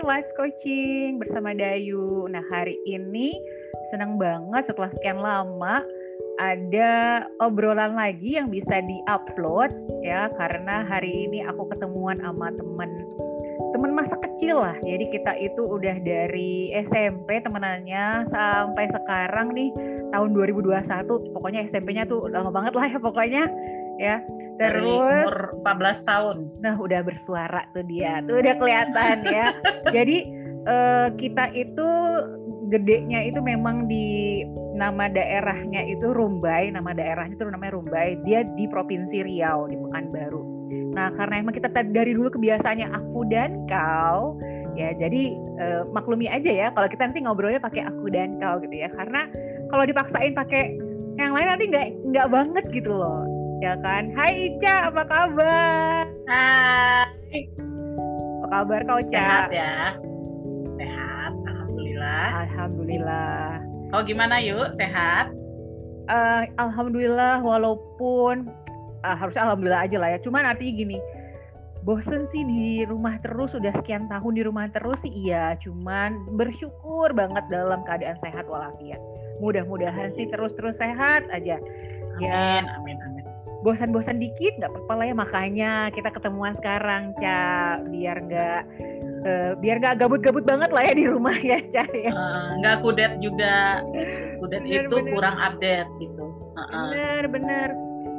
Happy 0.00 0.16
Life 0.16 0.32
Coaching 0.32 1.20
bersama 1.20 1.52
Dayu. 1.52 2.24
Nah, 2.32 2.40
hari 2.48 2.72
ini 2.88 3.36
senang 3.92 4.16
banget 4.16 4.72
setelah 4.72 4.88
sekian 4.96 5.20
lama 5.20 5.84
ada 6.40 7.28
obrolan 7.36 8.00
lagi 8.00 8.40
yang 8.40 8.48
bisa 8.48 8.80
di-upload 8.80 9.68
ya 10.00 10.32
karena 10.40 10.88
hari 10.88 11.28
ini 11.28 11.44
aku 11.44 11.68
ketemuan 11.68 12.16
sama 12.16 12.48
temen 12.48 12.88
temen 13.76 13.92
masa 13.92 14.16
kecil 14.16 14.64
lah. 14.64 14.72
Jadi 14.80 15.04
kita 15.12 15.36
itu 15.36 15.68
udah 15.68 16.00
dari 16.00 16.72
SMP 16.80 17.36
temenannya 17.44 18.24
sampai 18.32 18.88
sekarang 18.96 19.52
nih 19.52 19.68
tahun 20.16 20.32
2021. 20.32 21.36
Pokoknya 21.36 21.68
SMP-nya 21.68 22.08
tuh 22.08 22.24
lama 22.32 22.48
banget 22.48 22.72
lah 22.72 22.88
ya 22.88 22.96
pokoknya 22.96 23.52
ya. 24.00 24.16
Terus 24.56 24.80
Dari 24.80 24.88
umur 24.88 25.34
14 25.60 26.08
tahun. 26.08 26.36
Nah, 26.64 26.74
udah 26.80 27.00
bersuara 27.04 27.68
tuh 27.76 27.84
dia. 27.84 28.24
Tuh 28.24 28.40
udah 28.40 28.54
kelihatan 28.56 29.16
ya. 29.28 29.46
Jadi 29.96 30.16
uh, 30.64 31.08
kita 31.20 31.52
itu 31.52 31.88
gedenya 32.70 33.26
itu 33.26 33.42
memang 33.42 33.90
di 33.90 34.40
nama 34.78 35.10
daerahnya 35.10 35.84
itu 35.84 36.14
Rumbai, 36.14 36.72
nama 36.72 36.96
daerahnya 36.96 37.36
itu 37.36 37.44
namanya 37.44 37.76
Rumbai. 37.76 38.16
Dia 38.24 38.48
di 38.56 38.64
Provinsi 38.64 39.20
Riau 39.20 39.68
di 39.68 39.76
Pekanbaru. 39.76 40.42
Nah, 40.96 41.12
karena 41.14 41.44
emang 41.44 41.54
kita 41.54 41.70
dari 41.70 42.16
dulu 42.16 42.32
kebiasaannya 42.34 42.88
aku 42.90 43.26
dan 43.30 43.66
kau, 43.70 44.38
ya 44.74 44.90
jadi 44.94 45.34
uh, 45.58 45.82
maklumi 45.90 46.26
aja 46.30 46.50
ya 46.50 46.68
kalau 46.74 46.86
kita 46.90 47.10
nanti 47.10 47.22
ngobrolnya 47.22 47.62
pakai 47.62 47.86
aku 47.86 48.10
dan 48.10 48.38
kau 48.42 48.58
gitu 48.62 48.74
ya. 48.74 48.88
Karena 48.94 49.26
kalau 49.70 49.84
dipaksain 49.86 50.34
pakai 50.34 50.78
yang 51.18 51.34
lain 51.36 51.48
nanti 51.52 51.64
nggak 51.68 51.86
nggak 52.10 52.28
banget 52.32 52.64
gitu 52.70 52.96
loh 52.96 53.29
ya 53.60 53.76
kan? 53.84 54.08
Hai 54.16 54.50
Ica, 54.50 54.88
apa 54.88 55.02
kabar? 55.04 56.08
Hai. 56.24 57.44
Apa 58.40 58.46
kabar 58.48 58.80
kau, 58.88 58.98
Ica? 59.04 59.20
Sehat 59.20 59.52
ya. 59.52 59.76
Sehat, 60.80 61.32
alhamdulillah. 61.44 62.28
Alhamdulillah. 62.48 63.44
Kau 63.92 64.02
gimana 64.08 64.40
yuk? 64.40 64.72
Sehat? 64.80 65.28
Uh, 66.08 66.48
alhamdulillah 66.58 67.38
walaupun 67.44 68.48
uh, 69.04 69.16
harusnya 69.16 69.44
alhamdulillah 69.46 69.84
aja 69.84 69.96
lah 70.00 70.08
ya. 70.16 70.18
Cuman 70.24 70.48
artinya 70.48 70.72
gini, 70.80 70.98
bosen 71.84 72.24
sih 72.32 72.44
di 72.44 72.84
rumah 72.88 73.20
terus 73.20 73.52
udah 73.56 73.72
sekian 73.76 74.08
tahun 74.08 74.32
di 74.36 74.42
rumah 74.44 74.68
terus 74.68 75.00
sih 75.00 75.12
iya 75.12 75.56
cuman 75.64 76.36
bersyukur 76.36 77.08
banget 77.16 77.40
dalam 77.48 77.80
keadaan 77.88 78.20
sehat 78.20 78.44
walafiat 78.44 79.00
mudah-mudahan 79.40 80.12
sih 80.12 80.28
terus-terus 80.28 80.76
sehat 80.76 81.24
aja 81.32 81.56
amin 82.20 82.28
ya, 82.28 82.76
amin 82.76 82.96
amin 83.00 83.09
bosan-bosan 83.60 84.16
dikit 84.16 84.56
nggak 84.56 84.72
apa-apa 84.72 84.94
lah 84.96 85.06
ya 85.12 85.14
makanya 85.16 85.72
kita 85.92 86.08
ketemuan 86.12 86.56
sekarang 86.56 87.12
Ca. 87.20 87.80
Biar 87.92 88.16
nggak 88.24 88.60
uh, 89.24 89.50
biar 89.60 89.76
nggak 89.80 89.96
gabut-gabut 90.00 90.44
banget 90.44 90.72
lah 90.72 90.82
ya 90.84 90.92
di 90.96 91.04
rumah 91.08 91.36
ya 91.36 91.60
Ca 91.68 91.84
ya. 91.92 92.12
Nggak 92.60 92.76
uh, 92.76 92.80
kudet 92.80 93.12
juga. 93.20 93.84
Kudet 94.40 94.62
bener, 94.64 94.88
itu 94.88 94.96
bener. 94.96 95.12
kurang 95.12 95.36
update 95.36 95.90
gitu. 96.00 96.24
Uh 96.56 96.60
-uh. 96.60 96.84
bener 96.92 97.24
bener. 97.28 97.68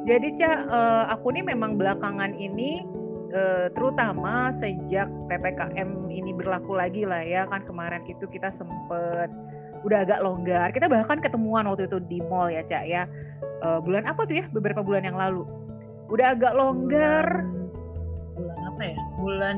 Jadi 0.06 0.28
Ca 0.38 0.52
uh, 0.70 1.04
aku 1.14 1.34
nih 1.34 1.44
memang 1.46 1.78
belakangan 1.78 2.34
ini 2.38 2.86
uh, 3.34 3.68
terutama 3.74 4.52
sejak 4.56 5.08
ppkm 5.28 6.12
ini 6.12 6.32
berlaku 6.36 6.76
lagi 6.78 7.08
lah 7.08 7.24
ya 7.24 7.48
kan 7.48 7.64
kemarin 7.66 8.04
itu 8.08 8.28
kita 8.30 8.52
sempet 8.54 9.32
udah 9.82 10.06
agak 10.06 10.20
longgar. 10.22 10.70
Kita 10.74 10.86
bahkan 10.86 11.18
ketemuan 11.20 11.66
waktu 11.66 11.90
itu 11.90 11.98
di 12.06 12.22
mall 12.30 12.54
ya 12.54 12.62
Ca 12.66 12.86
ya. 12.86 13.10
Uh, 13.62 13.82
bulan 13.82 14.06
apa 14.06 14.26
tuh 14.26 14.42
ya? 14.42 14.46
Beberapa 14.54 14.86
bulan 14.86 15.06
yang 15.06 15.18
lalu. 15.18 15.46
Udah 16.10 16.38
agak 16.38 16.54
longgar. 16.54 17.26
Bulan, 18.38 18.38
bulan 18.38 18.60
apa 18.70 18.82
ya? 18.86 18.98
Bulan 19.18 19.58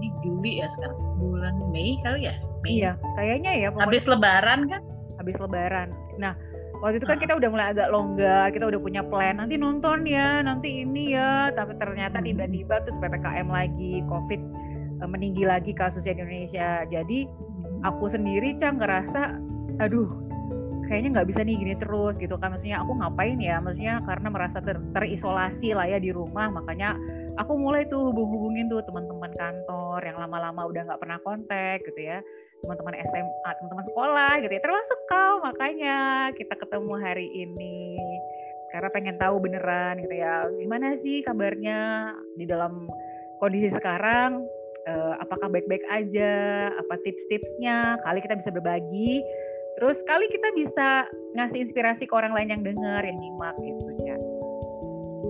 di 0.00 0.08
Juli 0.24 0.52
ya 0.64 0.68
sekarang. 0.72 0.98
Bulan 1.20 1.54
Mei 1.72 2.00
kali 2.00 2.28
ya? 2.28 2.34
Mei. 2.64 2.82
iya 2.82 2.92
kayaknya 3.14 3.52
ya 3.56 3.68
pokoknya. 3.72 3.86
habis 3.88 4.04
Lebaran 4.08 4.60
kan? 4.68 4.82
Habis 5.20 5.36
Lebaran. 5.40 5.88
Nah 6.16 6.32
waktu 6.80 7.00
itu 7.00 7.06
kan 7.08 7.18
kita 7.18 7.32
udah 7.36 7.48
mulai 7.48 7.66
agak 7.72 7.88
longgar 7.88 8.52
kita 8.52 8.64
udah 8.68 8.80
punya 8.80 9.02
plan 9.04 9.40
nanti 9.40 9.56
nonton 9.56 10.04
ya 10.04 10.44
nanti 10.44 10.84
ini 10.84 11.16
ya. 11.16 11.50
Tapi 11.52 11.76
ternyata 11.80 12.20
hmm. 12.20 12.26
tiba-tiba 12.26 12.74
tuh 12.84 12.94
ppkm 13.00 13.48
lagi 13.48 14.04
covid 14.06 14.40
eh, 15.02 15.08
meninggi 15.08 15.44
lagi 15.44 15.72
kasusnya 15.72 16.16
di 16.16 16.20
Indonesia. 16.22 16.84
Jadi 16.88 17.18
aku 17.84 18.10
sendiri 18.10 18.56
cang 18.60 18.80
ngerasa 18.80 19.40
aduh 19.82 20.08
kayaknya 20.86 21.18
nggak 21.18 21.28
bisa 21.34 21.40
nih 21.42 21.56
gini 21.58 21.74
terus 21.80 22.14
gitu 22.20 22.36
kan. 22.38 22.54
Maksudnya 22.54 22.84
aku 22.84 22.92
ngapain 23.00 23.38
ya? 23.40 23.58
Maksudnya 23.58 24.04
karena 24.04 24.28
merasa 24.30 24.58
ter 24.62 24.78
terisolasi 24.94 25.74
lah 25.74 25.88
ya 25.88 25.98
di 25.98 26.14
rumah. 26.14 26.52
Makanya 26.52 26.94
aku 27.36 27.52
mulai 27.56 27.84
tuh 27.88 28.12
hubung-hubungin 28.12 28.68
tuh 28.72 28.80
teman-teman 28.84 29.32
kantor 29.36 30.00
yang 30.04 30.16
lama-lama 30.16 30.68
udah 30.68 30.82
nggak 30.88 31.00
pernah 31.00 31.18
kontak 31.20 31.84
gitu 31.84 32.00
ya 32.00 32.20
teman-teman 32.64 32.94
SMA 33.04 33.50
teman-teman 33.60 33.86
sekolah 33.92 34.32
gitu 34.40 34.52
ya 34.52 34.62
termasuk 34.62 34.98
kau 35.10 35.34
makanya 35.44 35.96
kita 36.34 36.54
ketemu 36.56 36.92
hari 36.96 37.28
ini 37.32 37.98
karena 38.72 38.88
pengen 38.92 39.16
tahu 39.16 39.40
beneran 39.40 40.00
gitu 40.02 40.14
ya 40.16 40.48
gimana 40.56 40.96
sih 41.00 41.22
kabarnya 41.24 42.12
di 42.36 42.44
dalam 42.48 42.88
kondisi 43.38 43.72
sekarang 43.72 44.42
uh, 44.88 45.14
apakah 45.20 45.52
baik-baik 45.52 45.84
aja 45.92 46.32
apa 46.74 46.94
tips-tipsnya 47.04 48.00
kali 48.04 48.18
kita 48.24 48.34
bisa 48.40 48.50
berbagi 48.50 49.22
Terus 49.76 50.00
kali 50.08 50.24
kita 50.32 50.48
bisa 50.56 51.04
ngasih 51.36 51.68
inspirasi 51.68 52.08
ke 52.08 52.14
orang 52.16 52.32
lain 52.32 52.48
yang 52.48 52.62
dengar, 52.64 53.04
yang 53.04 53.20
nyimak 53.20 53.52
gitu 53.60 53.92
ya. 54.08 54.16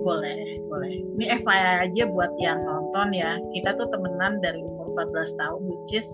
Boleh, 0.07 0.63
boleh. 0.71 1.03
Ini 1.19 1.43
FYI 1.43 1.91
aja 1.91 2.03
buat 2.07 2.31
yang 2.39 2.63
nonton 2.63 3.11
ya. 3.11 3.35
Kita 3.51 3.75
tuh 3.75 3.91
temenan 3.91 4.39
dari 4.39 4.63
umur 4.63 4.95
14 4.95 5.35
tahun, 5.35 5.61
which 5.67 5.99
is 5.99 6.07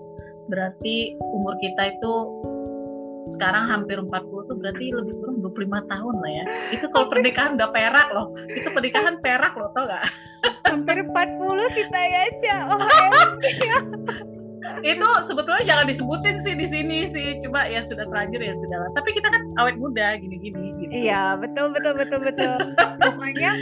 berarti 0.48 1.16
umur 1.20 1.54
kita 1.60 1.96
itu 1.96 2.12
sekarang 3.32 3.72
hampir 3.72 3.96
40 3.96 4.12
tuh 4.20 4.56
berarti 4.60 4.92
lebih 4.92 5.16
kurang 5.16 5.40
25 5.40 5.92
tahun 5.92 6.14
lah 6.20 6.30
ya. 6.30 6.44
Itu 6.76 6.86
kalau 6.92 7.08
pernikahan 7.08 7.56
udah 7.56 7.72
perak 7.72 8.08
loh. 8.12 8.36
Itu 8.52 8.68
pernikahan 8.68 9.16
perak 9.24 9.56
loh, 9.56 9.72
tau 9.72 9.88
gak? 9.88 10.04
Hampir 10.68 11.08
40 11.08 11.78
kita 11.78 12.00
ya, 12.04 12.22
Ca. 12.40 12.58
Oh, 14.64 14.80
itu 14.80 15.08
sebetulnya 15.28 15.64
jangan 15.68 15.86
disebutin 15.92 16.40
sih 16.40 16.56
di 16.56 16.64
sini 16.64 17.04
sih 17.12 17.36
coba 17.44 17.68
ya 17.68 17.84
sudah 17.84 18.08
terlanjur 18.08 18.40
ya 18.40 18.54
sudah 18.56 18.78
lah 18.80 18.90
tapi 18.96 19.12
kita 19.12 19.28
kan 19.28 19.42
awet 19.60 19.76
muda 19.76 20.16
gini-gini 20.16 20.72
gitu 20.80 20.92
iya 21.04 21.36
betul 21.36 21.68
betul 21.76 21.92
betul 21.92 22.20
betul 22.24 22.56
pokoknya 22.96 23.52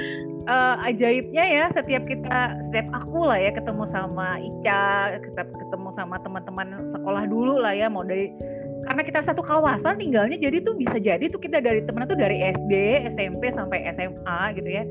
uh, 0.47 0.77
ajaibnya 0.87 1.45
ya 1.45 1.65
setiap 1.75 2.03
kita 2.07 2.59
setiap 2.69 2.87
aku 2.95 3.27
lah 3.27 3.39
ya 3.39 3.51
ketemu 3.55 3.85
sama 3.91 4.39
Ica 4.41 5.17
ketemu 5.37 5.89
sama 5.95 6.17
teman-teman 6.23 6.69
sekolah 6.91 7.25
dulu 7.27 7.63
lah 7.63 7.75
ya 7.75 7.87
mau 7.87 8.03
dari 8.03 8.33
karena 8.83 9.03
kita 9.07 9.21
satu 9.23 9.43
kawasan 9.47 9.99
tinggalnya 9.99 10.35
jadi 10.39 10.59
tuh 10.67 10.75
bisa 10.75 10.99
jadi 10.99 11.31
tuh 11.31 11.39
kita 11.39 11.63
dari 11.63 11.87
temen 11.87 12.03
tuh 12.03 12.19
dari 12.19 12.43
SD 12.43 13.07
SMP 13.15 13.55
sampai 13.55 13.87
SMA 13.95 14.41
gitu 14.59 14.69
ya. 14.69 14.83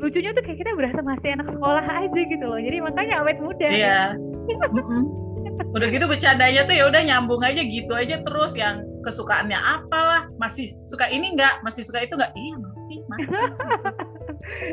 Lucunya 0.00 0.32
tuh 0.32 0.42
kayak 0.42 0.58
kita 0.64 0.72
berasa 0.72 1.00
masih 1.04 1.36
anak 1.36 1.48
sekolah 1.52 1.84
aja 1.84 2.20
gitu 2.24 2.44
loh 2.44 2.56
jadi 2.56 2.80
makanya 2.80 3.20
awet 3.20 3.38
muda. 3.44 3.68
Iya. 3.68 4.00
Udah 5.76 5.88
gitu 5.92 6.08
bercandanya 6.08 6.66
tuh 6.66 6.74
ya 6.74 6.88
udah 6.88 7.02
nyambung 7.04 7.42
aja 7.44 7.62
gitu 7.62 7.92
aja 7.94 8.22
terus 8.26 8.58
yang 8.58 8.82
kesukaannya 9.06 9.54
apalah 9.54 10.26
masih 10.40 10.72
suka 10.82 11.06
ini 11.12 11.36
enggak 11.36 11.62
masih 11.62 11.84
suka 11.84 12.02
itu 12.02 12.16
enggak 12.16 12.32
iya 12.34 12.54
masih 12.58 12.98
masih 13.06 13.38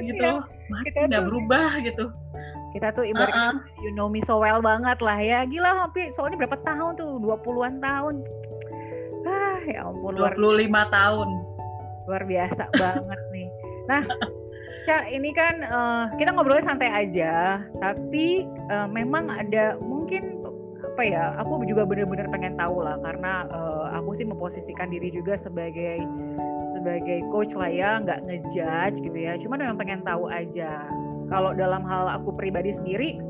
gitu. 0.05 0.23
Ya, 0.23 0.41
masih 0.71 1.01
nggak 1.07 1.25
berubah 1.27 1.69
gitu. 1.83 2.05
Kita 2.71 2.87
tuh 2.95 3.03
ibaratnya 3.03 3.51
uh 3.51 3.55
-uh. 3.59 3.83
you 3.83 3.91
know 3.91 4.07
me 4.07 4.23
so 4.23 4.39
well 4.39 4.63
banget 4.63 4.97
lah 5.03 5.19
ya. 5.19 5.43
Gila 5.43 5.87
hampir 5.87 6.07
soalnya 6.15 6.39
berapa 6.47 6.57
tahun 6.63 6.95
tuh? 6.95 7.19
20-an 7.19 7.83
tahun. 7.83 8.15
Ah 9.27 9.59
ya 9.67 9.85
ampun 9.85 10.15
25 10.15 10.17
luar, 10.17 10.87
tahun. 10.87 11.29
Luar 12.07 12.23
biasa 12.23 12.63
banget 12.81 13.19
nih. 13.35 13.47
Nah 13.91 14.03
Kak, 14.81 15.13
ini 15.13 15.29
kan 15.29 15.61
uh, 15.61 16.09
kita 16.17 16.33
ngobrolnya 16.33 16.65
santai 16.65 16.89
aja, 16.89 17.61
tapi 17.77 18.49
uh, 18.73 18.89
memang 18.89 19.29
ada 19.29 19.77
mungkin 19.77 20.41
apa 20.81 21.01
ya 21.05 21.37
aku 21.37 21.61
juga 21.69 21.85
bener-bener 21.85 22.25
pengen 22.33 22.57
tahu 22.57 22.81
lah 22.81 22.97
karena 22.99 23.45
uh, 23.53 23.93
aku 23.95 24.17
sih 24.17 24.25
memposisikan 24.25 24.89
diri 24.89 25.13
juga 25.13 25.37
sebagai 25.37 26.01
sebagai 26.81 27.21
coach 27.29 27.53
lah 27.53 27.69
ya 27.69 28.01
nggak 28.01 28.25
ngejudge 28.25 28.97
gitu 29.05 29.17
ya. 29.21 29.37
Cuman 29.37 29.61
memang 29.61 29.77
pengen 29.77 30.01
tahu 30.01 30.25
aja. 30.33 30.89
Kalau 31.29 31.53
dalam 31.53 31.85
hal 31.85 32.09
aku 32.17 32.33
pribadi 32.33 32.73
sendiri 32.73 33.21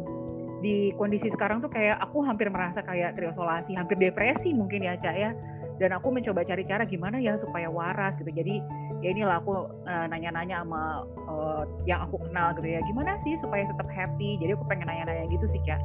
di 0.63 0.95
kondisi 0.95 1.27
sekarang 1.27 1.59
tuh 1.59 1.69
kayak 1.69 1.99
aku 1.99 2.23
hampir 2.23 2.47
merasa 2.47 2.79
kayak 2.81 3.19
terisolasi 3.19 3.75
hampir 3.75 3.99
depresi 3.99 4.55
mungkin 4.55 4.87
ya 4.87 4.95
cak 4.95 5.15
ya. 5.19 5.35
Dan 5.77 5.97
aku 5.97 6.13
mencoba 6.13 6.45
cari 6.45 6.63
cara 6.63 6.87
gimana 6.87 7.19
ya 7.19 7.35
supaya 7.35 7.67
waras 7.67 8.15
gitu. 8.15 8.31
Jadi 8.31 8.63
ya 9.03 9.11
inilah 9.11 9.43
aku 9.43 9.67
uh, 9.83 10.05
nanya-nanya 10.07 10.61
sama 10.63 11.03
uh, 11.27 11.65
yang 11.83 12.07
aku 12.07 12.21
kenal 12.23 12.55
gitu 12.55 12.71
ya. 12.71 12.79
Gimana 12.87 13.19
sih 13.21 13.35
supaya 13.35 13.67
tetap 13.67 13.89
happy? 13.91 14.39
Jadi 14.39 14.55
aku 14.55 14.63
pengen 14.71 14.87
nanya-nanya 14.87 15.27
gitu 15.27 15.45
sih 15.51 15.61
cak. 15.67 15.81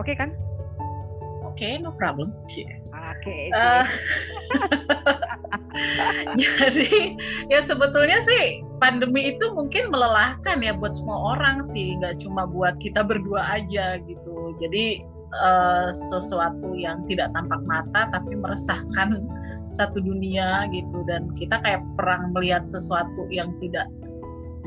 Oke 0.00 0.12
okay, 0.12 0.14
kan? 0.18 0.34
Okay, 1.58 1.74
no 1.74 1.90
problem. 1.90 2.30
Oke. 2.46 2.70
Okay, 3.08 3.48
uh, 3.56 3.86
jadi 6.42 7.16
ya 7.48 7.64
sebetulnya 7.64 8.20
sih 8.20 8.60
pandemi 8.82 9.32
itu 9.34 9.48
mungkin 9.54 9.88
melelahkan 9.88 10.60
ya 10.60 10.76
buat 10.76 10.94
semua 10.98 11.38
orang 11.38 11.64
sih, 11.72 11.96
nggak 11.98 12.20
cuma 12.20 12.44
buat 12.44 12.76
kita 12.82 13.04
berdua 13.06 13.42
aja 13.48 13.96
gitu. 14.04 14.56
Jadi 14.60 15.02
uh, 15.34 15.90
sesuatu 15.94 16.76
yang 16.76 17.04
tidak 17.08 17.32
tampak 17.32 17.62
mata 17.64 18.12
tapi 18.12 18.36
meresahkan 18.36 19.24
satu 19.72 20.00
dunia 20.00 20.68
gitu. 20.72 20.98
Dan 21.08 21.32
kita 21.36 21.60
kayak 21.64 21.82
perang 21.96 22.32
melihat 22.36 22.64
sesuatu 22.68 23.28
yang 23.32 23.52
tidak 23.60 23.88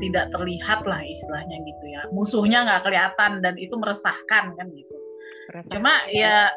tidak 0.00 0.34
terlihat 0.34 0.82
lah 0.82 1.00
istilahnya 1.04 1.56
gitu 1.62 1.84
ya. 1.86 2.02
Musuhnya 2.10 2.66
nggak 2.66 2.82
kelihatan 2.90 3.38
dan 3.44 3.54
itu 3.54 3.74
meresahkan 3.78 4.54
kan 4.58 4.66
gitu. 4.74 4.96
Resahkan. 5.52 5.74
cuma 5.74 5.94
ya 6.14 6.48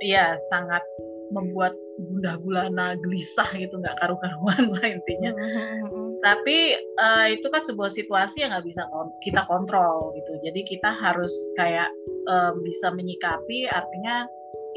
ya 0.00 0.36
sangat 0.48 0.80
membuat 1.30 1.74
gundah 2.00 2.40
gulana 2.40 2.96
gelisah 3.00 3.48
gitu 3.54 3.76
nggak 3.76 3.96
karu-karuan 4.00 4.64
lah 4.72 4.84
intinya. 4.88 5.30
Hmm, 5.36 5.50
hmm, 5.52 5.76
hmm, 5.90 6.08
tapi 6.24 6.58
uh, 6.96 7.26
itu 7.28 7.46
kan 7.52 7.62
sebuah 7.64 7.90
situasi 7.92 8.44
yang 8.44 8.50
nggak 8.56 8.66
bisa 8.66 8.82
kita 9.20 9.44
kontrol 9.46 10.12
gitu. 10.16 10.32
Jadi 10.44 10.60
kita 10.64 10.90
harus 10.96 11.32
kayak 11.60 11.88
uh, 12.28 12.52
bisa 12.64 12.92
menyikapi 12.92 13.68
artinya 13.68 14.24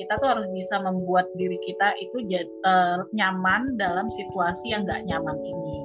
kita 0.02 0.18
tuh 0.18 0.28
harus 0.34 0.48
bisa 0.58 0.82
membuat 0.82 1.30
diri 1.38 1.58
kita 1.62 1.94
itu 2.02 2.18
uh, 2.66 3.06
nyaman 3.14 3.78
dalam 3.78 4.10
situasi 4.10 4.74
yang 4.74 4.84
nggak 4.90 5.06
nyaman 5.08 5.38
ini. 5.40 5.78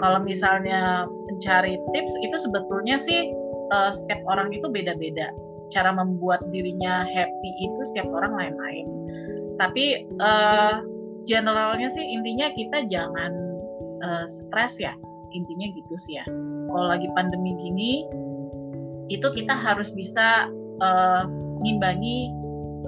Kalau 0.00 0.20
misalnya 0.24 1.04
mencari 1.28 1.76
tips 1.92 2.14
itu 2.24 2.36
sebetulnya 2.40 2.96
sih 2.96 3.28
uh, 3.72 3.92
setiap 3.92 4.20
orang 4.24 4.48
itu 4.52 4.64
beda-beda. 4.68 5.28
Cara 5.70 5.94
membuat 5.94 6.42
dirinya 6.50 7.04
happy 7.04 7.50
itu 7.62 7.80
setiap 7.92 8.08
orang 8.10 8.32
lain-lain 8.34 8.86
tapi 9.60 10.08
uh, 10.24 10.80
generalnya 11.28 11.92
sih 11.92 12.00
intinya 12.00 12.48
kita 12.56 12.88
jangan 12.88 13.32
uh, 14.00 14.24
stres 14.24 14.80
ya. 14.80 14.96
Intinya 15.30 15.68
gitu 15.76 15.94
sih 16.00 16.16
ya. 16.16 16.24
Kalau 16.72 16.86
lagi 16.88 17.06
pandemi 17.12 17.52
gini 17.60 17.92
itu 19.12 19.26
kita 19.36 19.52
harus 19.52 19.92
bisa 19.92 20.48
uh, 20.80 21.28
ngimbangi 21.60 22.32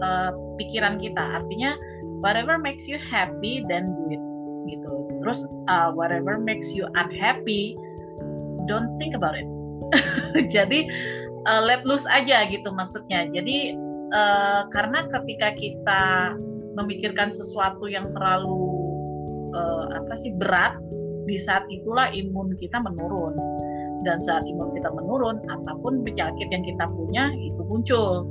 uh, 0.00 0.32
pikiran 0.56 0.96
kita. 0.96 1.20
Artinya 1.20 1.76
whatever 2.24 2.56
makes 2.56 2.88
you 2.88 2.96
happy 2.96 3.60
then 3.68 3.92
do 3.94 4.04
it 4.16 4.22
gitu. 4.72 4.92
Terus 5.20 5.44
uh, 5.68 5.92
whatever 5.92 6.40
makes 6.40 6.72
you 6.72 6.88
unhappy 6.96 7.76
don't 8.66 8.96
think 8.96 9.12
about 9.12 9.36
it. 9.36 9.46
Jadi 10.54 10.88
uh, 11.46 11.60
let 11.62 11.84
loose 11.84 12.08
aja 12.08 12.48
gitu 12.48 12.72
maksudnya. 12.72 13.28
Jadi 13.30 13.76
uh, 14.16 14.66
karena 14.72 15.06
ketika 15.10 15.54
kita 15.54 16.02
memikirkan 16.76 17.28
sesuatu 17.28 17.88
yang 17.88 18.10
terlalu 18.16 18.60
uh, 19.52 19.86
apa 20.02 20.14
sih 20.16 20.32
berat 20.36 20.76
di 21.28 21.38
saat 21.38 21.62
itulah 21.70 22.10
imun 22.12 22.56
kita 22.58 22.80
menurun. 22.82 23.36
Dan 24.02 24.19
saat 24.19 24.42
imun 24.42 24.74
kita 24.74 24.90
menurun 24.90 25.38
apa 25.46 25.78
pun 25.78 26.02
penyakit 26.02 26.50
yang 26.50 26.64
kita 26.66 26.90
punya 26.90 27.30
itu 27.38 27.62
muncul. 27.62 28.26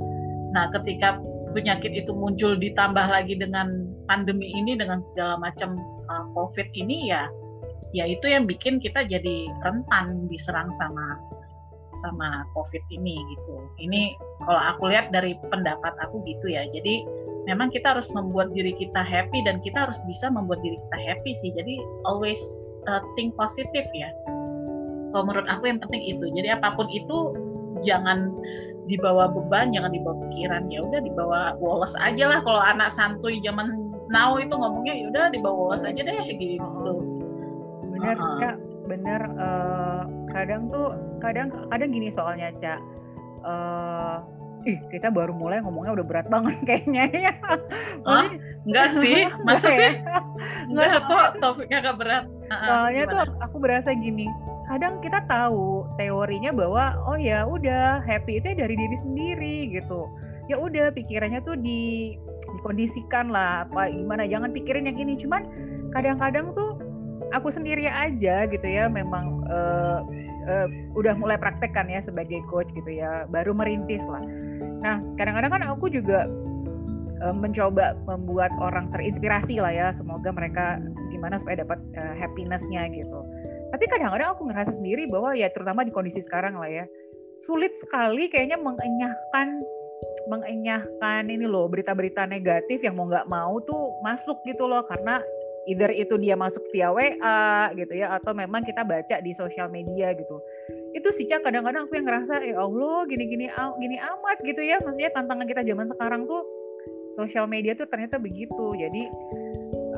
Nah 0.52 0.68
ketika 0.76 1.16
penyakit 1.56 1.96
itu 1.96 2.12
muncul 2.12 2.56
ditambah 2.60 3.06
lagi 3.08 3.36
dengan 3.40 3.88
pandemi 4.04 4.52
ini 4.52 4.76
dengan 4.76 5.00
segala 5.00 5.40
macam 5.40 5.80
uh, 6.12 6.26
covid 6.36 6.68
ini 6.76 7.08
ya 7.08 7.28
ya 7.92 8.08
itu 8.08 8.24
yang 8.28 8.48
bikin 8.48 8.80
kita 8.80 9.04
jadi 9.04 9.48
rentan 9.64 10.28
diserang 10.32 10.72
sama 10.76 11.20
sama 12.00 12.48
covid 12.56 12.80
ini 12.88 13.20
gitu. 13.36 13.54
Ini 13.76 14.16
kalau 14.48 14.60
aku 14.72 14.88
lihat 14.88 15.12
dari 15.12 15.36
pendapat 15.52 15.92
aku 16.00 16.24
gitu 16.24 16.48
ya. 16.48 16.64
Jadi 16.72 17.04
memang 17.48 17.74
kita 17.74 17.96
harus 17.98 18.06
membuat 18.14 18.54
diri 18.54 18.74
kita 18.78 19.02
happy 19.02 19.42
dan 19.42 19.58
kita 19.62 19.88
harus 19.88 19.98
bisa 20.06 20.30
membuat 20.30 20.62
diri 20.62 20.78
kita 20.88 20.98
happy 20.98 21.32
sih 21.42 21.50
jadi 21.54 21.74
always 22.06 22.38
uh, 22.88 23.02
think 23.14 23.34
positif 23.38 23.84
ya. 23.94 24.10
Kalau 25.12 25.28
menurut 25.28 25.48
aku 25.48 25.68
yang 25.68 25.78
penting 25.82 26.02
itu. 26.16 26.24
Jadi 26.32 26.48
apa 26.56 26.72
pun 26.72 26.88
itu 26.88 27.36
jangan 27.84 28.32
dibawa 28.88 29.28
beban, 29.30 29.70
jangan 29.70 29.92
dibawa 29.92 30.16
pikiran. 30.28 30.72
Ya 30.72 30.80
udah 30.82 31.00
dibawa 31.04 31.40
woles 31.60 31.92
aja 32.00 32.32
lah. 32.32 32.40
Kalau 32.42 32.62
anak 32.62 32.88
santuy 32.90 33.38
zaman 33.44 33.92
now 34.08 34.40
itu 34.40 34.52
ngomongnya 34.52 34.94
ya 34.96 35.04
udah 35.12 35.24
dibawa 35.30 35.54
woles 35.68 35.84
aja 35.84 36.00
deh 36.00 36.20
gitu. 36.40 36.92
Bener, 37.92 38.16
uh 38.16 38.24
-huh. 38.24 38.38
Kak. 38.40 38.56
Bener. 38.88 39.20
Uh, 39.36 40.02
kadang 40.32 40.66
tuh, 40.72 40.96
kadang 41.20 41.52
kadang 41.68 41.90
gini 41.92 42.08
soalnya, 42.08 42.48
Cak. 42.58 42.80
Uh, 43.44 44.24
ih 44.62 44.78
kita 44.90 45.10
baru 45.10 45.34
mulai 45.34 45.58
ngomongnya 45.62 45.98
udah 46.00 46.06
berat 46.06 46.26
banget 46.30 46.56
kayaknya 46.68 47.04
ya. 47.10 47.34
Oh, 48.06 48.26
enggak 48.66 48.88
sih, 49.02 49.26
sih? 49.58 49.90
Enggak 50.70 51.06
kok 51.06 51.28
topiknya 51.42 51.78
gak 51.82 51.98
berat. 51.98 52.24
Soalnya 52.52 53.02
tuh 53.08 53.20
aku 53.40 53.56
berasa 53.58 53.90
gini, 53.96 54.28
kadang 54.68 55.00
kita 55.00 55.24
tahu 55.26 55.88
teorinya 55.96 56.52
bahwa 56.52 56.94
oh 57.08 57.16
ya 57.16 57.48
udah 57.48 58.04
happy 58.04 58.38
itu 58.38 58.54
dari 58.54 58.74
diri 58.74 58.96
sendiri 59.00 59.56
gitu. 59.72 60.06
Ya 60.50 60.58
udah 60.58 60.92
pikirannya 60.92 61.40
tuh 61.46 61.56
di 61.56 62.14
dikondisikan 62.58 63.32
lah 63.32 63.64
apa 63.64 63.88
gimana 63.88 64.28
jangan 64.28 64.52
pikirin 64.52 64.84
yang 64.84 64.98
ini 65.00 65.16
cuman 65.16 65.48
kadang-kadang 65.96 66.52
tuh 66.52 66.76
aku 67.32 67.48
sendiri 67.48 67.88
aja 67.88 68.44
gitu 68.44 68.66
ya 68.66 68.92
memang 68.92 69.46
uh, 69.48 70.04
uh, 70.46 70.66
udah 70.94 71.16
mulai 71.16 71.40
praktek 71.40 71.72
kan 71.72 71.88
ya 71.88 71.98
sebagai 72.04 72.44
coach 72.52 72.68
gitu 72.76 72.90
ya 72.92 73.24
baru 73.32 73.56
merintis 73.56 74.04
lah 74.04 74.22
nah 74.82 74.98
kadang-kadang 75.16 75.50
kan 75.54 75.62
aku 75.70 75.86
juga 75.88 76.26
uh, 77.22 77.34
mencoba 77.34 77.94
membuat 78.04 78.50
orang 78.58 78.90
terinspirasi 78.90 79.62
lah 79.62 79.72
ya 79.72 79.88
semoga 79.94 80.34
mereka 80.34 80.82
gimana 81.14 81.38
supaya 81.38 81.62
dapat 81.62 81.78
uh, 81.94 82.14
happinessnya 82.18 82.90
gitu. 82.90 83.20
Tapi 83.72 83.84
kadang-kadang 83.88 84.36
aku 84.36 84.50
ngerasa 84.50 84.74
sendiri 84.76 85.08
bahwa 85.08 85.32
ya 85.32 85.48
terutama 85.54 85.86
di 85.86 85.94
kondisi 85.94 86.20
sekarang 86.20 86.58
lah 86.58 86.68
ya 86.68 86.84
sulit 87.42 87.74
sekali 87.82 88.30
kayaknya 88.30 88.58
mengenyahkan 88.60 89.62
mengenyahkan 90.30 91.26
ini 91.26 91.46
loh 91.46 91.66
berita-berita 91.66 92.26
negatif 92.30 92.82
yang 92.82 92.94
mau 92.94 93.10
nggak 93.10 93.26
mau 93.26 93.58
tuh 93.66 93.98
masuk 94.06 94.38
gitu 94.46 94.70
loh 94.70 94.86
karena 94.86 95.18
either 95.66 95.90
itu 95.94 96.18
dia 96.18 96.34
masuk 96.38 96.62
via 96.70 96.90
WA 96.90 97.70
gitu 97.74 97.94
ya 97.94 98.18
atau 98.18 98.34
memang 98.34 98.62
kita 98.66 98.82
baca 98.82 99.18
di 99.22 99.32
sosial 99.34 99.70
media 99.70 100.14
gitu 100.14 100.38
itu 100.92 101.08
sih 101.16 101.24
cak 101.24 101.44
kadang-kadang 101.44 101.88
aku 101.88 101.96
yang 101.96 102.06
ngerasa 102.06 102.44
ya 102.44 102.60
Allah 102.60 103.08
gini-gini 103.08 103.48
gini 103.80 103.96
amat 103.96 104.38
gitu 104.44 104.60
ya. 104.60 104.76
Maksudnya 104.84 105.10
tantangan 105.16 105.46
kita 105.48 105.64
zaman 105.64 105.86
sekarang 105.88 106.28
tuh 106.28 106.44
sosial 107.16 107.48
media 107.48 107.72
tuh 107.72 107.88
ternyata 107.88 108.20
begitu. 108.20 108.76
Jadi 108.76 109.08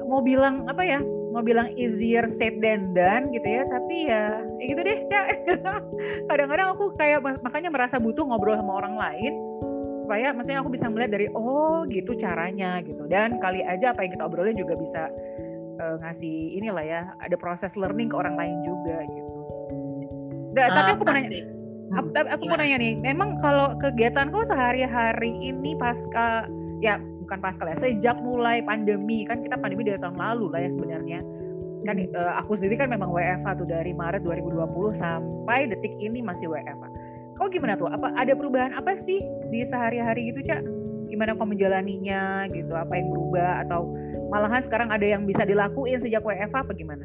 mau 0.06 0.22
bilang 0.22 0.66
apa 0.70 0.82
ya 0.86 1.00
mau 1.34 1.42
bilang 1.42 1.66
easier 1.74 2.30
said 2.30 2.62
than 2.62 2.94
done 2.94 3.34
gitu 3.34 3.42
ya 3.42 3.66
tapi 3.66 4.06
ya, 4.06 4.38
ya 4.62 4.64
gitu 4.70 4.80
deh 4.86 4.98
cak. 5.10 5.26
Kadang-kadang 6.30 6.68
aku 6.78 6.94
kayak 6.94 7.18
makanya 7.42 7.70
merasa 7.74 7.98
butuh 7.98 8.22
ngobrol 8.22 8.54
sama 8.54 8.78
orang 8.78 8.94
lain 8.94 9.34
supaya 9.98 10.30
maksudnya 10.30 10.62
aku 10.62 10.70
bisa 10.70 10.86
melihat 10.86 11.18
dari 11.18 11.26
oh 11.34 11.82
gitu 11.90 12.14
caranya 12.22 12.78
gitu. 12.86 13.10
Dan 13.10 13.42
kali 13.42 13.66
aja 13.66 13.90
apa 13.90 14.06
yang 14.06 14.14
kita 14.14 14.24
obrolin 14.30 14.54
juga 14.54 14.78
bisa 14.78 15.10
uh, 15.82 15.96
ngasih 16.06 16.54
inilah 16.60 16.84
ya 16.86 17.00
ada 17.18 17.34
proses 17.34 17.74
learning 17.74 18.12
ke 18.12 18.16
orang 18.16 18.38
lain 18.38 18.62
juga 18.62 19.02
gitu. 19.10 19.23
Uh, 20.54 20.70
tapi 20.70 20.88
aku 20.94 21.02
mau 21.02 21.14
nanya, 21.18 21.30
hmm, 21.30 21.98
aku, 21.98 22.08
aku 22.30 22.42
mau 22.46 22.58
nanya 22.58 22.76
nih, 22.78 22.94
memang 23.02 23.42
kalau 23.42 23.74
kegiatan 23.82 24.30
kau 24.30 24.46
sehari-hari 24.46 25.34
ini 25.42 25.74
pasca 25.74 26.46
ya 26.78 27.02
bukan 27.26 27.38
pasca 27.42 27.66
ya, 27.66 27.76
sejak 27.80 28.16
mulai 28.22 28.62
pandemi 28.62 29.26
kan 29.26 29.42
kita 29.42 29.58
pandemi 29.58 29.82
dari 29.82 29.98
tahun 29.98 30.14
lalu 30.14 30.52
lah 30.52 30.60
ya 30.62 30.70
sebenarnya 30.70 31.20
kan 31.84 32.00
uh, 32.00 32.34
aku 32.40 32.56
sendiri 32.56 32.80
kan 32.80 32.88
memang 32.88 33.12
WFH 33.12 33.60
tuh 33.60 33.68
dari 33.68 33.92
Maret 33.92 34.24
2020 34.24 34.96
sampai 34.96 35.68
detik 35.68 35.92
ini 36.00 36.24
masih 36.24 36.48
WFH. 36.48 36.84
Kau 37.36 37.50
gimana 37.52 37.76
tuh? 37.76 37.92
Apa 37.92 38.14
ada 38.16 38.32
perubahan 38.32 38.72
apa 38.72 38.96
sih 39.04 39.20
di 39.52 39.60
sehari-hari 39.68 40.32
gitu, 40.32 40.40
Cak? 40.48 40.64
Gimana 41.12 41.36
kau 41.36 41.46
menjalaninya 41.46 42.48
gitu? 42.50 42.72
Apa 42.72 42.96
yang 42.96 43.12
berubah 43.12 43.68
atau 43.68 43.90
malahan 44.32 44.64
sekarang 44.64 44.88
ada 44.90 45.04
yang 45.04 45.28
bisa 45.28 45.44
dilakuin 45.44 46.00
sejak 46.00 46.24
WFH 46.24 46.56
apa 46.56 46.72
gimana? 46.72 47.04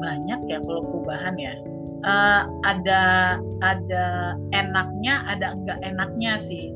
Banyak 0.00 0.40
ya 0.48 0.58
kalau 0.64 0.82
perubahan 0.88 1.36
ya. 1.36 1.54
Uh, 2.00 2.48
ada 2.64 3.36
ada 3.60 4.34
enaknya, 4.56 5.20
ada 5.28 5.52
enggak 5.52 5.78
enaknya 5.84 6.40
sih. 6.40 6.72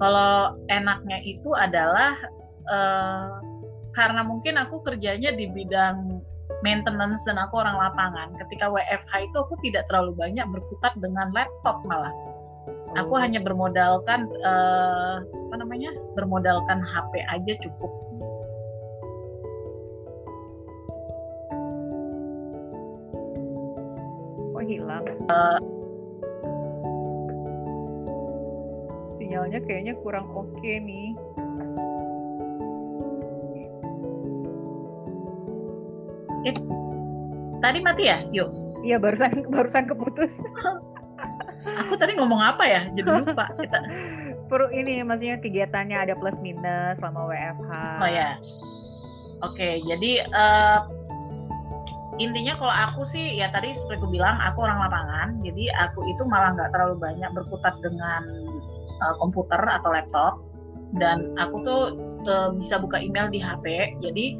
Kalau 0.00 0.56
enaknya 0.72 1.20
itu 1.22 1.52
adalah 1.52 2.16
uh, 2.72 3.36
karena 3.92 4.24
mungkin 4.24 4.56
aku 4.56 4.80
kerjanya 4.80 5.36
di 5.36 5.46
bidang 5.52 6.24
maintenance 6.64 7.20
dan 7.28 7.36
aku 7.36 7.60
orang 7.60 7.76
lapangan. 7.76 8.32
Ketika 8.40 8.72
WFH 8.72 9.12
itu 9.28 9.36
aku 9.36 9.54
tidak 9.60 9.84
terlalu 9.92 10.16
banyak 10.16 10.46
berkutat 10.48 10.96
dengan 11.00 11.28
laptop 11.36 11.84
malah. 11.84 12.12
Aku 12.96 13.16
oh. 13.16 13.20
hanya 13.20 13.40
bermodalkan 13.40 14.28
uh, 14.44 15.20
apa 15.20 15.54
namanya? 15.60 15.92
bermodalkan 16.16 16.84
HP 16.84 17.24
aja 17.28 17.52
cukup 17.64 17.92
hilang. 24.64 25.04
Uh, 25.28 25.58
Sinyalnya 29.18 29.60
kayaknya 29.66 29.94
kurang 30.00 30.26
oke 30.32 30.50
okay 30.58 30.80
nih. 30.80 31.10
Eh, 36.42 36.56
tadi 37.62 37.78
mati 37.82 38.02
ya? 38.10 38.18
Yuk. 38.34 38.50
Iya 38.82 38.98
barusan 38.98 39.46
barusan 39.54 39.86
keputus. 39.86 40.34
Aku 41.86 41.94
tadi 41.94 42.18
ngomong 42.18 42.42
apa 42.42 42.66
ya? 42.66 42.82
Jadi 42.90 43.06
lupa 43.06 43.46
kita. 43.54 43.78
Perlu 44.50 44.68
ini 44.74 45.00
maksudnya 45.00 45.40
kegiatannya 45.40 45.96
ada 45.96 46.12
plus 46.18 46.36
minus 46.44 47.00
selama 47.00 47.24
WFH 47.24 47.72
oh 48.04 48.10
ya 48.10 48.30
oke 49.40 49.70
jadi 49.88 50.28
uh, 50.28 50.84
intinya 52.20 52.54
kalau 52.60 52.74
aku 52.74 53.02
sih 53.08 53.40
ya 53.40 53.48
tadi 53.48 53.72
seperti 53.72 54.04
aku 54.04 54.08
bilang 54.12 54.36
aku 54.36 54.68
orang 54.68 54.84
lapangan 54.84 55.28
jadi 55.40 55.72
aku 55.88 56.04
itu 56.12 56.22
malah 56.28 56.52
nggak 56.52 56.70
terlalu 56.76 56.96
banyak 57.00 57.30
berkutat 57.32 57.72
dengan 57.80 58.22
uh, 59.00 59.14
komputer 59.20 59.60
atau 59.60 59.90
laptop. 59.92 60.34
Dan 60.92 61.32
aku 61.40 61.64
tuh 61.64 61.82
uh, 62.28 62.52
bisa 62.52 62.76
buka 62.76 63.00
email 63.00 63.32
di 63.32 63.40
HP 63.40 63.96
jadi 64.04 64.36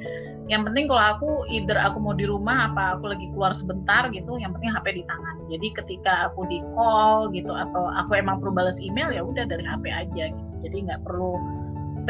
yang 0.51 0.67
penting 0.67 0.91
kalau 0.91 1.17
aku 1.17 1.31
either 1.49 1.79
aku 1.79 2.03
mau 2.03 2.13
di 2.13 2.27
rumah 2.27 2.69
apa 2.69 2.99
aku 2.99 3.15
lagi 3.15 3.31
keluar 3.31 3.55
sebentar 3.55 4.11
gitu 4.11 4.37
yang 4.37 4.51
penting 4.53 4.75
HP 4.75 4.87
di 4.99 5.03
tangan. 5.07 5.37
Jadi 5.49 5.69
ketika 5.79 6.13
aku 6.29 6.45
di 6.51 6.59
call 6.75 7.31
gitu 7.31 7.53
atau 7.55 7.89
aku 7.95 8.19
emang 8.19 8.43
perlu 8.43 8.53
balas 8.53 8.77
email 8.83 9.15
ya 9.15 9.23
udah 9.23 9.47
dari 9.47 9.63
HP 9.63 9.85
aja 9.89 10.25
gitu. 10.35 10.53
Jadi 10.67 10.77
nggak 10.91 11.01
perlu 11.07 11.39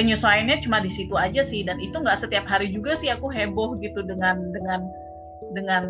penyesuaiannya 0.00 0.64
cuma 0.64 0.80
di 0.80 0.88
situ 0.88 1.14
aja 1.14 1.44
sih. 1.44 1.60
Dan 1.62 1.76
itu 1.78 1.92
nggak 1.92 2.18
setiap 2.18 2.48
hari 2.48 2.72
juga 2.72 2.96
sih 2.96 3.12
aku 3.12 3.28
heboh 3.28 3.76
gitu 3.84 4.00
dengan 4.00 4.40
dengan 4.56 4.88
dengan 5.52 5.84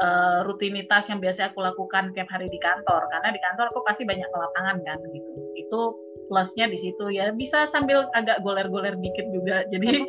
uh, 0.00 0.40
rutinitas 0.48 1.06
yang 1.12 1.20
biasa 1.20 1.52
aku 1.52 1.60
lakukan 1.62 2.10
tiap 2.16 2.28
hari 2.32 2.48
di 2.48 2.58
kantor. 2.58 3.06
Karena 3.12 3.28
di 3.30 3.40
kantor 3.42 3.70
aku 3.74 3.80
pasti 3.84 4.02
banyak 4.08 4.26
ke 4.26 4.38
lapangan 4.38 4.76
kan 4.82 4.98
gitu. 5.12 5.30
Itu 5.54 5.80
plusnya 6.28 6.68
di 6.68 6.78
situ 6.78 7.10
ya. 7.10 7.32
Bisa 7.34 7.64
sambil 7.66 8.06
agak 8.14 8.44
goler-goler 8.44 8.94
dikit 9.00 9.26
juga 9.32 9.64
jadi 9.72 10.04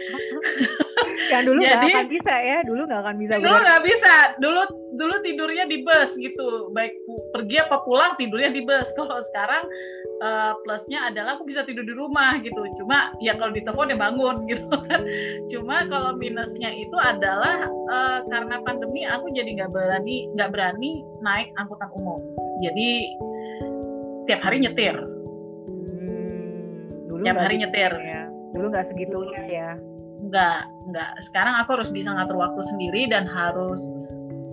yang 1.31 1.43
dulu 1.47 1.59
nggak 1.63 1.83
akan 1.83 2.07
bisa 2.07 2.33
ya 2.35 2.57
dulu 2.63 2.81
nggak 2.87 3.01
akan 3.03 3.15
bisa 3.19 3.33
dulu 3.39 3.57
nggak 3.57 3.83
bisa. 3.87 4.15
Dulu 4.39 4.61
dulu 4.99 5.15
tidurnya 5.23 5.65
di 5.65 5.81
bus 5.83 6.11
gitu. 6.19 6.71
Baik 6.75 6.93
pergi 7.31 7.55
apa 7.63 7.81
pulang 7.87 8.13
tidurnya 8.19 8.51
di 8.51 8.61
bus. 8.63 8.91
Kalau 8.93 9.19
sekarang 9.31 9.63
uh, 10.23 10.53
plusnya 10.63 11.11
adalah 11.11 11.39
aku 11.39 11.47
bisa 11.47 11.63
tidur 11.63 11.83
di 11.87 11.95
rumah 11.95 12.39
gitu. 12.43 12.59
Cuma 12.79 13.15
ya 13.23 13.35
kalau 13.39 13.55
ditelepon 13.55 13.91
ya 13.91 13.97
bangun 13.97 14.43
gitu 14.51 14.67
kan. 14.69 15.01
Cuma 15.51 15.87
kalau 15.87 16.15
minusnya 16.19 16.71
itu 16.75 16.95
adalah 16.99 17.67
uh, 17.91 18.19
karena 18.27 18.61
pandemi 18.63 19.07
aku 19.07 19.31
jadi 19.31 19.63
nggak 19.63 19.71
berani 19.71 20.27
nggak 20.35 20.49
berani 20.51 21.03
naik 21.23 21.49
angkutan 21.57 21.89
umum. 21.95 22.19
Jadi 22.59 22.89
tiap 24.29 24.45
hari 24.45 24.61
nyetir 24.61 24.93
dulu 27.19 27.25
tiap 27.27 27.37
hari 27.37 27.55
nyetir. 27.59 27.91
ya. 27.99 28.23
dulu 28.55 28.65
nggak 28.71 28.87
segitunya 28.87 29.43
ya 29.45 29.69
nggak. 30.19 30.59
nggak 30.89 31.11
sekarang 31.21 31.55
aku 31.59 31.79
harus 31.79 31.91
bisa 31.91 32.09
ngatur 32.15 32.39
waktu 32.39 32.61
sendiri 32.71 33.11
dan 33.11 33.27
harus 33.27 33.83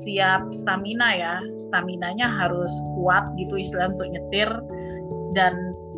siap 0.02 0.50
stamina 0.50 1.14
ya. 1.14 1.34
Staminanya 1.68 2.26
harus 2.26 2.70
kuat 2.98 3.24
gitu 3.38 3.54
istilah 3.58 3.94
untuk 3.94 4.08
nyetir 4.10 4.50
dan 5.34 5.54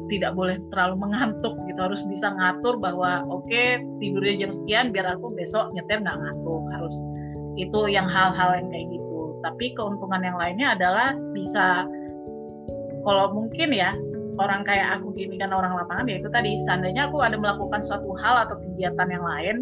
tidak 0.09 0.33
boleh 0.33 0.57
terlalu 0.73 1.09
mengantuk 1.09 1.57
gitu. 1.69 1.81
Harus 1.81 2.05
bisa 2.09 2.33
ngatur 2.33 2.81
bahwa 2.81 3.25
oke 3.29 3.45
okay, 3.49 3.81
tidurnya 4.01 4.47
jam 4.47 4.53
sekian 4.53 4.87
biar 4.93 5.17
aku 5.17 5.33
besok 5.37 5.73
nyetir 5.73 6.01
nggak 6.01 6.17
ngantuk. 6.17 6.63
Harus 6.73 6.97
itu 7.59 7.81
yang 7.91 8.07
hal-hal 8.07 8.57
yang 8.57 8.69
kayak 8.71 8.87
gitu. 8.93 9.21
Tapi 9.43 9.73
keuntungan 9.75 10.23
yang 10.23 10.37
lainnya 10.39 10.75
adalah 10.77 11.15
bisa 11.33 11.89
kalau 13.07 13.33
mungkin 13.33 13.73
ya 13.73 13.95
orang 14.39 14.63
kayak 14.63 14.99
aku 14.99 15.13
gini 15.13 15.37
kan 15.37 15.51
orang 15.51 15.75
lapangan 15.75 16.09
ya 16.09 16.23
itu 16.23 16.31
tadi. 16.31 16.57
Seandainya 16.65 17.11
aku 17.11 17.21
ada 17.21 17.37
melakukan 17.37 17.83
suatu 17.83 18.15
hal 18.23 18.49
atau 18.49 18.57
kegiatan 18.63 19.09
yang 19.11 19.25
lain 19.27 19.57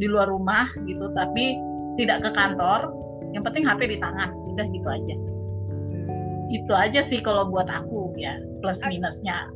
di 0.00 0.06
luar 0.08 0.30
rumah 0.30 0.66
gitu 0.88 1.12
tapi 1.12 1.58
tidak 2.00 2.24
ke 2.24 2.30
kantor 2.32 2.88
yang 3.36 3.44
penting 3.44 3.64
HP 3.64 3.80
di 3.86 3.98
tangan 4.00 4.32
udah 4.52 4.66
gitu 4.68 4.88
aja. 4.88 5.16
Hmm. 5.16 6.52
itu 6.52 6.72
aja 6.76 7.00
sih 7.00 7.20
kalau 7.24 7.48
buat 7.48 7.68
aku 7.68 8.12
ya 8.16 8.36
plus 8.60 8.80
minusnya. 8.84 9.48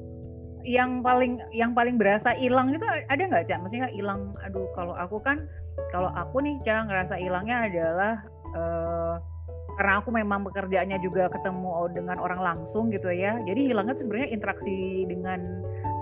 Yang 0.67 1.05
paling 1.07 1.33
yang 1.55 1.73
paling 1.77 2.01
berasa 2.01 2.35
hilang 2.35 2.75
itu 2.75 2.83
ada 2.85 3.23
nggak 3.23 3.47
cak? 3.47 3.59
Maksudnya 3.63 3.89
hilang 3.93 4.35
aduh 4.43 4.67
kalau 4.75 4.97
aku 4.97 5.21
kan 5.23 5.45
kalau 5.93 6.11
aku 6.17 6.41
nih 6.43 6.57
cak 6.65 6.89
ngerasa 6.89 7.15
hilangnya 7.21 7.57
adalah 7.69 8.13
uh, 8.57 8.86
karena 9.77 10.01
aku 10.01 10.09
memang 10.09 10.41
pekerjaannya 10.49 10.99
juga 11.05 11.29
ketemu 11.29 11.93
dengan 11.93 12.17
orang 12.17 12.41
langsung 12.41 12.89
gitu 12.89 13.13
ya 13.13 13.37
jadi 13.45 13.73
hilangnya 13.73 13.95
tuh 13.97 14.09
sebenarnya 14.09 14.31
interaksi 14.33 15.05
dengan 15.05 15.41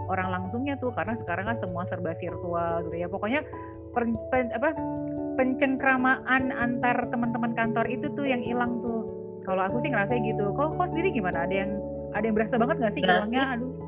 orang 0.08 0.28
langsungnya 0.30 0.78
tuh 0.78 0.92
karena 0.92 1.16
sekarang 1.16 1.48
kan 1.48 1.56
semua 1.58 1.82
serba 1.88 2.14
virtual 2.16 2.86
gitu 2.88 2.96
ya 2.96 3.08
pokoknya 3.10 3.40
pen, 3.96 4.14
pen, 4.30 4.52
apa 4.54 4.76
pencengkramaan 5.34 6.54
antar 6.54 7.08
teman-teman 7.10 7.56
kantor 7.56 7.86
itu 7.90 8.06
tuh 8.14 8.26
yang 8.28 8.44
hilang 8.44 8.78
tuh 8.84 9.08
kalau 9.44 9.64
aku 9.66 9.82
sih 9.82 9.90
ngerasa 9.90 10.16
gitu 10.22 10.54
kok 10.54 10.76
kok 10.76 10.88
sendiri 10.92 11.10
gimana 11.10 11.44
ada 11.44 11.54
yang 11.66 11.72
ada 12.14 12.24
yang 12.24 12.36
berasa 12.36 12.54
banget 12.60 12.76
gak 12.80 12.94
sih 12.94 13.02
hilangnya 13.02 13.58
aduh 13.58 13.84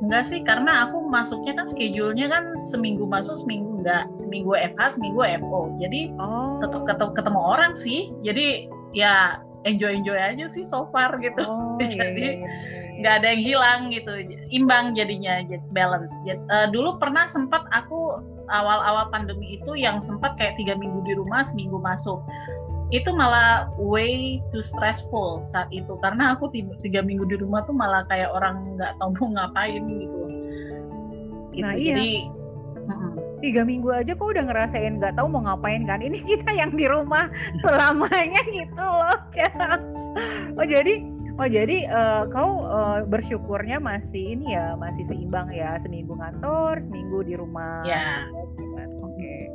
Enggak 0.00 0.32
sih, 0.32 0.40
karena 0.40 0.88
aku 0.88 1.12
masuknya 1.12 1.60
kan 1.60 1.68
schedule-nya 1.68 2.32
kan 2.32 2.56
seminggu 2.72 3.04
masuk, 3.04 3.36
seminggu 3.36 3.84
enggak. 3.84 4.08
Seminggu 4.16 4.56
FH, 4.56 4.96
seminggu 4.96 5.20
FO. 5.44 5.76
Jadi 5.76 6.08
oh. 6.16 6.56
tetap 6.64 6.88
ketemu, 6.88 7.12
ketemu 7.12 7.40
orang 7.44 7.72
sih. 7.76 8.08
Jadi 8.24 8.64
ya 8.96 9.42
enjoy 9.68 10.00
enjoy 10.00 10.16
aja 10.16 10.46
sih 10.48 10.64
so 10.64 10.88
far 10.90 11.12
gitu. 11.20 11.42
Oh, 11.44 11.76
jadi 11.82 12.16
iya, 12.16 12.32
iya, 12.32 12.32
iya. 12.40 12.98
nggak 13.00 13.14
ada 13.20 13.26
yang 13.32 13.42
hilang 13.44 13.80
gitu. 13.92 14.12
Imbang 14.52 14.96
jadinya 14.96 15.44
balance. 15.72 16.12
Uh, 16.26 16.68
dulu 16.72 16.96
pernah 16.96 17.28
sempat 17.28 17.64
aku 17.72 18.20
awal-awal 18.50 19.08
pandemi 19.14 19.60
itu 19.60 19.78
yang 19.78 20.02
sempat 20.02 20.34
kayak 20.36 20.58
tiga 20.58 20.74
minggu 20.74 21.00
di 21.04 21.14
rumah 21.16 21.44
seminggu 21.44 21.78
masuk. 21.78 22.20
Itu 22.90 23.14
malah 23.14 23.70
way 23.78 24.42
too 24.50 24.64
stressful 24.64 25.46
saat 25.46 25.70
itu. 25.70 25.94
Karena 26.02 26.34
aku 26.34 26.50
tiga, 26.82 27.06
minggu 27.06 27.22
di 27.30 27.38
rumah 27.38 27.62
tuh 27.62 27.76
malah 27.76 28.02
kayak 28.10 28.34
orang 28.34 28.74
nggak 28.74 28.98
tahu 28.98 29.14
mau 29.22 29.28
ngapain 29.38 29.82
gitu, 29.86 30.20
gitu. 31.54 31.62
Nah, 31.62 31.74
iya. 31.78 31.94
jadi 31.94 32.10
tiga 33.40 33.64
minggu 33.64 33.88
aja 33.92 34.12
kok 34.12 34.24
udah 34.24 34.44
ngerasain 34.46 35.00
nggak 35.00 35.16
tahu 35.16 35.26
mau 35.28 35.44
ngapain 35.44 35.84
kan. 35.88 36.00
Ini 36.04 36.20
kita 36.24 36.52
yang 36.52 36.76
di 36.76 36.86
rumah 36.86 37.28
selamanya 37.64 38.40
gitu 38.48 38.84
loh 38.84 39.18
oh 40.58 40.66
jadi 40.66 40.94
oh 41.38 41.48
jadi 41.48 41.76
uh, 41.88 42.22
kau 42.28 42.66
uh, 42.66 43.00
bersyukurnya 43.06 43.80
masih 43.80 44.36
ini 44.36 44.52
ya 44.54 44.74
masih 44.76 45.06
seimbang 45.06 45.48
ya 45.54 45.78
seminggu 45.80 46.12
ngantor 46.18 46.82
seminggu 46.84 47.24
di 47.24 47.34
rumah. 47.38 47.86
Ya 47.86 48.26
oke. 49.00 49.16
Okay. 49.16 49.48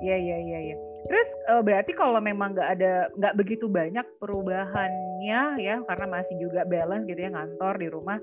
ya 0.00 0.16
ya 0.16 0.36
ya 0.40 0.58
ya 0.72 0.76
terus 1.04 1.28
uh, 1.48 1.60
berarti 1.60 1.92
kalau 1.92 2.20
memang 2.20 2.56
nggak 2.56 2.70
ada 2.76 3.08
nggak 3.16 3.36
begitu 3.36 3.68
banyak 3.68 4.04
perubahannya 4.16 5.60
ya 5.60 5.76
karena 5.84 6.06
masih 6.08 6.40
juga 6.40 6.64
balance 6.64 7.04
gitu 7.04 7.20
ya 7.20 7.32
ngantor 7.32 7.74
di 7.76 7.88
rumah 7.92 8.16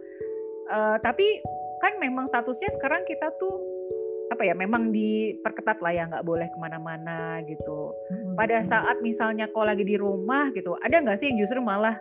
uh, 0.73 0.97
tapi 1.01 1.41
kan 1.81 2.01
memang 2.01 2.25
statusnya 2.29 2.73
sekarang 2.77 3.05
kita 3.05 3.29
tuh 3.37 3.76
apa 4.27 4.43
ya 4.43 4.53
memang 4.53 4.91
diperketat 4.91 5.79
lah 5.79 5.93
ya 5.95 6.03
nggak 6.11 6.25
boleh 6.27 6.47
ke 6.51 6.57
mana-mana 6.59 7.39
gitu. 7.47 7.95
Pada 8.35 8.59
saat 8.67 8.99
misalnya 8.99 9.47
kau 9.51 9.63
lagi 9.63 9.87
di 9.87 9.95
rumah 9.95 10.51
gitu, 10.51 10.75
ada 10.83 10.99
nggak 10.99 11.17
sih 11.19 11.31
yang 11.31 11.39
justru 11.43 11.63
malah 11.63 11.95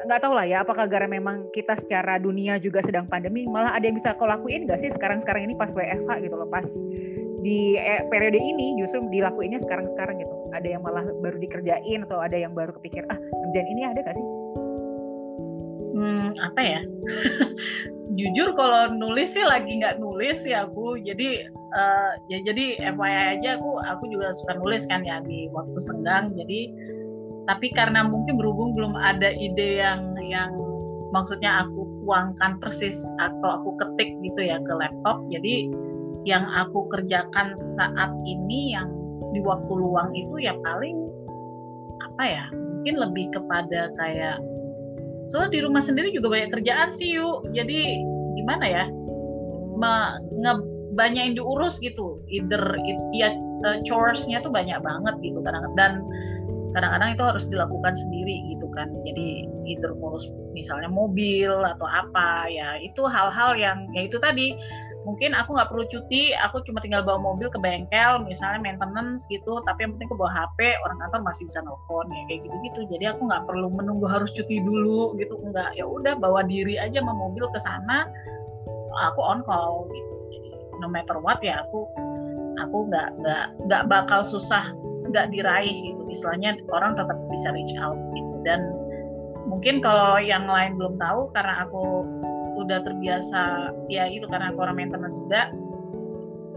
nggak 0.00 0.20
tahu 0.24 0.32
lah 0.32 0.48
ya 0.48 0.64
apakah 0.64 0.88
gara 0.88 1.04
memang 1.04 1.44
kita 1.52 1.76
secara 1.76 2.16
dunia 2.16 2.56
juga 2.56 2.80
sedang 2.80 3.04
pandemi 3.04 3.44
malah 3.44 3.76
ada 3.76 3.84
yang 3.84 4.00
bisa 4.00 4.16
kau 4.16 4.24
lakuin 4.24 4.64
nggak 4.64 4.80
sih 4.80 4.88
sekarang-sekarang 4.96 5.44
ini 5.44 5.54
pas 5.60 5.68
WFH 5.76 6.24
gitu 6.24 6.34
loh 6.40 6.48
pas 6.48 6.64
di 7.44 7.76
eh, 7.76 8.04
periode 8.08 8.40
ini 8.40 8.80
justru 8.80 9.04
dilakuinnya 9.12 9.60
sekarang-sekarang 9.60 10.16
gitu 10.24 10.34
ada 10.56 10.68
yang 10.68 10.80
malah 10.80 11.04
baru 11.20 11.36
dikerjain 11.36 12.08
atau 12.08 12.16
ada 12.16 12.36
yang 12.36 12.56
baru 12.56 12.72
kepikir 12.80 13.04
ah 13.12 13.18
kerjaan 13.20 13.68
ini 13.68 13.82
ada 13.84 14.00
gak 14.00 14.16
sih? 14.16 14.26
Hmm, 15.90 16.32
apa 16.38 16.60
ya? 16.62 16.80
jujur 18.18 18.58
kalau 18.58 18.90
nulis 18.90 19.30
sih 19.30 19.44
lagi 19.46 19.78
nggak 19.78 20.02
nulis 20.02 20.42
ya 20.42 20.66
aku 20.66 20.98
jadi 20.98 21.46
uh, 21.72 22.12
ya 22.26 22.42
jadi 22.42 22.92
FYI 22.98 23.38
aja 23.38 23.50
aku 23.60 23.78
aku 23.86 24.04
juga 24.10 24.34
suka 24.34 24.58
nulis 24.58 24.82
kan 24.90 25.06
ya 25.06 25.22
di 25.22 25.46
waktu 25.54 25.78
senggang 25.78 26.34
jadi 26.34 26.60
tapi 27.46 27.70
karena 27.72 28.06
mungkin 28.06 28.34
berhubung 28.34 28.74
belum 28.74 28.98
ada 28.98 29.30
ide 29.30 29.78
yang 29.78 30.18
yang 30.26 30.50
maksudnya 31.14 31.66
aku 31.66 31.86
tuangkan 32.02 32.58
persis 32.58 32.98
atau 33.22 33.62
aku 33.62 33.78
ketik 33.78 34.10
gitu 34.26 34.40
ya 34.42 34.58
ke 34.58 34.72
laptop 34.74 35.22
jadi 35.30 35.70
yang 36.26 36.44
aku 36.44 36.90
kerjakan 36.90 37.54
saat 37.78 38.10
ini 38.26 38.74
yang 38.74 38.90
di 39.30 39.40
waktu 39.40 39.70
luang 39.70 40.10
itu 40.18 40.42
ya 40.42 40.54
paling 40.66 41.06
apa 42.02 42.22
ya 42.26 42.44
mungkin 42.50 42.94
lebih 42.98 43.26
kepada 43.32 43.94
kayak 43.94 44.42
soalnya 45.30 45.50
di 45.54 45.60
rumah 45.62 45.82
sendiri 45.82 46.10
juga 46.10 46.28
banyak 46.34 46.50
kerjaan 46.50 46.90
sih 46.90 47.16
yuk 47.16 47.46
jadi 47.54 48.02
gimana 48.34 48.66
ya? 48.66 48.84
Me, 49.78 50.18
nge, 50.42 50.54
banyak 50.98 51.22
yang 51.32 51.34
diurus 51.38 51.78
gitu. 51.78 52.18
Either 52.28 52.74
it, 52.82 52.98
ya 53.14 53.30
uh, 53.64 53.78
chores-nya 53.86 54.42
tuh 54.42 54.50
banyak 54.50 54.76
banget 54.82 55.14
gitu. 55.22 55.38
Kadang 55.40 55.64
dan 55.78 56.02
kadang-kadang 56.74 57.14
itu 57.14 57.24
harus 57.24 57.44
dilakukan 57.46 57.94
sendiri 57.94 58.36
gitu 58.52 58.66
kan. 58.74 58.90
Jadi 59.06 59.46
either 59.70 59.94
ngurus 59.94 60.26
misalnya 60.50 60.90
mobil 60.90 61.50
atau 61.62 61.86
apa 61.86 62.50
ya 62.50 62.82
itu 62.82 63.06
hal-hal 63.06 63.54
yang 63.54 63.86
ya 63.94 64.10
itu 64.10 64.18
tadi 64.18 64.58
mungkin 65.08 65.32
aku 65.32 65.56
nggak 65.56 65.72
perlu 65.72 65.84
cuti 65.88 66.36
aku 66.36 66.60
cuma 66.68 66.78
tinggal 66.84 67.00
bawa 67.00 67.16
mobil 67.16 67.48
ke 67.48 67.56
bengkel 67.56 68.20
misalnya 68.24 68.60
maintenance 68.60 69.24
gitu 69.32 69.64
tapi 69.64 69.88
yang 69.88 69.96
penting 69.96 70.12
aku 70.12 70.20
bawa 70.20 70.32
HP 70.32 70.76
orang 70.84 70.98
kantor 71.00 71.20
masih 71.24 71.48
bisa 71.48 71.64
nelfon 71.64 72.06
ya 72.12 72.22
kayak 72.28 72.40
gitu 72.44 72.56
gitu 72.68 72.80
jadi 72.92 73.04
aku 73.16 73.24
nggak 73.24 73.48
perlu 73.48 73.72
menunggu 73.72 74.04
harus 74.04 74.28
cuti 74.36 74.60
dulu 74.60 75.16
gitu 75.16 75.40
nggak. 75.50 75.76
Ya 75.76 75.84
udah 75.84 76.16
bawa 76.18 76.46
diri 76.46 76.76
aja 76.76 77.02
sama 77.02 77.14
mobil 77.14 77.44
ke 77.50 77.58
sana 77.62 78.06
aku 79.10 79.20
on 79.22 79.40
call 79.46 79.86
gitu. 79.90 80.14
Jadi 80.34 80.50
no 80.82 80.86
matter 80.90 81.18
what 81.18 81.38
ya 81.40 81.62
aku 81.66 81.86
aku 82.58 82.78
nggak 82.90 83.08
nggak 83.22 83.44
nggak 83.66 83.82
bakal 83.90 84.20
susah 84.22 84.70
nggak 85.10 85.30
diraih 85.34 85.74
gitu. 85.74 86.02
Istilahnya 86.10 86.58
orang 86.70 86.94
tetap 86.94 87.16
bisa 87.30 87.48
reach 87.54 87.74
out 87.78 87.98
gitu. 88.14 88.34
Dan 88.46 88.60
mungkin 89.46 89.82
kalau 89.82 90.18
yang 90.18 90.46
lain 90.46 90.78
belum 90.78 90.98
tahu 90.98 91.30
karena 91.34 91.66
aku 91.66 92.06
udah 92.70 92.86
terbiasa 92.86 93.42
ya 93.90 94.06
itu 94.06 94.30
karena 94.30 94.54
aku 94.54 94.62
orang 94.62 94.78
maintenance 94.78 95.18
juga 95.18 95.50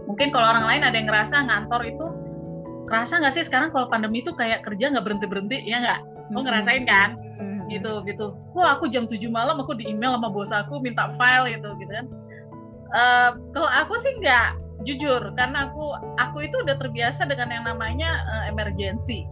mungkin 0.06 0.30
kalau 0.30 0.46
orang 0.54 0.70
lain 0.70 0.82
ada 0.86 0.94
yang 0.94 1.10
ngerasa 1.10 1.42
ngantor 1.42 1.82
itu 1.90 2.06
kerasa 2.84 3.16
nggak 3.20 3.34
sih 3.34 3.44
sekarang 3.44 3.72
kalau 3.72 3.88
pandemi 3.88 4.20
itu 4.20 4.32
kayak 4.36 4.64
kerja 4.64 4.92
nggak 4.92 5.04
berhenti 5.04 5.26
berhenti 5.26 5.56
ya 5.64 5.80
nggak? 5.80 6.00
Lo 6.32 6.44
ngerasain 6.44 6.84
kan? 6.84 7.16
Gitu 7.72 8.04
gitu. 8.04 8.36
Wah 8.52 8.76
aku 8.76 8.92
jam 8.92 9.08
7 9.08 9.20
malam 9.32 9.56
aku 9.60 9.72
di 9.76 9.88
email 9.88 10.16
sama 10.20 10.28
bos 10.28 10.52
aku 10.52 10.80
minta 10.84 11.12
file 11.16 11.56
gitu 11.56 11.72
gitu 11.80 11.92
kan. 11.92 12.06
Uh, 12.94 13.30
kalau 13.56 13.70
aku 13.72 13.96
sih 13.96 14.12
nggak 14.20 14.60
jujur. 14.84 15.32
Karena 15.34 15.72
aku 15.72 15.96
aku 16.20 16.44
itu 16.44 16.56
udah 16.60 16.76
terbiasa 16.76 17.24
dengan 17.24 17.48
yang 17.50 17.64
namanya 17.64 18.20
uh, 18.28 18.44
emergency. 18.52 19.24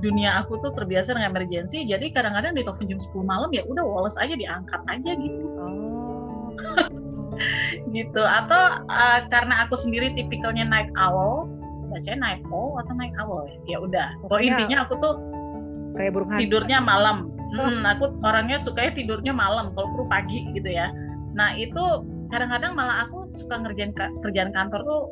Dunia 0.00 0.40
aku 0.40 0.60
tuh 0.60 0.72
terbiasa 0.72 1.16
dengan 1.16 1.36
emergency 1.36 1.84
jadi 1.84 2.12
kadang-kadang 2.12 2.56
di 2.56 2.64
telepon 2.64 2.88
jam 2.88 3.00
10 3.00 3.24
malam 3.24 3.50
ya 3.52 3.62
udah 3.68 3.84
woles 3.84 4.16
aja 4.16 4.32
diangkat 4.32 4.80
aja 4.88 5.10
gitu. 5.20 5.44
Oh 5.60 5.93
gitu. 7.96 8.22
Atau 8.22 8.62
uh, 8.88 9.20
karena 9.28 9.66
aku 9.66 9.74
sendiri 9.78 10.12
tipikalnya 10.16 10.64
night 10.66 10.90
owl 10.98 11.48
bacanya 11.92 12.18
night 12.18 12.42
owl 12.50 12.74
atau 12.82 12.92
night 12.96 13.14
owl 13.22 13.46
ya, 13.46 13.76
ya 13.76 13.78
udah. 13.78 14.08
Oh 14.28 14.40
intinya 14.40 14.82
aku 14.82 14.98
tuh 14.98 15.14
kayak 15.94 16.16
burung 16.16 16.32
tidurnya 16.34 16.82
malam. 16.82 17.30
Hmm, 17.54 17.86
aku 17.86 18.10
orangnya 18.26 18.58
sukanya 18.58 18.98
tidurnya 18.98 19.30
malam 19.30 19.70
kalau 19.78 19.86
perlu 19.94 20.06
pagi 20.10 20.42
gitu 20.58 20.66
ya. 20.66 20.90
Nah 21.38 21.54
itu 21.54 22.02
kadang-kadang 22.34 22.74
malah 22.74 23.06
aku 23.06 23.30
suka 23.30 23.62
ngerjain 23.62 23.94
kerjaan 23.94 24.50
kantor 24.50 24.82
tuh 24.82 25.02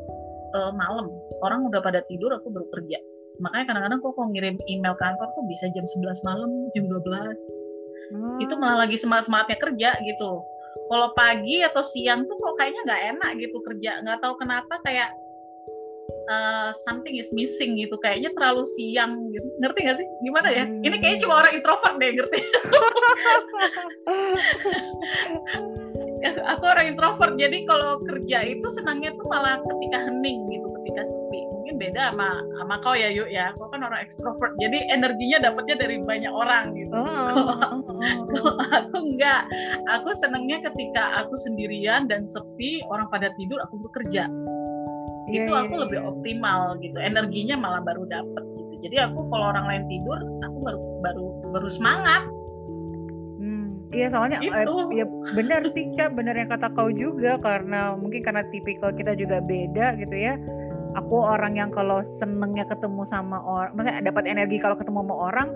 uh, 0.59 0.73
malam. 0.75 1.07
Orang 1.47 1.71
udah 1.71 1.79
pada 1.79 2.03
tidur 2.11 2.35
aku 2.35 2.51
baru 2.51 2.67
kerja. 2.75 2.99
Makanya 3.39 3.65
kadang-kadang 3.71 3.99
kok 4.03 4.13
kalau 4.19 4.29
ngirim 4.35 4.57
email 4.67 4.99
kantor 4.99 5.31
tuh 5.39 5.45
bisa 5.47 5.71
jam 5.71 5.87
11 5.87 6.27
malam 6.27 6.51
jam 6.75 6.85
12 6.91 7.73
hmm. 8.13 8.39
itu 8.45 8.55
malah 8.61 8.85
lagi 8.87 8.97
semangat-semangatnya 9.01 9.59
kerja 9.59 9.91
gitu 10.05 10.31
kalau 10.93 11.09
pagi 11.17 11.65
atau 11.65 11.81
siang 11.81 12.29
tuh 12.29 12.37
kok 12.37 12.61
kayaknya 12.61 12.85
nggak 12.85 13.17
enak 13.17 13.41
gitu 13.41 13.57
kerja. 13.65 14.05
Nggak 14.05 14.21
tahu 14.21 14.37
kenapa 14.37 14.77
kayak 14.85 15.09
uh, 16.29 16.69
something 16.85 17.17
is 17.17 17.33
missing 17.33 17.81
gitu. 17.81 17.97
Kayaknya 18.05 18.37
terlalu 18.37 18.69
siang 18.77 19.33
gitu. 19.33 19.49
Ngerti 19.65 19.89
gak 19.89 19.97
sih? 19.97 20.05
Gimana 20.21 20.53
ya? 20.53 20.69
Hmm. 20.69 20.85
ini 20.85 21.01
kayaknya 21.01 21.25
cuma 21.25 21.41
orang 21.41 21.57
introvert 21.57 21.97
deh 21.97 22.13
ngerti? 22.13 22.45
Aku 26.53 26.65
orang 26.69 26.93
introvert. 26.93 27.41
Jadi 27.41 27.65
kalau 27.65 27.97
kerja 28.05 28.45
itu 28.45 28.69
senangnya 28.77 29.17
tuh 29.17 29.33
malah 29.33 29.65
ketika 29.65 30.13
hening 30.13 30.45
gitu 30.53 30.72
ketika 30.83 31.07
sepi. 31.07 31.41
Mungkin 31.55 31.75
beda 31.79 32.11
sama 32.11 32.29
sama 32.59 32.75
kau 32.83 32.99
ya 32.99 33.09
yuk 33.15 33.31
ya. 33.31 33.55
Kau 33.55 33.71
kan 33.71 33.87
orang 33.87 34.03
ekstrovert 34.03 34.53
jadi 34.59 34.91
energinya 34.91 35.47
dapatnya 35.47 35.79
dari 35.79 36.03
banyak 36.03 36.33
orang 36.35 36.75
gitu. 36.75 36.91
Oh, 36.91 37.07
kalau 37.07 37.45
oh, 37.47 37.71
oh. 37.71 38.25
kalau 38.35 38.53
aku 38.59 38.97
enggak. 38.99 39.43
Aku 39.95 40.11
senangnya 40.19 40.59
ketika 40.67 41.23
aku 41.23 41.39
sendirian 41.39 42.11
dan 42.11 42.27
sepi 42.27 42.83
orang 42.91 43.07
pada 43.15 43.31
tidur 43.39 43.63
aku 43.63 43.79
bekerja. 43.87 44.27
Yeah, 45.31 45.47
itu 45.47 45.53
yeah, 45.55 45.63
aku 45.63 45.75
yeah. 45.79 45.83
lebih 45.87 45.99
iya. 46.03 46.09
optimal 46.11 46.61
gitu. 46.83 46.99
Energinya 46.99 47.55
malah 47.55 47.81
baru 47.87 48.03
dapet 48.11 48.45
gitu. 48.59 48.75
Jadi 48.91 48.97
aku 48.99 49.31
kalau 49.31 49.55
orang 49.55 49.65
lain 49.71 49.85
tidur 49.87 50.19
aku 50.43 50.59
baru 50.67 50.81
baru 51.07 51.27
baru 51.55 51.69
semangat. 51.71 52.27
Hmm, 53.39 53.87
Iya 53.95 54.11
soalnya 54.11 54.43
eh, 54.43 54.51
itu. 54.51 54.75
Eh, 54.91 54.99
ya 54.99 55.07
benar 55.39 55.63
sih 55.71 55.95
Ca, 55.95 56.11
benar 56.11 56.35
yang 56.35 56.51
kata 56.51 56.75
kau 56.75 56.91
juga 56.91 57.39
karena 57.39 57.95
mungkin 57.95 58.27
karena 58.27 58.43
tipikal 58.51 58.91
kita 58.91 59.15
juga 59.15 59.39
beda 59.39 59.95
gitu 60.03 60.17
ya 60.19 60.35
aku 60.97 61.17
orang 61.25 61.57
yang 61.57 61.71
kalau 61.73 62.01
senengnya 62.21 62.65
ketemu 62.69 63.03
sama 63.09 63.41
orang, 63.43 63.73
maksudnya 63.77 64.13
dapat 64.13 64.25
energi 64.29 64.57
kalau 64.61 64.77
ketemu 64.77 65.05
sama 65.05 65.15
orang, 65.17 65.49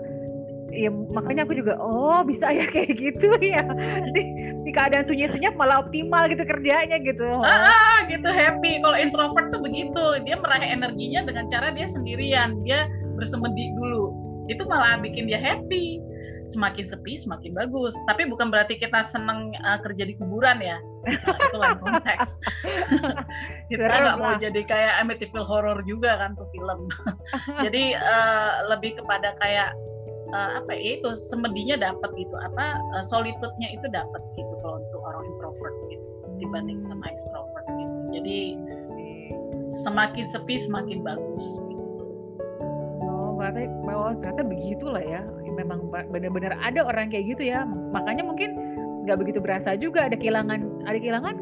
ya 0.73 0.89
makanya 0.91 1.47
aku 1.47 1.55
juga 1.55 1.79
oh 1.79 2.21
bisa 2.27 2.51
ya 2.51 2.65
kayak 2.73 2.93
gitu 2.97 3.29
ya. 3.41 3.63
Di, 4.13 4.21
di 4.65 4.71
keadaan 4.73 5.05
sunyi 5.07 5.29
senyap 5.29 5.55
malah 5.55 5.81
optimal 5.81 6.27
gitu 6.29 6.43
kerjanya 6.43 6.97
gitu. 7.01 7.27
Ah 7.43 8.05
gitu 8.09 8.27
happy. 8.27 8.81
Kalau 8.83 8.97
introvert 8.97 9.47
tuh 9.53 9.61
begitu. 9.63 10.03
Dia 10.27 10.37
meraih 10.37 10.75
energinya 10.75 11.25
dengan 11.25 11.47
cara 11.49 11.71
dia 11.71 11.87
sendirian. 11.89 12.61
Dia 12.67 12.89
bersemedi 13.15 13.73
dulu. 13.77 14.13
Itu 14.47 14.63
malah 14.67 14.99
bikin 15.03 15.27
dia 15.27 15.39
happy 15.39 15.99
semakin 16.47 16.85
sepi 16.87 17.19
semakin 17.19 17.51
bagus. 17.53 17.93
Tapi 18.07 18.25
bukan 18.27 18.47
berarti 18.49 18.79
kita 18.79 19.03
seneng 19.03 19.51
uh, 19.61 19.79
kerja 19.83 20.03
di 20.07 20.15
kuburan 20.15 20.63
ya. 20.63 20.79
Nah, 21.07 21.37
itu 21.39 21.57
lain 21.59 21.79
konteks. 21.83 22.27
kita 23.71 23.83
nggak 23.83 24.17
mau 24.19 24.33
jadi 24.39 24.61
kayak 24.63 24.93
Amityville 25.03 25.47
horror 25.47 25.79
juga 25.83 26.17
kan 26.19 26.35
tuh 26.39 26.47
film. 26.55 26.87
jadi 27.65 27.99
uh, 27.99 28.71
lebih 28.71 28.99
kepada 28.99 29.35
kayak 29.43 29.75
uh, 30.31 30.63
apa 30.63 30.71
ya 30.75 30.99
itu 30.99 31.11
semedinya 31.31 31.91
dapat 31.91 32.09
gitu 32.15 32.35
apa 32.39 32.79
uh, 32.95 33.03
solitude-nya 33.07 33.75
itu 33.75 33.87
dapat 33.91 34.21
gitu 34.39 34.53
kalau 34.63 34.79
untuk 34.79 35.01
orang 35.03 35.23
introvert 35.27 35.75
gitu 35.91 36.07
dibanding 36.39 36.79
sama 36.87 37.03
extrovert 37.07 37.67
gitu. 37.75 37.95
Jadi 38.17 38.39
semakin 39.83 40.25
sepi 40.31 40.55
semakin 40.63 41.03
bagus 41.03 41.45
gitu 41.67 41.77
ternyata 43.47 43.85
bahwa 43.87 44.07
ternyata 44.19 44.43
begitulah 44.43 45.03
ya 45.03 45.21
memang 45.57 45.89
benar-benar 45.89 46.53
ada 46.61 46.85
orang 46.85 47.09
kayak 47.09 47.33
gitu 47.33 47.49
ya. 47.49 47.65
Makanya 47.65 48.21
mungkin 48.21 48.53
nggak 49.07 49.17
begitu 49.23 49.39
berasa 49.39 49.73
juga 49.79 50.05
ada 50.05 50.19
kehilangan 50.19 50.85
ada 50.85 50.97
kehilangan 50.99 51.33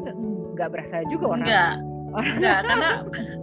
nggak 0.56 0.70
berasa 0.72 1.04
juga 1.12 1.36
orang. 1.36 1.46
Enggak 1.46 1.74
enggak 2.16 2.58
karena 2.64 2.90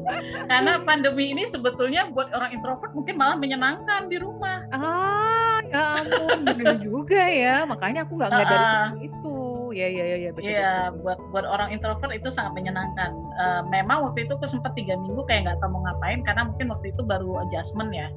karena 0.50 0.72
pandemi 0.82 1.30
ini 1.30 1.44
sebetulnya 1.52 2.10
buat 2.10 2.34
orang 2.34 2.58
introvert 2.58 2.96
mungkin 2.98 3.22
malah 3.22 3.38
menyenangkan 3.38 4.10
di 4.10 4.18
rumah. 4.18 4.66
Ah 4.74 5.62
ya 5.70 6.02
ampun 6.02 6.40
benar 6.48 6.78
juga 6.88 7.22
ya. 7.22 7.68
Makanya 7.70 8.08
aku 8.08 8.18
nggak 8.18 8.30
nggak 8.34 8.48
dari 8.50 8.66
uh, 8.66 8.90
itu 9.04 9.36
ya 9.74 9.88
ya 9.90 10.04
ya 10.06 10.18
ya 10.18 10.32
betul. 10.34 10.50
Iya, 10.50 10.74
buat 11.02 11.20
buat 11.30 11.46
orang 11.46 11.70
introvert 11.74 12.14
itu 12.14 12.30
sangat 12.34 12.54
menyenangkan. 12.58 13.12
Uh, 13.38 13.62
memang 13.70 14.10
waktu 14.10 14.26
itu 14.26 14.34
aku 14.38 14.48
sempat 14.50 14.74
tiga 14.74 14.98
minggu 14.98 15.22
kayak 15.30 15.50
nggak 15.50 15.58
tahu 15.62 15.78
mau 15.78 15.82
ngapain 15.86 16.26
karena 16.26 16.48
mungkin 16.48 16.72
waktu 16.74 16.96
itu 16.96 17.02
baru 17.06 17.46
adjustment 17.46 17.94
ya 17.94 18.10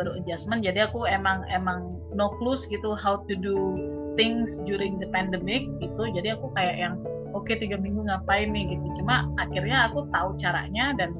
baru 0.00 0.16
adjustment. 0.16 0.64
Jadi 0.64 0.80
aku 0.88 1.04
emang 1.04 1.44
emang 1.52 2.00
no 2.16 2.32
clues 2.40 2.64
gitu 2.72 2.96
how 2.96 3.20
to 3.28 3.36
do 3.36 3.76
things 4.16 4.56
during 4.64 4.96
the 4.96 5.08
pandemic 5.12 5.68
gitu. 5.84 6.02
Jadi 6.16 6.32
aku 6.32 6.48
kayak 6.56 6.80
yang 6.80 6.94
oke 7.36 7.44
okay, 7.44 7.60
tiga 7.60 7.76
minggu 7.76 8.08
ngapain 8.08 8.48
nih? 8.48 8.72
gitu. 8.72 9.04
Cuma 9.04 9.28
akhirnya 9.36 9.92
aku 9.92 10.08
tahu 10.08 10.34
caranya 10.40 10.96
dan 10.96 11.12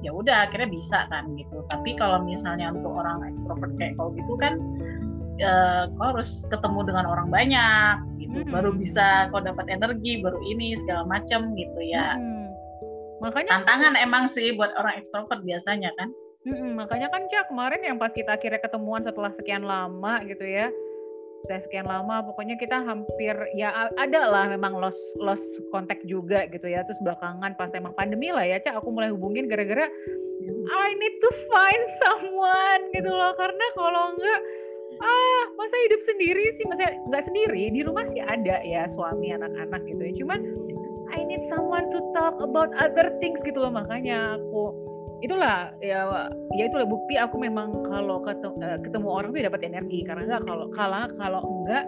ya 0.00 0.14
udah 0.14 0.48
akhirnya 0.48 0.70
bisa 0.70 1.10
kan 1.10 1.34
gitu. 1.34 1.66
Tapi 1.68 1.98
kalau 1.98 2.22
misalnya 2.22 2.70
untuk 2.70 2.94
orang 2.94 3.26
ekstrovert 3.34 3.74
kayak 3.76 3.98
kau 3.98 4.14
gitu 4.14 4.38
kan 4.38 4.56
uh, 5.42 5.90
kau 5.96 6.06
harus 6.14 6.46
ketemu 6.48 6.80
dengan 6.88 7.04
orang 7.08 7.28
banyak 7.28 7.94
gitu. 8.20 8.38
Hmm. 8.46 8.52
baru 8.52 8.70
bisa 8.76 9.28
kau 9.32 9.42
dapat 9.42 9.66
energi 9.68 10.20
baru 10.22 10.38
ini 10.44 10.76
segala 10.78 11.04
macam 11.08 11.56
gitu 11.56 11.80
ya. 11.82 12.16
Hmm. 12.16 12.48
makanya 13.20 13.60
tantangan 13.60 14.00
emang 14.00 14.32
sih 14.32 14.56
buat 14.56 14.72
orang 14.80 14.96
ekstrovert 14.96 15.44
biasanya 15.44 15.92
kan 16.00 16.08
Mm-mm, 16.40 16.72
makanya 16.72 17.12
kan 17.12 17.28
Cak 17.28 17.52
kemarin 17.52 17.84
yang 17.84 18.00
pas 18.00 18.08
kita 18.16 18.32
akhirnya 18.32 18.64
ketemuan 18.64 19.04
setelah 19.04 19.28
sekian 19.36 19.60
lama 19.60 20.24
gitu 20.24 20.40
ya. 20.48 20.72
Setelah 21.44 21.62
sekian 21.68 21.86
lama 21.88 22.24
pokoknya 22.24 22.56
kita 22.56 22.80
hampir 22.80 23.36
ya 23.56 23.92
ada 24.00 24.20
lah 24.28 24.48
memang 24.48 24.76
lost 24.80 25.00
lost 25.20 25.44
kontak 25.68 26.00
juga 26.08 26.48
gitu 26.48 26.64
ya. 26.64 26.80
Terus 26.88 26.96
belakangan 27.04 27.60
pas 27.60 27.68
emang 27.76 27.92
pandemi 27.92 28.32
lah 28.32 28.48
ya 28.48 28.56
Cak 28.56 28.80
aku 28.80 28.88
mulai 28.88 29.12
hubungin 29.12 29.52
gara-gara 29.52 29.84
I 30.72 30.88
need 30.96 31.16
to 31.20 31.30
find 31.52 31.84
someone 32.08 32.82
gitu 32.96 33.12
loh. 33.12 33.36
Karena 33.36 33.66
kalau 33.76 34.16
enggak 34.16 34.40
ah 35.00 35.44
masa 35.60 35.76
hidup 35.92 36.00
sendiri 36.08 36.56
sih? 36.56 36.64
Masa 36.72 36.88
nggak 37.04 37.24
sendiri 37.28 37.68
di 37.68 37.84
rumah 37.84 38.08
sih 38.08 38.24
ada 38.24 38.64
ya 38.64 38.88
suami 38.96 39.28
anak-anak 39.36 39.84
gitu 39.92 40.02
ya. 40.08 40.12
Cuman 40.24 40.40
I 41.12 41.20
need 41.20 41.44
someone 41.52 41.92
to 41.92 42.00
talk 42.16 42.40
about 42.40 42.72
other 42.80 43.12
things 43.20 43.44
gitu 43.44 43.60
loh. 43.60 43.68
Makanya 43.68 44.40
aku 44.40 44.89
itulah 45.20 45.72
ya 45.84 46.08
ya 46.56 46.64
itulah 46.68 46.88
bukti 46.88 47.20
aku 47.20 47.36
memang 47.36 47.72
kalau 47.88 48.24
ketemu, 48.24 48.54
eh, 48.64 48.78
ketemu 48.80 49.08
orang 49.08 49.30
tuh 49.32 49.42
dapat 49.44 49.60
energi. 49.64 49.98
Karena 50.04 50.22
enggak 50.26 50.42
kalau 50.48 50.66
kalau 50.72 51.00
kalau 51.16 51.40
enggak 51.44 51.84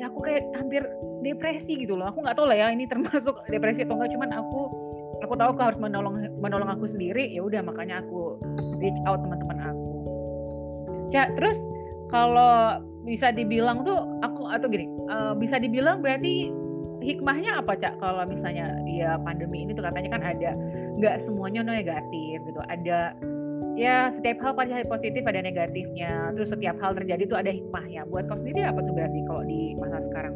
ya 0.00 0.08
aku 0.08 0.18
kayak 0.24 0.42
hampir 0.56 0.82
depresi 1.22 1.78
gitu 1.78 1.94
loh. 1.94 2.10
Aku 2.10 2.24
nggak 2.24 2.36
tahu 2.36 2.48
lah 2.48 2.56
ya 2.58 2.66
ini 2.72 2.84
termasuk 2.92 3.34
depresi 3.52 3.84
atau 3.84 3.96
enggak 3.96 4.12
cuman 4.16 4.30
aku 4.34 4.60
aku 5.22 5.34
tahu 5.38 5.48
aku 5.54 5.62
harus 5.62 5.78
menolong 5.78 6.16
menolong 6.40 6.70
aku 6.72 6.84
sendiri. 6.88 7.28
Ya 7.30 7.44
udah 7.44 7.60
makanya 7.64 8.02
aku 8.02 8.40
reach 8.80 9.00
out 9.04 9.20
teman-teman 9.20 9.58
aku. 9.68 9.88
Cak 11.12 11.36
terus 11.36 11.58
kalau 12.08 12.80
bisa 13.02 13.34
dibilang 13.34 13.82
tuh 13.82 13.98
aku 14.22 14.46
atau 14.46 14.70
gini 14.70 14.86
uh, 15.10 15.34
bisa 15.34 15.58
dibilang 15.58 15.98
berarti 15.98 16.54
hikmahnya 17.02 17.58
apa 17.58 17.74
cak? 17.76 17.98
Kalau 17.98 18.24
misalnya 18.24 18.78
ya 18.86 19.18
pandemi 19.20 19.66
ini 19.66 19.74
tuh 19.74 19.84
katanya 19.84 20.16
kan 20.16 20.22
ada 20.22 20.50
nggak 20.96 21.20
semuanya 21.26 21.66
negatif 21.66 22.38
gitu. 22.46 22.60
Ada 22.70 23.12
ya 23.74 24.08
setiap 24.14 24.38
hal 24.40 24.54
pasti 24.54 24.72
ada 24.72 24.88
positif 24.88 25.22
ada 25.26 25.42
negatifnya. 25.42 26.32
Terus 26.38 26.54
setiap 26.54 26.78
hal 26.78 26.94
terjadi 26.96 27.22
tuh 27.26 27.38
ada 27.38 27.50
hikmahnya. 27.50 28.06
Buat 28.08 28.30
kau 28.30 28.38
sendiri 28.38 28.62
apa 28.64 28.80
tuh 28.80 28.94
berarti 28.94 29.20
kalau 29.26 29.42
di 29.44 29.74
masa 29.82 29.98
sekarang 30.06 30.34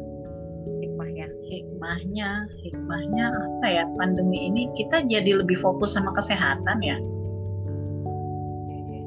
hikmahnya? 0.83 1.27
Hikmahnya 1.47 2.29
hikmahnya 2.67 3.25
apa 3.31 3.67
ya? 3.71 3.83
Pandemi 3.95 4.51
ini 4.51 4.69
kita 4.75 5.07
jadi 5.07 5.39
lebih 5.39 5.57
fokus 5.57 5.95
sama 5.95 6.11
kesehatan 6.13 6.83
ya. 6.83 6.97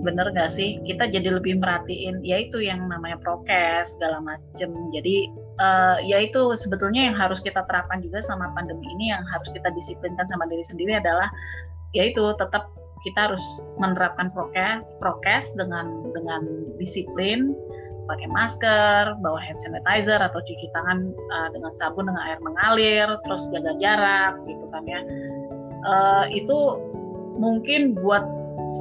Bener 0.01 0.33
gak 0.33 0.49
sih? 0.49 0.81
Kita 0.89 1.13
jadi 1.13 1.29
lebih 1.29 1.61
merhatiin 1.61 2.25
yaitu 2.25 2.65
yang 2.65 2.89
namanya 2.89 3.21
prokes 3.21 3.93
segala 3.93 4.25
macem. 4.25 4.73
Jadi 4.97 5.29
uh, 5.61 5.97
ya 6.03 6.25
sebetulnya 6.57 7.13
yang 7.13 7.17
harus 7.17 7.39
kita 7.45 7.63
terapkan 7.69 8.01
juga 8.01 8.25
sama 8.25 8.49
pandemi 8.57 8.89
ini 8.99 9.13
yang 9.13 9.23
harus 9.29 9.49
kita 9.53 9.69
disiplinkan 9.77 10.27
sama 10.27 10.49
diri 10.49 10.65
sendiri 10.65 10.97
adalah 10.99 11.29
yaitu 11.93 12.23
tetap 12.41 12.73
kita 13.01 13.33
harus 13.33 13.45
menerapkan 13.81 14.29
prokes 14.33 14.85
prokes 15.01 15.53
dengan 15.57 16.05
dengan 16.13 16.43
disiplin 16.77 17.53
pakai 18.11 18.27
masker, 18.27 19.05
bawa 19.23 19.39
hand 19.39 19.63
sanitizer 19.63 20.19
atau 20.19 20.43
cuci 20.43 20.67
tangan 20.75 21.15
uh, 21.15 21.49
dengan 21.55 21.71
sabun 21.79 22.11
dengan 22.11 22.27
air 22.27 22.43
mengalir, 22.43 23.07
terus 23.23 23.47
jaga 23.55 23.71
jarak 23.79 24.35
gitu 24.51 24.67
kan 24.75 24.83
ya. 24.83 25.01
Uh, 25.87 26.27
itu 26.35 26.59
mungkin 27.39 27.95
buat 27.95 28.27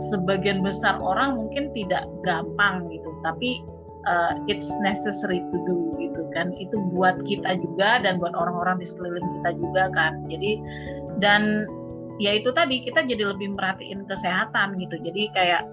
sebagian 0.10 0.66
besar 0.66 0.98
orang 0.98 1.38
mungkin 1.38 1.70
tidak 1.78 2.10
gampang 2.26 2.90
gitu, 2.90 3.10
tapi 3.22 3.62
uh, 4.10 4.34
it's 4.50 4.74
necessary 4.82 5.46
to 5.54 5.58
do 5.70 5.89
kan. 6.36 6.54
Itu 6.58 6.78
buat 6.94 7.22
kita 7.26 7.60
juga 7.60 8.04
dan 8.04 8.18
buat 8.22 8.34
orang-orang 8.34 8.82
di 8.82 8.86
sekeliling 8.88 9.28
kita 9.42 9.50
juga 9.58 9.84
kan. 9.94 10.26
Jadi 10.32 10.52
dan 11.24 11.68
ya 12.22 12.36
itu 12.36 12.52
tadi 12.52 12.84
kita 12.84 13.06
jadi 13.06 13.32
lebih 13.36 13.54
merhatiin 13.56 14.06
kesehatan 14.06 14.78
gitu. 14.80 14.96
Jadi 15.04 15.32
kayak 15.36 15.64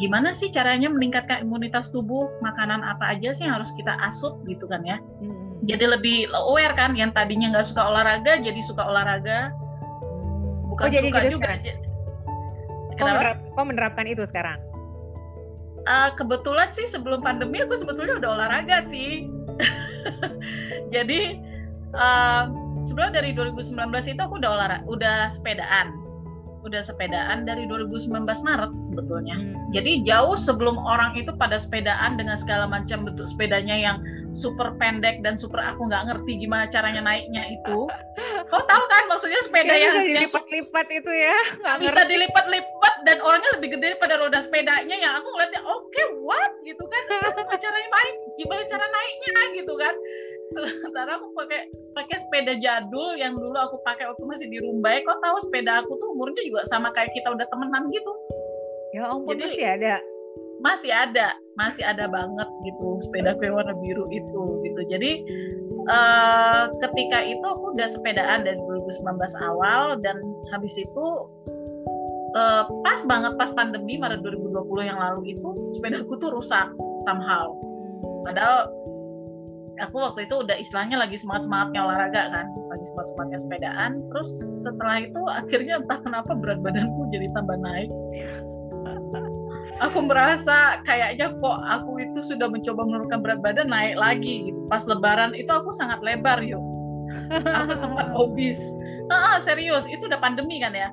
gimana 0.00 0.32
sih 0.32 0.48
caranya 0.48 0.88
meningkatkan 0.88 1.44
imunitas 1.44 1.92
tubuh 1.92 2.32
makanan 2.40 2.80
apa 2.80 3.12
aja 3.12 3.36
sih 3.36 3.44
yang 3.44 3.60
harus 3.60 3.68
kita 3.76 3.92
asup 4.08 4.40
gitu 4.48 4.64
kan 4.64 4.80
ya 4.88 4.96
hmm. 5.20 5.68
jadi 5.68 5.94
lebih 5.98 6.32
aware 6.32 6.72
kan 6.72 6.96
yang 6.96 7.12
tadinya 7.12 7.52
nggak 7.52 7.68
suka 7.68 7.84
olahraga 7.84 8.40
jadi 8.40 8.60
suka 8.64 8.82
olahraga 8.88 9.52
bukan 10.72 10.86
oh, 10.88 10.92
jadi 10.92 11.08
suka 11.12 11.18
gitu 11.20 11.32
juga 11.36 11.48
kok, 12.96 13.04
menerap, 13.04 13.36
kok 13.52 13.64
menerapkan 13.68 14.06
itu 14.08 14.24
sekarang 14.24 14.58
uh, 15.84 16.10
kebetulan 16.16 16.68
sih 16.72 16.88
sebelum 16.88 17.20
pandemi 17.20 17.60
aku 17.60 17.76
sebetulnya 17.76 18.16
udah 18.16 18.30
olahraga 18.40 18.88
sih 18.88 19.28
jadi 20.94 21.38
uh, 21.94 22.44
sebelum 22.82 23.14
dari 23.14 23.32
2019 23.32 23.78
itu 24.10 24.20
aku 24.20 24.42
udah 24.42 24.50
olahraga 24.50 24.84
udah 24.90 25.30
sepedaan 25.30 26.01
udah 26.62 26.82
sepedaan 26.82 27.42
dari 27.42 27.66
2019 27.66 28.22
Maret 28.22 28.72
sebetulnya. 28.86 29.36
Hmm. 29.36 29.54
Jadi 29.74 30.06
jauh 30.06 30.38
sebelum 30.38 30.78
orang 30.78 31.18
itu 31.18 31.34
pada 31.34 31.58
sepedaan 31.58 32.14
dengan 32.14 32.38
segala 32.38 32.70
macam 32.70 33.02
bentuk 33.06 33.26
sepedanya 33.26 33.74
yang 33.74 33.96
super 34.32 34.72
pendek 34.80 35.20
dan 35.20 35.36
super 35.36 35.60
aku 35.60 35.86
nggak 35.90 36.08
ngerti 36.08 36.40
gimana 36.40 36.64
caranya 36.70 37.04
naiknya 37.04 37.42
itu. 37.52 37.78
Kau 38.48 38.62
tahu 38.64 38.84
kan 38.88 39.02
maksudnya 39.08 39.40
sepeda 39.44 39.74
ya, 39.76 39.92
yang 39.92 39.96
dilipat-lipat 40.04 40.86
itu 40.92 41.12
ya? 41.12 41.36
Nggak 41.60 41.76
bisa 41.88 42.00
dilipat-lipat 42.08 42.94
dan 43.04 43.18
orangnya 43.20 43.50
lebih 43.60 43.68
gede 43.78 43.96
pada 44.00 44.20
roda 44.20 44.40
sepedanya 44.40 44.96
yang 44.96 45.12
aku 45.20 45.28
ngeliatnya 45.36 45.62
oke 45.64 45.84
okay, 45.88 46.06
what 46.24 46.52
gitu 46.64 46.84
kan? 46.84 47.02
Gimana 47.32 47.56
caranya 47.60 47.90
naik? 47.90 48.16
Gimana 48.40 48.62
cara 48.68 48.86
naiknya 48.88 49.42
gitu 49.60 49.74
kan? 49.76 49.94
Sementara 50.54 51.18
aku 51.18 51.32
pakai 51.34 51.60
pakai 51.96 52.16
sepeda 52.20 52.54
jadul 52.60 53.16
yang 53.16 53.36
dulu 53.36 53.56
aku 53.56 53.76
pakai 53.82 54.08
waktu 54.08 54.24
masih 54.28 54.46
di 54.48 54.58
Rumbai 54.60 55.02
kok 55.04 55.20
tahu 55.20 55.36
sepeda 55.48 55.84
aku 55.84 55.96
tuh 55.98 56.12
umurnya 56.16 56.42
juga 56.44 56.62
sama 56.68 56.92
kayak 56.92 57.12
kita 57.16 57.32
udah 57.32 57.46
temenan 57.48 57.88
gitu? 57.90 58.12
Ya 58.92 59.08
ampun 59.08 59.40
Jadi, 59.40 59.56
masih 59.56 59.66
ada. 59.66 59.94
masih 60.62 60.92
ada 60.94 61.28
masih 61.58 61.84
ada 61.84 62.04
banget 62.08 62.48
gitu 62.64 63.02
sepeda 63.04 63.36
yang 63.42 63.58
warna 63.58 63.74
biru 63.76 64.06
itu 64.08 64.42
gitu. 64.64 64.80
Jadi 64.88 65.12
uh, 65.90 66.70
ketika 66.80 67.18
itu 67.24 67.44
aku 67.44 67.76
udah 67.76 67.88
sepedaan 67.90 68.46
dari 68.46 68.56
2019 68.56 69.02
awal 69.42 69.98
dan 70.00 70.16
habis 70.54 70.72
itu 70.78 71.06
uh, 72.36 72.64
pas 72.84 73.00
banget 73.04 73.36
pas 73.36 73.50
pandemi 73.52 74.00
Maret 74.00 74.24
2020 74.24 74.88
yang 74.88 74.98
lalu 75.00 75.36
itu 75.36 75.48
sepedaku 75.76 76.16
tuh 76.20 76.32
rusak 76.32 76.68
somehow. 77.04 77.52
Padahal 78.22 78.70
aku 79.80 79.96
waktu 79.96 80.28
itu 80.28 80.44
udah 80.44 80.56
istilahnya 80.58 81.00
lagi 81.00 81.16
semangat 81.16 81.48
semangatnya 81.48 81.80
olahraga 81.86 82.22
kan 82.28 82.46
lagi 82.68 82.84
semangat 82.88 83.08
semangatnya 83.12 83.40
sepedaan. 83.40 83.90
Terus 84.12 84.28
setelah 84.66 84.96
itu 85.00 85.20
akhirnya 85.28 85.74
entah 85.80 85.98
kenapa 86.04 86.32
berat 86.36 86.60
badanku 86.60 87.00
jadi 87.14 87.26
tambah 87.32 87.56
naik. 87.60 87.90
Aku 89.82 89.98
merasa 90.06 90.78
kayaknya 90.86 91.34
kok 91.42 91.58
aku 91.66 91.98
itu 91.98 92.22
sudah 92.22 92.46
mencoba 92.46 92.86
menurunkan 92.86 93.20
berat 93.24 93.40
badan 93.42 93.68
naik 93.72 93.98
lagi 93.98 94.52
gitu. 94.52 94.60
Pas 94.70 94.86
lebaran 94.86 95.34
itu 95.34 95.50
aku 95.50 95.74
sangat 95.74 95.98
lebar 96.04 96.38
yuk. 96.44 96.62
Aku 97.32 97.72
sempat 97.74 98.12
obes. 98.14 98.60
Ah, 99.10 99.42
serius 99.42 99.84
itu 99.90 100.06
udah 100.06 100.20
pandemi 100.22 100.62
kan 100.62 100.72
ya 100.72 100.88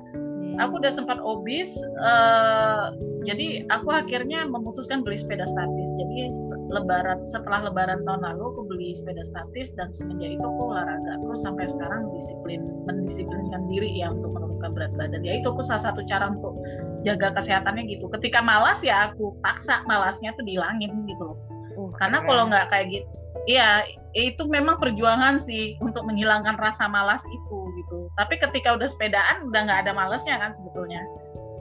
aku 0.58 0.82
udah 0.82 0.92
sempat 0.92 1.18
obes 1.22 1.70
uh, 2.00 2.90
jadi 3.28 3.68
aku 3.68 3.92
akhirnya 3.92 4.48
memutuskan 4.48 5.04
beli 5.04 5.20
sepeda 5.20 5.44
statis. 5.44 5.90
Jadi 6.00 6.32
lebaran 6.72 7.20
setelah 7.28 7.68
lebaran 7.68 8.00
tahun 8.08 8.24
lalu 8.24 8.42
aku 8.48 8.60
beli 8.64 8.96
sepeda 8.96 9.20
statis 9.28 9.76
dan 9.76 9.92
semenjak 9.92 10.40
itu 10.40 10.44
aku 10.44 10.72
olahraga. 10.72 11.20
Terus 11.20 11.40
sampai 11.44 11.68
sekarang 11.68 12.08
disiplin 12.16 12.60
mendisiplinkan 12.88 13.68
diri 13.68 13.92
ya 14.00 14.08
untuk 14.08 14.32
menurunkan 14.32 14.70
berat 14.72 14.92
badan. 14.96 15.20
Ya 15.20 15.36
itu 15.36 15.52
aku 15.52 15.60
salah 15.60 15.92
satu 15.92 16.00
cara 16.08 16.32
untuk 16.32 16.56
jaga 17.04 17.36
kesehatannya 17.36 17.92
gitu. 17.92 18.08
Ketika 18.08 18.40
malas 18.40 18.80
ya 18.80 19.12
aku 19.12 19.36
paksa 19.44 19.84
malasnya 19.84 20.32
tuh 20.40 20.44
dihilangin 20.48 21.04
gitu 21.04 21.20
loh. 21.20 21.38
Uh, 21.76 21.92
karena 22.00 22.24
kalau 22.24 22.48
nggak 22.48 22.72
kayak 22.72 22.88
gitu 22.88 23.08
Iya, 23.48 23.88
itu 24.14 24.42
memang 24.50 24.82
perjuangan 24.82 25.38
sih 25.38 25.78
untuk 25.78 26.02
menghilangkan 26.02 26.58
rasa 26.58 26.90
malas 26.90 27.22
itu 27.30 27.58
gitu. 27.78 28.10
Tapi 28.18 28.42
ketika 28.42 28.74
udah 28.74 28.88
sepedaan 28.90 29.46
udah 29.46 29.60
nggak 29.70 29.80
ada 29.86 29.92
malasnya 29.94 30.34
kan 30.42 30.50
sebetulnya. 30.50 31.02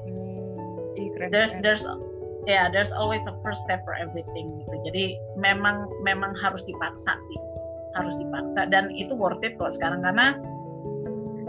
Hmm, 0.10 1.30
there's 1.30 1.54
there's 1.62 1.86
ya 2.50 2.66
yeah, 2.66 2.66
there's 2.74 2.90
always 2.90 3.22
a 3.30 3.36
first 3.46 3.62
step 3.70 3.86
for 3.86 3.94
everything 3.94 4.50
gitu. 4.66 4.76
Jadi 4.90 5.06
memang 5.38 5.86
memang 6.02 6.34
harus 6.42 6.66
dipaksa 6.66 7.14
sih, 7.22 7.40
harus 7.94 8.18
dipaksa 8.18 8.66
dan 8.74 8.90
itu 8.98 9.14
worth 9.14 9.46
it 9.46 9.54
kok 9.62 9.70
sekarang 9.78 10.02
karena 10.02 10.34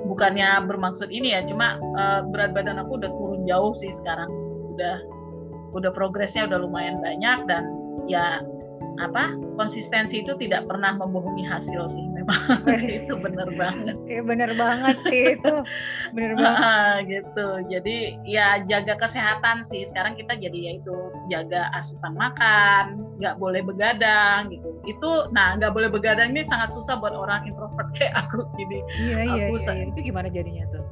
bukannya 0.05 0.69
bermaksud 0.69 1.09
ini 1.09 1.33
ya, 1.33 1.47
cuma 1.49 1.81
uh, 1.97 2.27
berat 2.29 2.53
badan 2.53 2.83
aku 2.83 3.01
udah 3.01 3.11
turun 3.17 3.49
jauh 3.49 3.73
sih 3.79 3.89
sekarang. 3.89 4.29
Udah 4.77 5.01
udah 5.71 5.91
progresnya 5.95 6.45
udah 6.51 6.61
lumayan 6.61 6.99
banyak 7.01 7.47
dan 7.47 7.63
ya 8.11 8.43
apa 9.01 9.33
konsistensi 9.57 10.21
itu 10.21 10.37
tidak 10.37 10.69
pernah 10.69 10.93
membohongi 10.97 11.45
hasil 11.49 11.89
sih 11.89 12.05
memang. 12.13 12.41
Itu 13.01 13.17
benar 13.21 13.49
banget. 13.57 13.97
Ya 14.05 14.21
benar 14.21 14.51
banget 14.55 14.97
sih 15.09 15.25
itu 15.37 15.55
benar 16.13 16.33
banget. 16.45 17.01
Gitu. 17.09 17.47
Jadi 17.73 17.97
ya 18.29 18.61
jaga 18.69 19.01
kesehatan 19.01 19.65
sih. 19.69 19.89
Sekarang 19.89 20.17
kita 20.17 20.37
jadi 20.37 20.59
yaitu 20.73 20.95
jaga 21.33 21.73
asupan 21.77 22.13
makan 22.17 23.05
nggak 23.21 23.37
boleh 23.41 23.65
begadang 23.65 24.53
gitu. 24.53 24.69
Itu 24.85 25.33
nah 25.33 25.57
nggak 25.57 25.73
boleh 25.73 25.89
begadang 25.89 26.37
ini 26.37 26.45
sangat 26.49 26.73
susah 26.77 27.01
buat 27.01 27.13
orang 27.17 27.49
introvert 27.49 27.89
kayak 27.97 28.17
aku. 28.17 28.45
Gini 28.57 28.81
iya, 29.01 29.25
iya, 29.25 29.45
aku 29.49 29.57
iya, 29.57 29.73
iya. 29.73 29.85
itu 29.89 30.01
gimana 30.05 30.29
jadinya 30.29 30.65
tuh? 30.73 30.85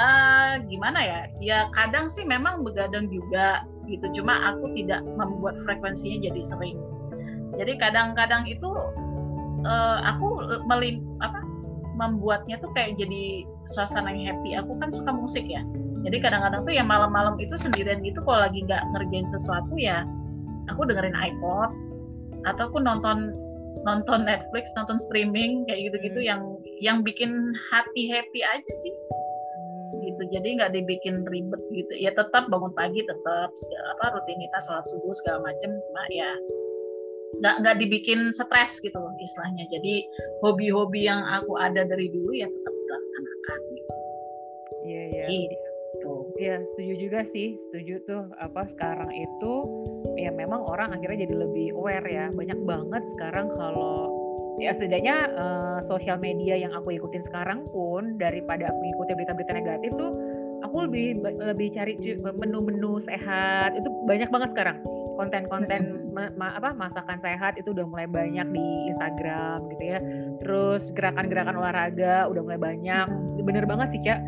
Uh, 0.00 0.52
gimana 0.70 0.98
ya? 1.02 1.20
Ya 1.42 1.58
kadang 1.76 2.08
sih 2.08 2.22
memang 2.22 2.62
begadang 2.62 3.10
juga 3.10 3.66
gitu. 3.90 4.22
Cuma 4.22 4.54
aku 4.54 4.70
tidak 4.78 5.02
membuat 5.18 5.58
frekuensinya 5.66 6.22
jadi 6.22 6.40
sering 6.46 6.78
jadi 7.58 7.72
kadang-kadang 7.78 8.46
itu 8.46 8.70
uh, 9.66 9.98
aku 10.06 10.58
melim 10.68 11.02
apa 11.24 11.40
membuatnya 12.00 12.56
tuh 12.64 12.72
kayak 12.72 12.96
jadi 12.96 13.44
suasana 13.68 14.08
yang 14.08 14.32
happy. 14.32 14.56
Aku 14.56 14.72
kan 14.80 14.88
suka 14.88 15.12
musik 15.12 15.44
ya. 15.44 15.60
Jadi 16.00 16.16
kadang-kadang 16.24 16.64
tuh 16.64 16.72
ya 16.72 16.80
malam-malam 16.80 17.36
itu 17.36 17.60
sendirian 17.60 18.00
gitu 18.00 18.24
kalau 18.24 18.48
lagi 18.48 18.64
nggak 18.64 18.80
ngerjain 18.96 19.28
sesuatu 19.28 19.76
ya 19.76 20.08
aku 20.72 20.88
dengerin 20.88 21.12
iPod 21.12 21.70
atau 22.48 22.72
aku 22.72 22.80
nonton 22.80 23.36
nonton 23.84 24.24
Netflix 24.24 24.72
nonton 24.76 24.96
streaming 24.96 25.68
kayak 25.68 25.92
gitu-gitu 25.92 26.24
hmm. 26.24 26.28
yang 26.28 26.40
yang 26.80 26.98
bikin 27.04 27.52
hati 27.68 28.08
happy 28.08 28.40
aja 28.40 28.72
sih. 28.80 28.94
Gitu 30.00 30.22
jadi 30.32 30.56
nggak 30.56 30.72
dibikin 30.72 31.28
ribet 31.28 31.60
gitu. 31.68 31.92
Ya 32.00 32.16
tetap 32.16 32.48
bangun 32.48 32.72
pagi 32.72 33.04
tetap 33.04 33.52
apa 33.98 34.04
rutinitas 34.16 34.64
sholat 34.64 34.88
subuh 34.88 35.12
segala 35.20 35.52
macem. 35.52 35.68
Cuma 35.68 36.02
ya 36.08 36.30
nggak 37.38 37.54
nggak 37.62 37.76
dibikin 37.78 38.34
stres 38.34 38.82
gitu 38.82 38.98
loh 38.98 39.14
istilahnya. 39.22 39.64
Jadi 39.70 40.02
hobi-hobi 40.42 41.06
yang 41.06 41.22
aku 41.22 41.54
ada 41.54 41.86
dari 41.86 42.10
dulu 42.10 42.34
ya 42.34 42.50
tetap 42.50 42.74
dilaksanakan. 42.74 43.60
Iya 44.82 45.02
iya. 45.14 45.24
Gitu. 45.30 46.14
Iya 46.42 46.54
setuju 46.74 46.94
juga 46.98 47.20
sih. 47.30 47.54
Setuju 47.70 47.94
tuh 48.10 48.22
apa 48.42 48.66
sekarang 48.74 49.10
itu 49.14 49.52
ya 50.18 50.34
memang 50.34 50.58
orang 50.58 50.90
akhirnya 50.90 51.30
jadi 51.30 51.34
lebih 51.46 51.66
aware 51.78 52.08
ya. 52.10 52.26
Banyak 52.34 52.60
banget 52.66 53.02
sekarang 53.14 53.46
kalau 53.54 54.10
ya 54.58 54.74
setidaknya 54.76 55.30
uh, 55.38 55.78
sosial 55.88 56.20
media 56.20 56.58
yang 56.58 56.74
aku 56.76 56.92
ikutin 56.92 57.24
sekarang 57.24 57.64
pun 57.72 58.18
daripada 58.20 58.68
aku 58.68 58.80
ikutin 58.98 59.16
berita-berita 59.16 59.52
negatif 59.56 59.90
tuh 59.96 60.12
aku 60.60 60.84
lebih 60.84 61.24
lebih 61.40 61.72
cari 61.72 61.96
menu-menu 62.20 63.00
sehat. 63.06 63.78
Itu 63.78 63.88
banyak 64.04 64.28
banget 64.28 64.50
sekarang 64.52 64.78
konten-konten 65.20 66.08
ma 66.16 66.32
ma 66.40 66.56
apa 66.56 66.72
masakan 66.72 67.20
sehat 67.20 67.60
itu 67.60 67.76
udah 67.76 67.84
mulai 67.84 68.08
banyak 68.08 68.48
di 68.56 68.66
Instagram 68.96 69.68
gitu 69.76 69.84
ya. 69.84 69.98
Terus 70.40 70.88
gerakan-gerakan 70.96 71.60
olahraga 71.60 72.24
udah 72.32 72.40
mulai 72.40 72.56
banyak. 72.56 73.06
Bener 73.44 73.68
banget 73.68 73.92
sih 73.92 74.00
cak. 74.00 74.20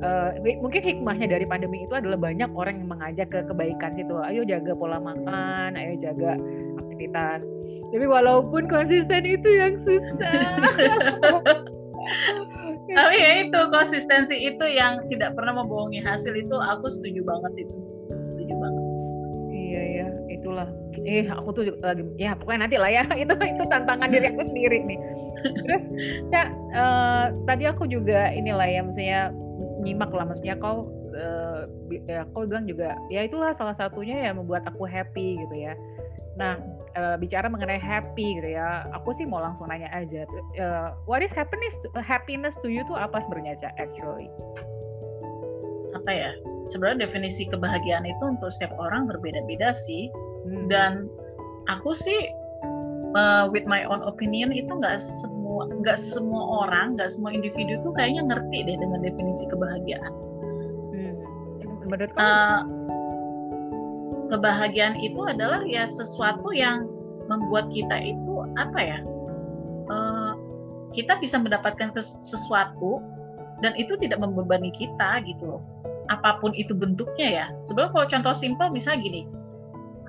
Uh, 0.00 0.32
mungkin 0.64 0.80
hikmahnya 0.80 1.28
dari 1.28 1.44
pandemi 1.44 1.84
itu 1.84 1.92
adalah 1.92 2.16
banyak 2.16 2.48
orang 2.56 2.80
yang 2.80 2.88
mengajak 2.88 3.28
ke 3.28 3.44
kebaikan 3.44 3.92
situ 4.00 4.16
ayo 4.32 4.48
jaga 4.48 4.72
pola 4.72 4.96
makan 4.96 5.78
ayo 5.78 5.94
jaga 6.02 6.34
aktivitas. 6.82 7.46
Tapi 7.90 8.06
walaupun 8.06 8.66
konsisten 8.66 9.22
itu 9.28 9.48
yang 9.54 9.78
susah. 9.78 10.40
Tapi 12.90 13.16
ya 13.22 13.46
itu 13.46 13.60
konsistensi 13.70 14.34
itu 14.34 14.64
yang 14.66 15.06
tidak 15.06 15.38
pernah 15.38 15.62
membohongi 15.62 16.02
hasil 16.02 16.34
itu 16.34 16.56
aku 16.58 16.90
setuju 16.90 17.22
banget 17.22 17.68
itu. 17.68 17.76
Setuju 18.18 18.54
banget. 18.58 18.79
Ya, 20.40 20.46
itulah. 20.48 20.68
Eh 21.04 21.24
aku 21.28 21.48
tuh 21.52 21.64
lagi 21.84 22.02
ya 22.16 22.32
pokoknya 22.32 22.64
nanti 22.64 22.76
lah 22.80 22.90
ya 22.90 23.04
itu 23.22 23.34
itu 23.36 23.64
tantangan 23.68 24.08
diri 24.08 24.26
aku 24.32 24.42
sendiri 24.48 24.78
nih. 24.88 24.98
Terus 25.68 25.84
ya 26.32 26.42
uh, 26.72 27.24
tadi 27.44 27.68
aku 27.68 27.84
juga 27.84 28.32
inilah 28.32 28.64
ya 28.64 28.80
maksudnya 28.80 29.20
nyimak 29.84 30.12
lah 30.12 30.24
maksudnya 30.28 30.56
kau 30.60 30.88
uh, 31.16 31.68
ya 32.08 32.24
kau 32.32 32.48
bilang 32.48 32.64
juga 32.64 32.96
ya 33.12 33.24
itulah 33.24 33.52
salah 33.56 33.76
satunya 33.76 34.28
yang 34.28 34.40
membuat 34.40 34.64
aku 34.64 34.88
happy 34.88 35.36
gitu 35.36 35.56
ya. 35.56 35.76
Nah, 36.40 36.56
uh, 36.96 37.16
bicara 37.20 37.52
mengenai 37.52 37.76
happy 37.76 38.40
gitu 38.40 38.56
ya, 38.56 38.88
aku 38.96 39.12
sih 39.18 39.28
mau 39.28 39.44
langsung 39.44 39.68
nanya 39.68 39.92
aja. 39.92 40.24
Uh, 40.56 40.96
what 41.04 41.20
is 41.20 41.28
happiness? 41.36 41.76
Happiness 42.00 42.56
to 42.64 42.72
you 42.72 42.80
tuh 42.88 42.96
apa 42.96 43.20
sebenarnya, 43.28 43.60
actually? 43.76 44.32
Apa 45.92 46.10
ya? 46.10 46.30
Sebenarnya 46.70 47.10
definisi 47.10 47.44
kebahagiaan 47.44 48.06
itu 48.08 48.24
untuk 48.24 48.48
setiap 48.56 48.72
orang 48.78 49.04
berbeda-beda 49.10 49.76
sih. 49.84 50.08
Hmm. 50.46 50.66
Dan 50.70 50.92
aku 51.68 51.92
sih, 51.92 52.30
uh, 53.18 53.48
with 53.50 53.66
my 53.68 53.84
own 53.84 54.00
opinion 54.06 54.54
itu 54.54 54.70
nggak 54.70 55.00
semua 55.00 55.68
nggak 55.82 55.98
semua 55.98 56.64
orang, 56.66 56.96
nggak 56.96 57.10
semua 57.12 57.34
individu 57.34 57.76
tuh 57.82 57.92
kayaknya 57.96 58.28
ngerti 58.30 58.64
deh 58.64 58.76
dengan 58.78 59.00
definisi 59.02 59.44
kebahagiaan. 59.50 60.12
Hmm. 60.94 61.14
Menurut? 61.88 62.12
Uh, 62.16 62.60
kebahagiaan 64.30 64.96
itu 65.02 65.20
adalah 65.26 65.66
ya 65.66 65.84
sesuatu 65.90 66.54
yang 66.54 66.86
membuat 67.26 67.68
kita 67.74 67.98
itu 67.98 68.46
apa 68.56 68.78
ya 68.78 68.98
uh, 69.90 70.32
kita 70.94 71.18
bisa 71.18 71.36
mendapatkan 71.38 71.90
sesuatu 71.98 73.02
dan 73.60 73.74
itu 73.76 73.98
tidak 73.98 74.22
membebani 74.22 74.70
kita 74.74 75.20
gitu 75.26 75.58
loh 75.58 75.62
apa 76.10 76.42
pun 76.42 76.54
itu 76.58 76.74
bentuknya 76.74 77.28
ya 77.28 77.46
sebelum 77.66 77.90
kalau 77.94 78.06
contoh 78.06 78.34
simpel 78.34 78.70
misalnya 78.70 79.02
gini 79.02 79.22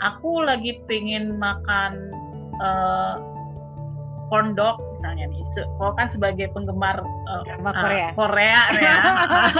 aku 0.01 0.41
lagi 0.43 0.81
pengen 0.89 1.37
makan 1.37 2.11
uh, 2.59 3.21
corn 4.31 4.55
dog 4.57 4.79
misalnya 4.97 5.27
nih. 5.29 5.43
Kalau 5.53 5.93
kan 5.99 6.07
sebagai 6.07 6.47
penggemar 6.55 7.03
uh, 7.03 7.43
Korea, 7.61 8.09
uh, 8.09 8.17
Korea 8.17 8.61
ya. 8.79 8.95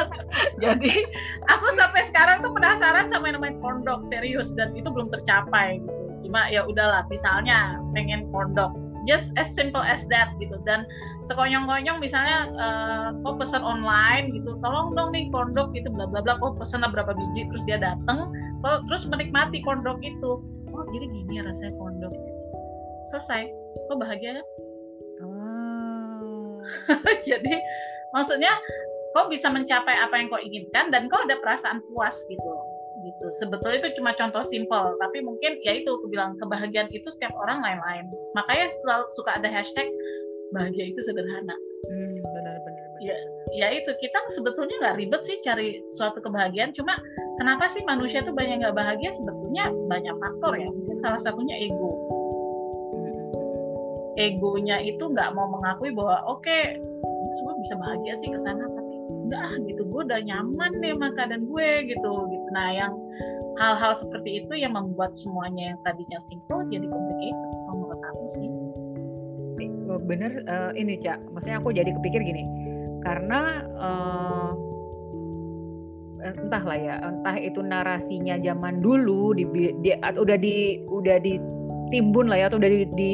Jadi 0.64 1.06
aku 1.52 1.66
sampai 1.76 2.02
sekarang 2.08 2.40
tuh 2.42 2.56
penasaran 2.56 3.12
sama 3.12 3.30
yang 3.30 3.42
namanya 3.42 3.60
corn 3.60 3.84
dog 3.84 4.08
serius. 4.08 4.50
Dan 4.56 4.74
itu 4.74 4.88
belum 4.88 5.12
tercapai 5.12 5.84
gitu. 5.84 6.02
Cuma 6.26 6.48
ya 6.48 6.64
udahlah 6.64 7.04
misalnya 7.12 7.82
pengen 7.92 8.32
corn 8.32 8.56
dog 8.56 8.72
just 9.10 9.30
as 9.38 9.50
simple 9.58 9.82
as 9.82 10.04
that 10.10 10.34
gitu. 10.38 10.58
Dan 10.66 10.86
sekonyong-konyong 11.30 12.02
misalnya 12.02 12.50
uh, 12.58 13.08
kok 13.26 13.42
pesan 13.42 13.62
online 13.62 14.34
gitu 14.34 14.58
tolong 14.62 14.98
dong 14.98 15.14
nih 15.14 15.30
corn 15.30 15.54
dog 15.54 15.72
gitu 15.74 15.88
bla 15.94 16.10
bla 16.10 16.22
bla 16.26 16.38
kok 16.42 16.58
pesan 16.58 16.82
berapa 16.82 17.14
biji 17.14 17.48
terus 17.50 17.64
dia 17.70 17.78
dateng 17.78 18.34
kok 18.62 18.86
terus 18.90 19.06
menikmati 19.10 19.62
corn 19.62 19.82
dog 19.82 20.02
itu. 20.02 20.42
Oh 20.72 20.86
jadi 20.96 21.06
gini 21.12 21.44
rasanya 21.44 21.74
corn 21.78 21.98
dog 22.02 22.14
selesai. 23.14 23.50
Kok 23.92 24.00
bahagia 24.00 24.42
ya 24.42 24.44
jadi 27.30 27.56
maksudnya 28.16 28.52
kau 29.12 29.28
bisa 29.28 29.52
mencapai 29.52 29.96
apa 30.00 30.16
yang 30.18 30.28
kau 30.32 30.40
inginkan 30.40 30.90
dan 30.90 31.12
kau 31.12 31.20
ada 31.20 31.38
perasaan 31.44 31.84
puas 31.92 32.16
gitu 32.32 32.52
gitu. 33.02 33.26
Sebetulnya 33.42 33.78
itu 33.84 34.00
cuma 34.02 34.14
contoh 34.14 34.44
simpel 34.46 34.96
tapi 35.02 35.20
mungkin 35.26 35.58
ya 35.66 35.78
itu 35.78 35.90
aku 35.90 36.08
bilang 36.08 36.38
kebahagiaan 36.38 36.90
itu 36.94 37.08
setiap 37.10 37.34
orang 37.38 37.62
lain-lain. 37.62 38.06
Makanya 38.38 38.70
selalu 38.86 39.06
suka 39.18 39.38
ada 39.38 39.50
hashtag 39.50 39.90
bahagia 40.54 40.94
itu 40.94 41.00
sederhana. 41.04 41.56
Hmm, 41.90 42.16
benar 42.22 42.58
benar 42.62 42.82
ya 43.02 43.18
ya 43.58 43.68
itu 43.74 43.90
kita 43.98 44.20
sebetulnya 44.30 44.78
nggak 44.78 44.98
ribet 45.02 45.22
sih 45.26 45.38
cari 45.42 45.82
suatu 45.98 46.22
kebahagiaan. 46.22 46.72
Cuma 46.78 46.94
kenapa 47.42 47.66
sih 47.68 47.82
manusia 47.84 48.22
tuh 48.22 48.32
banyak 48.32 48.62
nggak 48.62 48.78
bahagia? 48.78 49.10
Sebetulnya 49.18 49.74
banyak 49.90 50.16
faktor 50.22 50.54
ya. 50.56 50.70
Mungkin 50.70 50.96
salah 51.02 51.20
satunya 51.20 51.58
ego. 51.58 51.92
Egonya 54.22 54.78
itu 54.86 55.02
nggak 55.02 55.34
mau 55.34 55.50
mengakui 55.50 55.90
bahwa 55.98 56.22
oke 56.30 56.46
okay, 56.46 56.78
semua 57.42 57.58
bisa 57.58 57.74
bahagia 57.80 58.14
sih 58.22 58.30
ke 58.30 58.40
sana 58.44 58.64
tapi 58.70 58.81
udah 59.32 59.64
gitu 59.64 59.88
gue 59.88 60.02
udah 60.12 60.20
nyaman 60.28 60.72
nih 60.84 60.92
sama 60.92 61.08
keadaan 61.16 61.48
gue 61.48 61.70
gitu. 61.88 62.14
Gitu 62.28 62.48
nah 62.52 62.68
yang 62.76 62.92
hal-hal 63.56 63.96
seperti 63.96 64.44
itu 64.44 64.54
yang 64.60 64.76
membuat 64.76 65.16
semuanya 65.16 65.72
yang 65.72 65.80
tadinya 65.88 66.20
simple 66.20 66.68
jadi 66.68 66.84
complicated 66.84 67.50
menurut 67.72 68.02
aku 68.12 68.26
sih. 68.36 68.52
Oh, 69.92 70.00
bener 70.00 70.44
uh, 70.48 70.72
ini 70.76 71.00
cak 71.04 71.20
maksudnya 71.36 71.60
aku 71.60 71.76
jadi 71.76 71.92
kepikir 71.92 72.24
gini 72.24 72.44
karena 73.04 73.68
uh, 73.76 74.52
entahlah 76.22 76.78
ya 76.78 76.96
entah 77.02 77.36
itu 77.36 77.60
narasinya 77.60 78.40
zaman 78.40 78.80
dulu 78.80 79.34
di, 79.36 79.44
di 79.82 79.92
udah 80.00 80.38
di 80.38 80.86
udah 80.86 81.18
ditimbun 81.20 82.30
lah 82.30 82.38
ya 82.40 82.46
atau 82.48 82.62
udah 82.62 82.72
di, 82.72 82.88
di 82.94 83.12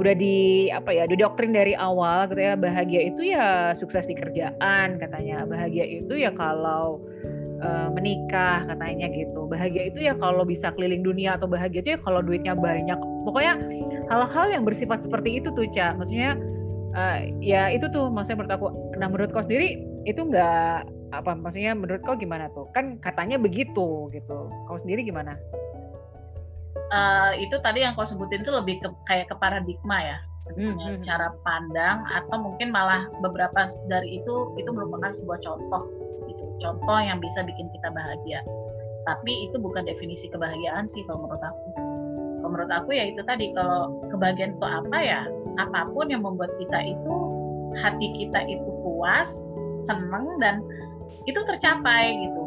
udah 0.00 0.14
di 0.16 0.68
apa 0.72 0.96
ya 0.96 1.04
didoktrin 1.04 1.52
dari 1.52 1.76
awal 1.76 2.24
gitu 2.32 2.40
ya 2.40 2.56
bahagia 2.56 3.12
itu 3.12 3.36
ya 3.36 3.76
sukses 3.76 4.08
di 4.08 4.16
kerjaan 4.16 4.96
katanya 4.96 5.44
bahagia 5.44 5.84
itu 5.84 6.16
ya 6.16 6.32
kalau 6.32 7.04
uh, 7.60 7.92
menikah 7.92 8.64
katanya 8.64 9.12
gitu 9.12 9.44
bahagia 9.44 9.92
itu 9.92 10.08
ya 10.08 10.16
kalau 10.16 10.48
bisa 10.48 10.72
keliling 10.72 11.04
dunia 11.04 11.36
atau 11.36 11.44
bahagia 11.44 11.84
itu 11.84 11.90
ya 11.94 12.00
kalau 12.00 12.24
duitnya 12.24 12.56
banyak 12.56 12.96
pokoknya 13.28 13.60
hal-hal 14.08 14.46
yang 14.48 14.64
bersifat 14.64 15.04
seperti 15.04 15.44
itu 15.44 15.52
tuh 15.52 15.68
cak 15.76 16.00
maksudnya 16.00 16.40
uh, 16.96 17.20
ya 17.44 17.68
itu 17.68 17.84
tuh 17.92 18.08
maksudnya 18.08 18.40
menurut 18.40 18.56
aku 18.56 18.66
nah 18.96 19.08
menurut 19.12 19.30
kau 19.36 19.44
sendiri 19.44 19.84
itu 20.08 20.20
enggak 20.24 20.88
apa 21.10 21.34
maksudnya 21.34 21.74
menurut 21.74 22.06
kau 22.06 22.14
gimana 22.14 22.46
tuh? 22.54 22.70
Kan 22.70 23.02
katanya 23.02 23.34
begitu 23.36 24.08
gitu 24.14 24.38
kau 24.48 24.78
sendiri 24.78 25.02
gimana 25.02 25.34
uh, 26.88 27.32
itu 27.36 27.56
tadi 27.60 27.84
yang 27.84 27.92
kau 27.94 28.08
sebutin 28.08 28.42
itu 28.42 28.52
lebih 28.52 28.80
ke, 28.80 28.88
kayak 29.06 29.28
ke 29.28 29.36
paradigma 29.36 29.98
ya. 30.00 30.18
Sebetulnya 30.48 30.96
hmm, 30.96 30.96
hmm. 30.98 31.04
cara 31.04 31.28
pandang 31.44 31.98
atau 32.08 32.36
mungkin 32.40 32.72
malah 32.72 33.04
beberapa 33.20 33.68
dari 33.92 34.24
itu 34.24 34.56
itu 34.56 34.70
merupakan 34.72 35.12
sebuah 35.12 35.38
contoh 35.44 35.84
gitu. 36.26 36.44
Contoh 36.58 36.98
yang 36.98 37.20
bisa 37.20 37.44
bikin 37.44 37.68
kita 37.76 37.92
bahagia. 37.92 38.40
Tapi 39.04 39.48
itu 39.48 39.56
bukan 39.60 39.84
definisi 39.84 40.32
kebahagiaan 40.32 40.88
sih 40.88 41.04
kalau 41.04 41.28
menurut 41.28 41.44
aku. 41.44 41.68
Kalau 42.40 42.50
menurut 42.56 42.72
aku 42.72 42.90
ya 42.96 43.04
itu 43.12 43.20
tadi 43.28 43.52
kalau 43.52 44.00
kebahagiaan 44.08 44.56
itu 44.56 44.66
apa 44.66 44.98
ya? 44.98 45.20
Apa 45.60 45.92
pun 45.92 46.08
yang 46.08 46.24
membuat 46.24 46.50
kita 46.56 46.78
itu 46.88 47.14
hati 47.78 48.08
kita 48.16 48.40
itu 48.48 48.68
puas 48.82 49.30
seneng 49.84 50.40
dan 50.40 50.64
itu 51.28 51.36
tercapai 51.36 52.16
gitu. 52.16 52.42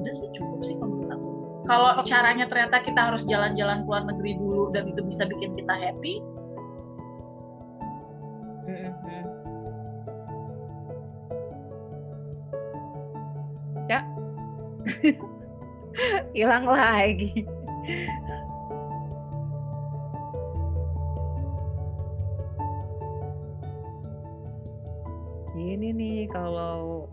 Udah 0.00 0.14
sih 0.16 0.28
cukup 0.34 0.60
sih 0.64 0.76
kalau 1.72 1.88
kalau 1.96 2.04
caranya 2.04 2.44
ternyata 2.52 2.84
kita 2.84 3.00
harus 3.00 3.24
jalan-jalan 3.24 3.80
ke 3.80 3.88
luar 3.88 4.04
negeri 4.04 4.36
dulu 4.36 4.68
dan 4.76 4.92
itu 4.92 5.00
bisa 5.08 5.24
bikin 5.24 5.56
kita 5.56 5.72
happy. 5.72 6.20
Mm-hmm. 8.68 9.22
ya. 13.88 14.00
Hilang 16.36 16.68
lagi. 16.68 17.48
Ini 25.56 25.88
nih 25.96 26.28
kalau 26.28 27.08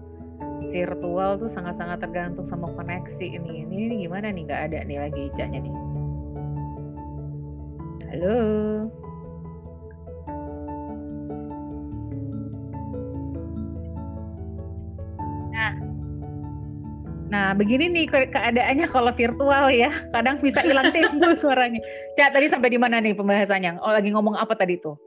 virtual 0.70 1.42
tuh 1.42 1.50
sangat-sangat 1.52 2.00
tergantung 2.02 2.46
sama 2.48 2.70
koneksi 2.78 3.26
ini. 3.26 3.66
Ini, 3.66 3.76
ini 3.90 3.96
gimana 4.06 4.30
nih? 4.30 4.44
Nggak 4.46 4.62
ada 4.72 4.80
nih 4.86 4.98
lagi 5.02 5.22
Ica-nya 5.34 5.60
nih. 5.60 5.76
Halo. 8.10 8.38
Nah, 15.54 15.72
nah 17.30 17.48
begini 17.54 17.86
nih 17.90 18.06
keadaannya 18.10 18.88
kalau 18.90 19.14
virtual 19.14 19.70
ya. 19.74 19.92
Kadang 20.14 20.42
bisa 20.42 20.62
hilang 20.66 20.90
timbul 20.94 21.38
suaranya. 21.42 21.82
Cak 22.18 22.34
tadi 22.34 22.50
sampai 22.50 22.74
di 22.74 22.80
mana 22.82 23.02
nih 23.02 23.14
pembahasannya? 23.14 23.82
Oh 23.82 23.94
lagi 23.94 24.10
ngomong 24.10 24.38
apa 24.38 24.58
tadi 24.58 24.78
tuh? 24.82 24.98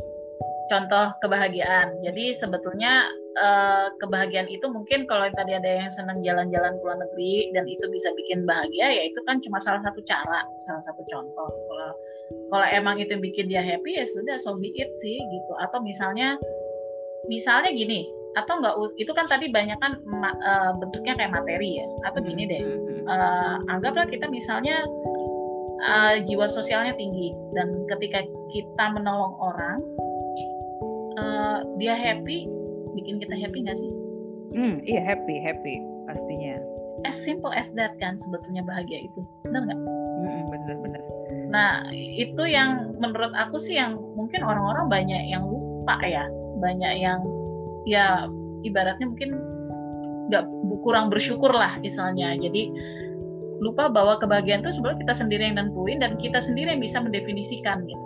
Contoh 0.73 1.13
kebahagiaan. 1.21 2.01
Jadi 2.01 2.33
sebetulnya 2.33 3.05
uh, 3.37 3.93
kebahagiaan 4.01 4.49
itu 4.49 4.65
mungkin 4.73 5.05
kalau 5.05 5.29
tadi 5.37 5.53
ada 5.53 5.69
yang 5.69 5.93
senang 5.93 6.25
jalan-jalan 6.25 6.81
ke 6.81 6.83
luar 6.83 6.99
negeri 7.05 7.53
dan 7.53 7.69
itu 7.69 7.85
bisa 7.93 8.09
bikin 8.17 8.49
bahagia 8.49 8.89
ya 8.89 9.03
itu 9.05 9.21
kan 9.29 9.37
cuma 9.45 9.61
salah 9.61 9.85
satu 9.85 10.01
cara, 10.09 10.41
salah 10.65 10.83
satu 10.89 11.05
contoh. 11.05 11.49
Kalau 11.53 11.91
kalau 12.49 12.67
emang 12.73 12.97
itu 12.97 13.13
bikin 13.21 13.53
dia 13.53 13.61
happy 13.61 14.01
ya 14.01 14.09
sudah 14.09 14.41
so 14.41 14.57
be 14.57 14.73
it 14.81 14.89
sih 15.05 15.21
gitu. 15.21 15.53
Atau 15.61 15.85
misalnya 15.85 16.41
misalnya 17.29 17.69
gini, 17.77 18.09
atau 18.41 18.57
enggak 18.57 18.75
itu 18.97 19.13
kan 19.13 19.29
tadi 19.29 19.53
banyak 19.53 19.77
kan 19.77 20.01
uh, 20.25 20.73
bentuknya 20.81 21.13
kayak 21.21 21.37
materi 21.37 21.85
ya. 21.85 21.87
Atau 22.09 22.25
gini 22.25 22.49
deh. 22.49 22.65
Uh, 23.05 23.61
anggaplah 23.69 24.09
kita 24.09 24.25
misalnya 24.33 24.81
uh, 25.85 26.17
jiwa 26.25 26.49
sosialnya 26.49 26.97
tinggi 26.97 27.35
dan 27.53 27.85
ketika 27.93 28.25
kita 28.55 28.85
menolong 28.97 29.37
orang 29.43 29.85
uh, 31.19 31.65
dia 31.81 31.95
happy 31.97 32.49
bikin 32.97 33.21
kita 33.21 33.35
happy 33.37 33.59
nggak 33.65 33.79
sih? 33.79 33.93
Hmm, 34.53 34.75
iya 34.85 35.01
happy, 35.01 35.41
happy 35.41 35.81
pastinya. 36.05 36.61
As 37.09 37.17
simple 37.25 37.51
as 37.51 37.73
that 37.75 37.97
kan 37.99 38.21
sebetulnya 38.21 38.63
bahagia 38.63 39.09
itu, 39.09 39.21
benar 39.49 39.65
nggak? 39.65 39.81
Hmm, 39.81 40.43
benar, 40.53 40.77
benar. 40.85 41.01
Nah 41.49 41.71
itu 41.97 42.43
yang 42.45 42.95
menurut 43.01 43.33
aku 43.33 43.57
sih 43.57 43.81
yang 43.81 43.97
mungkin 44.15 44.45
orang-orang 44.45 44.87
banyak 44.93 45.23
yang 45.33 45.49
lupa 45.49 45.97
ya, 46.05 46.29
banyak 46.61 46.93
yang 47.01 47.21
ya 47.89 48.29
ibaratnya 48.63 49.09
mungkin 49.09 49.41
nggak 50.31 50.45
kurang 50.85 51.09
bersyukur 51.09 51.51
lah 51.51 51.81
misalnya. 51.81 52.37
Jadi 52.37 52.71
lupa 53.63 53.89
bahwa 53.89 54.19
kebahagiaan 54.19 54.67
itu 54.67 54.75
sebenarnya 54.75 55.01
kita 55.07 55.15
sendiri 55.17 55.43
yang 55.49 55.57
nentuin 55.59 55.99
dan 56.03 56.19
kita 56.19 56.43
sendiri 56.43 56.77
yang 56.77 56.83
bisa 56.83 56.99
mendefinisikan 57.01 57.87
gitu. 57.87 58.05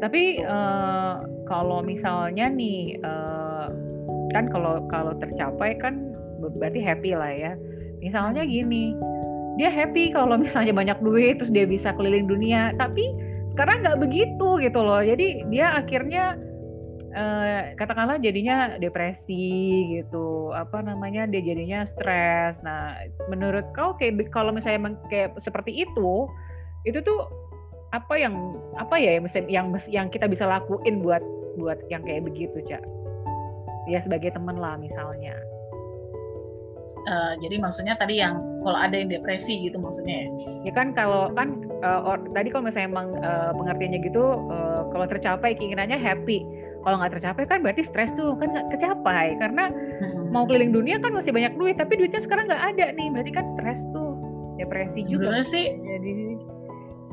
Tapi 0.00 0.40
uh, 0.42 1.28
kalau 1.44 1.84
misalnya 1.84 2.48
nih 2.48 2.96
uh, 3.04 3.68
kan 4.32 4.48
kalau 4.48 4.80
kalau 4.88 5.12
tercapai 5.20 5.76
kan 5.76 6.16
berarti 6.40 6.80
happy 6.80 7.12
lah 7.12 7.32
ya. 7.32 7.52
Misalnya 8.00 8.48
gini 8.48 8.96
dia 9.60 9.68
happy 9.68 10.16
kalau 10.16 10.40
misalnya 10.40 10.72
banyak 10.72 10.98
duit 11.04 11.36
terus 11.36 11.52
dia 11.52 11.68
bisa 11.68 11.92
keliling 11.92 12.24
dunia. 12.24 12.72
Tapi 12.80 13.12
sekarang 13.52 13.84
nggak 13.84 14.00
begitu 14.00 14.48
gitu 14.64 14.80
loh. 14.80 15.04
Jadi 15.04 15.44
dia 15.52 15.76
akhirnya 15.76 16.40
uh, 17.12 17.76
katakanlah 17.76 18.16
jadinya 18.24 18.80
depresi 18.80 19.84
gitu. 20.00 20.56
Apa 20.56 20.80
namanya 20.80 21.28
dia 21.28 21.44
jadinya 21.44 21.84
stres. 21.84 22.56
Nah 22.64 22.96
menurut 23.28 23.68
kau 23.76 23.92
kayak 24.00 24.32
kalau 24.32 24.48
misalnya 24.48 24.96
kayak 25.12 25.36
seperti 25.44 25.84
itu 25.84 26.24
itu 26.88 26.96
tuh 27.04 27.28
apa 27.90 28.14
yang 28.14 28.34
apa 28.78 28.94
ya 29.02 29.18
yang 29.18 29.26
yang 29.50 29.66
yang 29.90 30.06
kita 30.10 30.30
bisa 30.30 30.46
lakuin 30.46 31.02
buat 31.02 31.22
buat 31.58 31.78
yang 31.90 32.06
kayak 32.06 32.22
begitu 32.22 32.62
cak 32.70 32.82
ya 33.90 33.98
sebagai 33.98 34.30
teman 34.30 34.58
lah 34.58 34.78
misalnya. 34.78 35.34
Uh, 37.08 37.32
jadi 37.40 37.56
maksudnya 37.56 37.96
tadi 37.96 38.20
yang 38.20 38.36
kalau 38.60 38.76
ada 38.76 38.92
yang 38.92 39.08
depresi 39.08 39.56
gitu 39.64 39.80
maksudnya 39.80 40.28
ya? 40.28 40.28
Ya 40.68 40.72
kan 40.76 40.92
kalau 40.92 41.32
kan 41.32 41.64
uh, 41.80 42.04
or, 42.04 42.20
tadi 42.36 42.52
kalau 42.52 42.68
misalnya 42.68 42.92
emang 42.92 43.08
uh, 43.24 43.56
pengertiannya 43.56 44.04
gitu 44.04 44.20
uh, 44.52 44.84
kalau 44.92 45.08
tercapai 45.08 45.56
keinginannya 45.56 45.96
happy. 45.96 46.44
Kalau 46.80 46.96
nggak 47.00 47.16
tercapai 47.16 47.44
kan 47.48 47.64
berarti 47.64 47.84
stres 47.84 48.12
tuh 48.20 48.36
kan 48.36 48.52
nggak 48.52 48.68
tercapai. 48.76 49.32
Karena 49.40 49.72
hmm. 49.72 50.28
mau 50.28 50.44
keliling 50.44 50.76
dunia 50.76 51.00
kan 51.00 51.16
masih 51.16 51.32
banyak 51.32 51.56
duit 51.56 51.80
tapi 51.80 51.96
duitnya 51.96 52.20
sekarang 52.20 52.52
nggak 52.52 52.64
ada 52.76 52.86
nih. 52.92 53.08
Berarti 53.16 53.32
kan 53.32 53.48
stres 53.48 53.80
tuh 53.96 54.20
depresi 54.60 55.00
juga. 55.08 55.40
Sih 55.40 55.72
jadi 55.72 56.36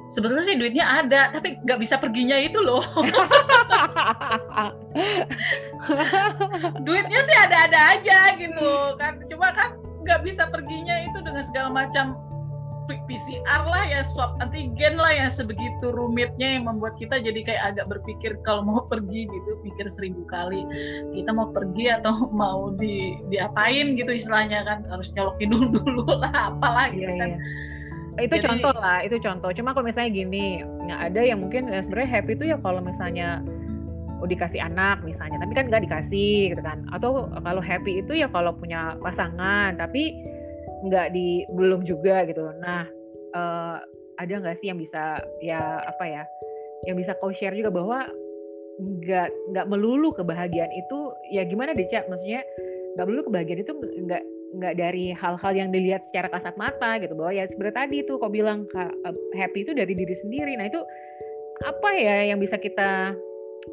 sebetulnya 0.08 0.44
sih 0.48 0.56
duitnya 0.56 0.86
ada 0.88 1.32
tapi 1.36 1.60
nggak 1.64 1.80
bisa 1.84 2.00
perginya 2.00 2.38
itu 2.40 2.60
loh. 2.64 2.84
Duitnya 6.88 7.20
sih 7.28 7.38
ada-ada 7.38 7.80
aja 8.00 8.20
gitu 8.40 8.98
kan. 8.98 9.20
Cuma 9.28 9.52
kan 9.54 9.76
nggak 10.08 10.24
bisa 10.24 10.48
perginya 10.48 11.04
itu 11.04 11.20
dengan 11.20 11.44
segala 11.44 11.70
macam 11.72 12.16
PCR 12.88 13.68
lah 13.68 13.84
ya 13.84 14.00
swab 14.08 14.40
antigen 14.40 14.96
lah 14.96 15.12
ya 15.12 15.28
sebegitu 15.28 15.92
rumitnya 15.92 16.56
yang 16.56 16.72
membuat 16.72 16.96
kita 16.96 17.20
jadi 17.20 17.44
kayak 17.44 17.76
agak 17.76 17.92
berpikir 17.92 18.40
kalau 18.48 18.64
mau 18.64 18.80
pergi 18.92 19.28
gitu 19.28 19.60
pikir 19.68 19.92
seribu 19.92 20.24
kali. 20.32 20.64
Kita 21.12 21.36
mau 21.36 21.52
pergi 21.52 21.92
atau 21.92 22.16
mau 22.42 22.72
di 22.80 23.20
diapain 23.28 24.00
gitu 24.00 24.16
istilahnya 24.16 24.64
kan 24.64 24.88
harus 24.88 25.12
nyolokin 25.12 25.52
dulu 25.52 25.68
dulu 25.84 26.04
lah 26.16 26.56
apalah 26.56 26.88
gitu 26.96 27.12
yeah, 27.12 27.20
kan. 27.20 27.32
yeah 27.36 27.76
itu 28.18 28.36
Jadi, 28.42 28.46
contoh 28.50 28.74
lah 28.74 29.00
itu 29.06 29.18
contoh. 29.22 29.50
Cuma 29.54 29.78
kalau 29.78 29.86
misalnya 29.86 30.12
gini 30.14 30.62
nggak 30.66 31.02
ada 31.14 31.22
yang 31.22 31.40
mungkin 31.42 31.70
ya 31.70 31.86
sebenarnya 31.86 32.10
happy 32.18 32.32
itu 32.34 32.46
ya 32.50 32.58
kalau 32.66 32.82
misalnya 32.82 33.46
oh 34.18 34.28
dikasih 34.28 34.62
anak 34.62 35.06
misalnya. 35.06 35.38
Tapi 35.38 35.54
kan 35.54 35.66
nggak 35.70 35.84
dikasih 35.86 36.58
gitu 36.58 36.62
kan. 36.66 36.82
Atau 36.90 37.30
kalau 37.46 37.62
happy 37.62 38.02
itu 38.02 38.18
ya 38.18 38.28
kalau 38.34 38.58
punya 38.58 38.98
pasangan 39.06 39.78
tapi 39.78 40.18
nggak 40.90 41.14
di 41.14 41.46
belum 41.54 41.86
juga 41.86 42.26
gitu. 42.26 42.50
Nah 42.58 42.90
uh, 43.38 43.78
ada 44.18 44.34
nggak 44.34 44.58
sih 44.62 44.74
yang 44.74 44.82
bisa 44.82 45.22
ya 45.46 45.86
apa 45.86 46.06
ya 46.10 46.24
yang 46.90 46.98
bisa 46.98 47.14
kau 47.22 47.30
share 47.30 47.54
juga 47.54 47.70
bahwa 47.70 48.10
nggak 48.78 49.30
nggak 49.54 49.66
melulu 49.70 50.14
kebahagiaan 50.14 50.70
itu 50.74 51.14
ya 51.30 51.46
gimana 51.46 51.78
deh 51.78 51.86
cak? 51.86 52.10
Maksudnya 52.10 52.42
nggak 52.98 53.06
melulu 53.06 53.30
kebahagiaan 53.30 53.62
itu 53.62 53.74
nggak 53.78 54.24
nggak 54.58 54.76
dari 54.78 55.14
hal-hal 55.14 55.54
yang 55.54 55.70
dilihat 55.70 56.04
secara 56.10 56.28
kasat 56.34 56.58
mata 56.58 56.98
gitu 56.98 57.14
bahwa 57.14 57.32
ya 57.38 57.46
sebenarnya 57.48 57.78
tadi 57.88 57.98
tuh 58.10 58.18
kau 58.18 58.32
bilang 58.32 58.66
eh, 58.74 58.94
happy 59.38 59.64
itu 59.64 59.72
dari 59.78 59.94
diri 59.94 60.16
sendiri. 60.18 60.58
Nah 60.58 60.68
itu 60.68 60.82
apa 61.66 61.90
ya 61.94 62.34
yang 62.34 62.42
bisa 62.42 62.58
kita 62.58 63.14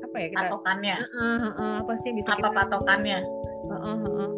apa 0.01 0.17
ya 0.17 0.29
kita 0.33 0.47
patokannya? 0.49 0.97
Uh, 1.01 1.21
uh, 1.21 1.47
uh, 1.57 1.75
apa 1.85 1.93
sih 2.03 2.07
yang 2.13 2.19
bisa 2.21 2.31
apa 2.35 2.39
kita, 2.41 2.51
patokannya? 2.53 3.19
Uh, 3.65 3.75
uh, 3.75 3.97
uh, 3.97 4.13
uh. 4.29 4.31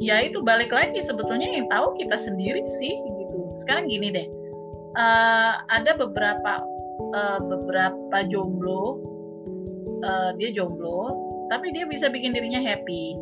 ya 0.00 0.16
itu 0.24 0.44
balik 0.44 0.72
lagi 0.72 1.00
sebetulnya 1.00 1.48
yang 1.48 1.68
tahu 1.72 1.96
kita 1.96 2.16
sendiri 2.20 2.64
sih 2.80 2.92
gitu. 2.92 3.38
Sekarang 3.64 3.88
gini 3.88 4.12
deh 4.12 4.28
uh, 4.96 5.52
ada 5.68 5.94
beberapa 5.94 6.64
uh, 7.12 7.38
beberapa 7.44 8.16
jomblo 8.32 8.98
uh, 10.02 10.30
dia 10.40 10.50
jomblo 10.56 11.12
tapi 11.52 11.70
dia 11.70 11.86
bisa 11.86 12.10
bikin 12.10 12.34
dirinya 12.34 12.58
happy 12.58 13.14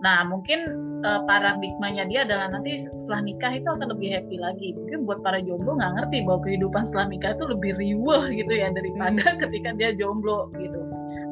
Nah, 0.00 0.24
mungkin 0.24 0.64
uh, 1.04 1.20
paradigmanya 1.28 2.08
dia 2.08 2.24
adalah 2.24 2.56
nanti 2.56 2.80
setelah 2.88 3.20
nikah 3.24 3.52
itu 3.52 3.68
akan 3.68 3.92
lebih 3.92 4.08
happy 4.16 4.36
lagi. 4.40 4.72
Mungkin 4.72 5.04
buat 5.04 5.20
para 5.20 5.44
jomblo 5.44 5.76
nggak 5.76 5.92
ngerti 6.00 6.24
bahwa 6.24 6.40
kehidupan 6.44 6.82
setelah 6.88 7.06
nikah 7.12 7.30
itu 7.36 7.44
lebih 7.44 7.72
riuh 7.76 8.22
gitu 8.32 8.52
ya 8.52 8.68
daripada 8.72 9.20
hmm. 9.20 9.38
ketika 9.44 9.70
dia 9.76 9.90
jomblo 9.96 10.48
gitu. 10.56 10.80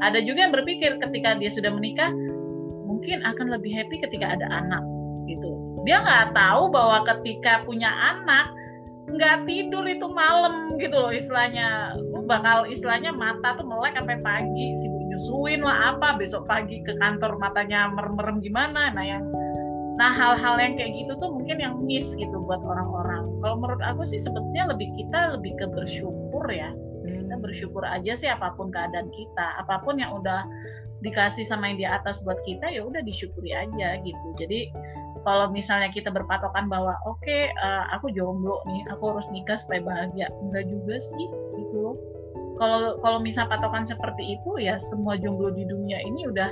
Ada 0.05 0.21
juga 0.25 0.39
yang 0.49 0.55
berpikir 0.55 1.01
ketika 1.01 1.41
dia 1.41 1.51
sudah 1.53 1.73
menikah 1.73 2.13
mungkin 2.85 3.25
akan 3.25 3.47
lebih 3.57 3.73
happy 3.73 3.97
ketika 4.05 4.37
ada 4.37 4.47
anak 4.53 4.85
gitu. 5.29 5.53
Dia 5.89 6.05
nggak 6.05 6.37
tahu 6.37 6.69
bahwa 6.69 7.09
ketika 7.17 7.65
punya 7.65 7.89
anak 7.89 8.53
nggak 9.09 9.49
tidur 9.49 9.89
itu 9.89 10.05
malam 10.13 10.77
gitu 10.77 10.93
loh 10.93 11.13
istilahnya. 11.13 11.97
Bakal 12.29 12.69
istilahnya 12.69 13.17
mata 13.17 13.57
tuh 13.57 13.65
melek 13.65 13.97
sampai 13.97 14.21
pagi 14.21 14.77
sibuk 14.85 14.98
nyusuin 15.19 15.67
lah 15.67 15.99
apa 15.99 16.15
besok 16.15 16.47
pagi 16.47 16.79
ke 16.87 16.95
kantor 17.03 17.43
matanya 17.43 17.91
merem-merem 17.91 18.39
gimana. 18.39 18.95
Nah 18.95 19.03
yang 19.03 19.27
nah 19.99 20.15
hal-hal 20.15 20.55
yang 20.63 20.79
kayak 20.79 20.95
gitu 20.95 21.19
tuh 21.19 21.35
mungkin 21.35 21.59
yang 21.59 21.75
miss 21.83 22.07
gitu 22.15 22.39
buat 22.47 22.63
orang-orang. 22.63 23.27
Kalau 23.43 23.59
menurut 23.59 23.83
aku 23.83 24.07
sih 24.07 24.23
sebetulnya 24.23 24.71
lebih 24.71 24.87
kita 24.95 25.35
lebih 25.35 25.59
ke 25.59 25.67
bersyukur 25.75 26.47
ya. 26.47 26.71
Kita 27.03 27.35
hmm. 27.35 27.43
bersyukur 27.43 27.83
aja 27.83 28.15
sih 28.15 28.31
apa 28.31 28.55
pun 28.55 28.71
keadaan 28.71 29.11
kita. 29.11 29.47
Apa 29.59 29.83
pun 29.83 29.99
yang 29.99 30.15
udah 30.15 30.47
dikasih 31.03 31.43
sama 31.51 31.75
yang 31.75 31.83
di 31.83 31.87
atas 31.91 32.23
buat 32.23 32.39
kita 32.47 32.71
ya 32.71 32.87
udah 32.87 33.03
disyukuri 33.03 33.51
aja 33.51 33.99
gitu. 34.07 34.27
Jadi 34.39 34.71
kalau 35.27 35.51
misalnya 35.51 35.91
kita 35.91 36.15
berpatokan 36.15 36.71
bahwa 36.71 36.95
oke 37.03 37.19
okay, 37.27 37.51
uh, 37.59 37.91
eh, 37.91 37.99
aku 37.99 38.15
jomblo 38.15 38.63
nih 38.71 38.87
aku 38.95 39.19
harus 39.19 39.27
nikah 39.35 39.59
supaya 39.59 39.83
bahagia. 39.83 40.31
Enggak 40.47 40.71
juga 40.71 41.03
sih 41.03 41.27
gitu 41.59 41.75
loh 41.75 42.18
kalau 42.59 42.99
kalau 43.01 43.19
misal 43.23 43.47
patokan 43.47 43.87
seperti 43.87 44.37
itu 44.39 44.59
ya 44.59 44.77
semua 44.91 45.17
jomblo 45.17 45.55
di 45.55 45.65
dunia 45.65 46.03
ini 46.05 46.27
udah 46.29 46.51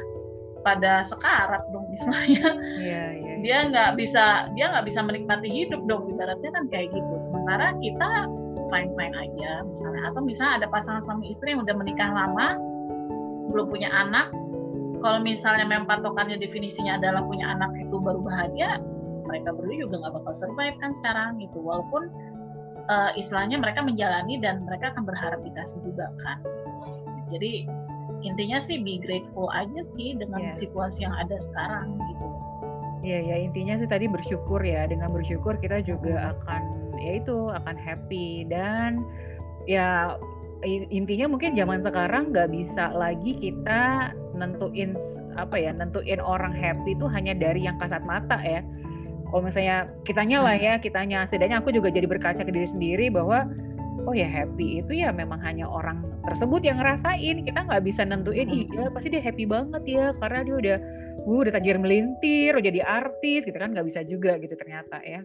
pada 0.66 1.06
sekarat 1.06 1.62
dong 1.70 1.86
misalnya 1.94 2.58
yeah, 2.82 3.14
yeah, 3.14 3.38
dia 3.38 3.70
nggak 3.70 3.94
bisa 3.94 4.50
dia 4.58 4.74
nggak 4.74 4.86
bisa 4.90 4.98
menikmati 5.06 5.46
hidup 5.46 5.78
dong 5.86 6.10
ibaratnya 6.10 6.50
kan 6.50 6.66
kayak 6.66 6.90
gitu. 6.90 7.14
Sementara 7.22 7.70
kita 7.78 8.10
fine 8.74 8.90
fine 8.98 9.14
aja 9.14 9.62
misalnya. 9.62 10.02
Atau 10.10 10.26
misalnya 10.26 10.54
ada 10.64 10.68
pasangan 10.74 11.06
suami 11.06 11.30
istri 11.30 11.54
yang 11.54 11.62
udah 11.62 11.76
menikah 11.78 12.10
lama 12.10 12.58
belum 13.54 13.70
punya 13.70 13.86
anak 13.94 14.34
kalau 14.98 15.22
misalnya 15.22 15.62
memang 15.70 15.86
patokannya 15.86 16.34
definisinya 16.42 16.98
adalah 16.98 17.22
punya 17.22 17.46
anak 17.54 17.70
itu 17.78 17.94
baru 18.02 18.26
bahagia 18.26 18.82
mereka 19.22 19.54
berdua 19.54 19.86
juga 19.86 19.94
nggak 20.02 20.14
bakal 20.22 20.34
survive 20.34 20.76
kan 20.82 20.90
sekarang 20.98 21.38
gitu. 21.38 21.58
Walaupun 21.62 22.10
uh, 22.88 23.10
istilahnya 23.14 23.60
mereka 23.60 23.82
menjalani 23.82 24.38
dan 24.40 24.64
mereka 24.66 24.94
akan 24.94 25.04
berharap 25.06 25.40
dikasih 25.42 25.78
juga 25.82 26.10
kan? 26.22 26.38
Jadi 27.30 27.66
intinya 28.22 28.58
sih 28.62 28.82
be 28.82 28.98
grateful 28.98 29.50
aja 29.52 29.82
sih 29.94 30.16
dengan 30.16 30.50
yeah. 30.50 30.56
situasi 30.56 31.06
yang 31.06 31.14
ada 31.14 31.36
sekarang 31.38 31.94
gitu. 32.10 32.26
Iya 33.06 33.18
ya 33.22 33.36
intinya 33.46 33.74
sih 33.78 33.88
tadi 33.90 34.06
bersyukur 34.10 34.58
ya. 34.62 34.86
Dengan 34.90 35.14
bersyukur 35.14 35.58
kita 35.62 35.82
juga 35.86 36.34
akan 36.34 36.62
ya 36.98 37.22
itu 37.22 37.36
akan 37.54 37.76
happy. 37.78 38.46
Dan 38.50 39.06
ya 39.70 40.18
intinya 40.66 41.30
mungkin 41.30 41.54
zaman 41.54 41.84
sekarang 41.84 42.32
nggak 42.34 42.50
bisa 42.50 42.90
lagi 42.96 43.36
kita 43.38 44.10
nentuin 44.34 44.96
apa 45.36 45.60
ya 45.60 45.70
nentuin 45.70 46.18
orang 46.18 46.56
happy 46.56 46.96
itu 46.96 47.06
hanya 47.12 47.36
dari 47.36 47.68
yang 47.68 47.76
kasat 47.76 48.00
mata 48.08 48.40
ya 48.40 48.64
kalau 49.36 49.52
misalnya 49.52 49.84
kitanya 50.08 50.40
lah 50.40 50.56
ya 50.56 50.80
kitanya. 50.80 51.28
Setidaknya 51.28 51.60
aku 51.60 51.68
juga 51.68 51.92
jadi 51.92 52.08
berkaca 52.08 52.40
ke 52.40 52.48
diri 52.48 52.64
sendiri 52.64 53.12
bahwa 53.12 53.44
oh 54.08 54.16
ya 54.16 54.24
happy 54.24 54.80
itu 54.80 54.96
ya 54.96 55.12
memang 55.12 55.36
hanya 55.44 55.68
orang 55.68 56.00
tersebut 56.24 56.64
yang 56.64 56.80
ngerasain. 56.80 57.44
Kita 57.44 57.68
nggak 57.68 57.84
bisa 57.84 58.08
nentuin 58.08 58.48
iya 58.48 58.88
pasti 58.88 59.12
dia 59.12 59.20
happy 59.20 59.44
banget 59.44 59.84
ya 59.84 60.16
karena 60.24 60.40
dia 60.40 60.56
udah 60.56 60.76
uh, 61.28 61.40
udah 61.44 61.52
tajir 61.52 61.76
melintir 61.76 62.56
udah 62.56 62.64
jadi 62.64 62.80
artis 62.80 63.44
gitu 63.44 63.60
kan. 63.60 63.76
Nggak 63.76 63.92
bisa 63.92 64.00
juga 64.08 64.40
gitu 64.40 64.56
ternyata 64.56 65.04
ya. 65.04 65.20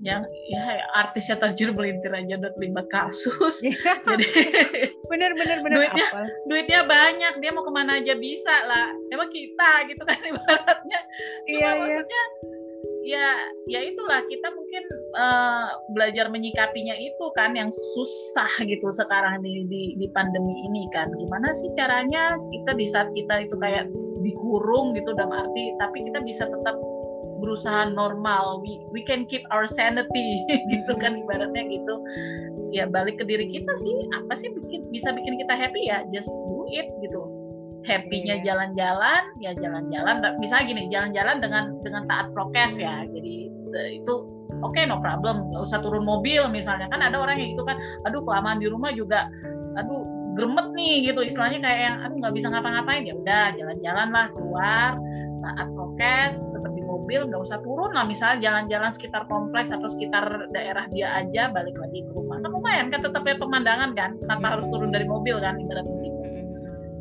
Yang 0.00 0.32
ya 0.48 0.64
artisnya 0.96 1.36
terjun 1.36 1.76
melintir 1.76 2.16
aja 2.16 2.40
udah 2.40 2.52
terlibat 2.56 2.88
kasus. 2.88 3.60
Iya. 3.60 3.76
jadi 4.16 4.28
bener 5.12 5.36
bener 5.36 5.60
bener. 5.60 5.76
Duitnya 5.84 6.06
apa? 6.08 6.22
duitnya 6.48 6.80
banyak 6.88 7.34
dia 7.44 7.50
mau 7.52 7.68
ke 7.68 7.72
mana 7.76 8.00
aja 8.00 8.16
bisa 8.16 8.56
lah. 8.64 8.96
Emang 9.12 9.28
kita 9.28 9.92
gitu 9.92 10.00
kan 10.08 10.24
ibaratnya. 10.32 11.00
Cuma 11.52 11.68
iya, 11.84 12.00
iya. 12.00 12.24
Ya 13.06 13.38
ya 13.70 13.80
itulah 13.86 14.18
kita 14.26 14.50
mungkin 14.50 14.82
uh, 15.14 15.70
belajar 15.94 16.26
menyikapinya 16.26 16.98
itu 16.98 17.24
kan 17.38 17.54
yang 17.54 17.70
susah 17.94 18.50
gitu 18.66 18.90
sekarang 18.90 19.46
di, 19.46 19.62
di 19.70 19.82
di 19.94 20.06
pandemi 20.10 20.66
ini 20.66 20.90
kan. 20.90 21.14
Gimana 21.14 21.54
sih 21.54 21.70
caranya 21.78 22.34
kita 22.50 22.74
di 22.74 22.86
saat 22.90 23.08
kita 23.14 23.46
itu 23.46 23.54
kayak 23.62 23.86
dikurung 24.26 24.98
gitu 24.98 25.14
dalam 25.14 25.30
arti 25.30 25.70
tapi 25.78 26.10
kita 26.10 26.18
bisa 26.26 26.50
tetap 26.50 26.74
berusaha 27.38 27.94
normal. 27.94 28.58
We 28.66 28.82
we 28.90 29.06
can 29.06 29.30
keep 29.30 29.46
our 29.54 29.70
sanity 29.70 30.42
gitu 30.74 30.98
kan 30.98 31.14
ibaratnya 31.14 31.62
gitu. 31.70 31.94
Ya 32.74 32.90
balik 32.90 33.22
ke 33.22 33.24
diri 33.30 33.46
kita 33.46 33.70
sih 33.78 33.96
apa 34.18 34.34
sih 34.34 34.50
bikin 34.50 34.90
bisa 34.90 35.14
bikin 35.14 35.38
kita 35.46 35.54
happy 35.54 35.86
ya? 35.86 36.02
Just 36.10 36.28
do 36.50 36.66
it 36.74 36.90
gitu 37.06 37.35
happynya 37.86 38.42
iya. 38.42 38.44
jalan-jalan 38.52 39.22
ya 39.40 39.52
jalan-jalan. 39.56 40.14
Misalnya 40.42 40.64
gini 40.68 40.82
jalan-jalan 40.90 41.36
dengan 41.40 41.64
dengan 41.86 42.02
taat 42.10 42.26
prokes 42.34 42.76
ya. 42.76 43.06
Jadi 43.06 43.48
itu 43.94 44.14
oke 44.60 44.74
okay, 44.74 44.84
no 44.84 44.98
problem. 45.00 45.48
Nggak 45.54 45.62
usah 45.64 45.78
turun 45.80 46.04
mobil 46.04 46.44
misalnya. 46.50 46.90
Kan 46.90 47.00
ada 47.00 47.16
orang 47.16 47.38
yang 47.38 47.54
itu 47.54 47.62
kan 47.62 47.78
aduh 48.04 48.20
kelamaan 48.26 48.58
di 48.58 48.66
rumah 48.68 48.90
juga 48.92 49.30
aduh 49.78 50.02
gremet 50.34 50.74
nih 50.74 51.14
gitu. 51.14 51.22
Istilahnya 51.24 51.62
kayak 51.62 51.80
yang 51.80 51.96
aduh 52.02 52.16
nggak 52.20 52.34
bisa 52.34 52.46
ngapa-ngapain. 52.50 53.06
Ya 53.06 53.14
udah 53.14 53.44
jalan-jalan 53.56 54.08
lah 54.12 54.26
keluar 54.34 54.90
taat 55.46 55.68
prokes 55.72 56.42
mobil 56.86 57.30
nggak 57.30 57.42
usah 57.42 57.58
turun 57.62 57.94
lah. 57.94 58.02
Misalnya 58.02 58.38
jalan-jalan 58.42 58.90
sekitar 58.94 59.26
kompleks 59.30 59.70
atau 59.70 59.86
sekitar 59.90 60.50
daerah 60.50 60.86
dia 60.90 61.12
aja 61.22 61.50
balik 61.54 61.78
lagi 61.78 62.02
ke 62.02 62.10
rumah. 62.14 62.42
Kan 62.42 62.50
lumayan 62.50 62.86
kan 62.90 63.02
tetap 63.02 63.22
ya 63.26 63.38
pemandangan 63.38 63.94
kan 63.94 64.18
tanpa 64.30 64.58
harus 64.58 64.66
turun 64.70 64.90
dari 64.94 65.06
mobil 65.06 65.38
kan 65.38 65.54
ibarat 65.58 65.86
begitu 65.86 66.05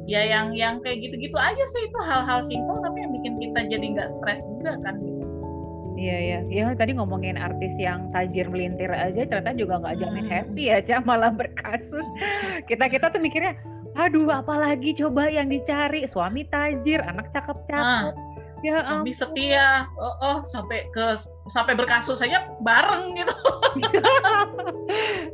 ya 0.05 0.21
yang 0.21 0.53
yang 0.53 0.77
kayak 0.85 1.01
gitu-gitu 1.01 1.37
aja 1.37 1.63
sih 1.73 1.89
itu 1.89 1.99
hal-hal 2.05 2.45
simpel 2.45 2.77
tapi 2.81 2.97
yang 3.01 3.11
bikin 3.13 3.33
kita 3.41 3.59
jadi 3.69 3.85
nggak 3.97 4.09
stres 4.17 4.41
juga 4.45 4.77
kan 4.85 4.97
gitu 5.01 5.25
Iya 5.95 6.17
iya, 6.19 6.39
ya 6.51 6.65
tadi 6.75 6.91
ngomongin 6.91 7.39
artis 7.39 7.71
yang 7.79 8.11
tajir 8.11 8.51
melintir 8.51 8.91
aja 8.91 9.23
ternyata 9.31 9.55
juga 9.55 9.79
nggak 9.79 9.95
jamin 10.03 10.27
hmm. 10.27 10.33
happy 10.35 10.63
ya, 10.67 10.83
Cah, 10.83 10.99
malah 10.99 11.31
berkasus. 11.31 12.03
Kita 12.67 12.91
kita 12.91 13.15
tuh 13.15 13.23
mikirnya, 13.23 13.55
aduh 13.95 14.27
apalagi 14.27 14.91
coba 14.99 15.31
yang 15.31 15.47
dicari 15.47 16.03
suami 16.03 16.43
tajir, 16.51 16.99
anak 16.99 17.31
cakep-cakep. 17.31 18.11
Ah 18.11 18.34
ya 18.65 18.81
suami 18.81 19.13
setia. 19.13 19.85
Oh, 20.01 20.15
oh 20.25 20.37
sampai 20.49 20.89
ke 20.89 21.13
sampai 21.53 21.77
berkasus 21.77 22.17
saja 22.17 22.49
bareng 22.65 23.13
gitu. 23.17 23.35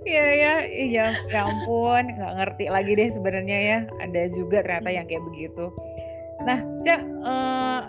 Iya 0.02 0.28
ya 0.34 0.54
iya 0.66 1.08
ya 1.30 1.46
ampun 1.46 2.04
nggak 2.18 2.34
ngerti 2.42 2.66
lagi 2.68 2.92
deh 2.98 3.10
sebenarnya 3.14 3.60
ya. 3.64 3.80
Ada 4.04 4.34
juga 4.36 4.66
ternyata 4.66 4.90
yang 4.92 5.06
kayak 5.08 5.24
begitu. 5.32 5.72
Nah 6.44 6.60
cak 6.84 7.02
uh, 7.24 7.80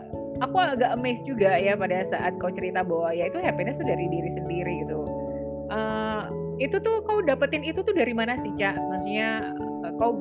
aku 0.44 0.56
agak 0.60 0.92
amazed 0.94 1.24
juga 1.24 1.56
ya 1.56 1.74
pada 1.74 2.04
saat 2.12 2.36
kau 2.38 2.52
cerita 2.52 2.84
bahwa 2.84 3.10
ya 3.16 3.26
itu 3.32 3.38
happiness 3.40 3.80
itu 3.80 3.86
dari 3.88 4.06
diri 4.06 4.30
sendiri 4.38 4.72
gitu. 4.86 5.00
Uh, 5.72 6.28
itu 6.60 6.76
tuh 6.84 7.00
kau 7.08 7.24
dapetin 7.24 7.64
itu 7.64 7.80
tuh 7.80 7.94
dari 7.96 8.12
mana 8.12 8.36
sih 8.38 8.52
cak? 8.60 8.76
Maksudnya 8.76 9.56
uh, 9.88 9.92
kau 9.96 10.20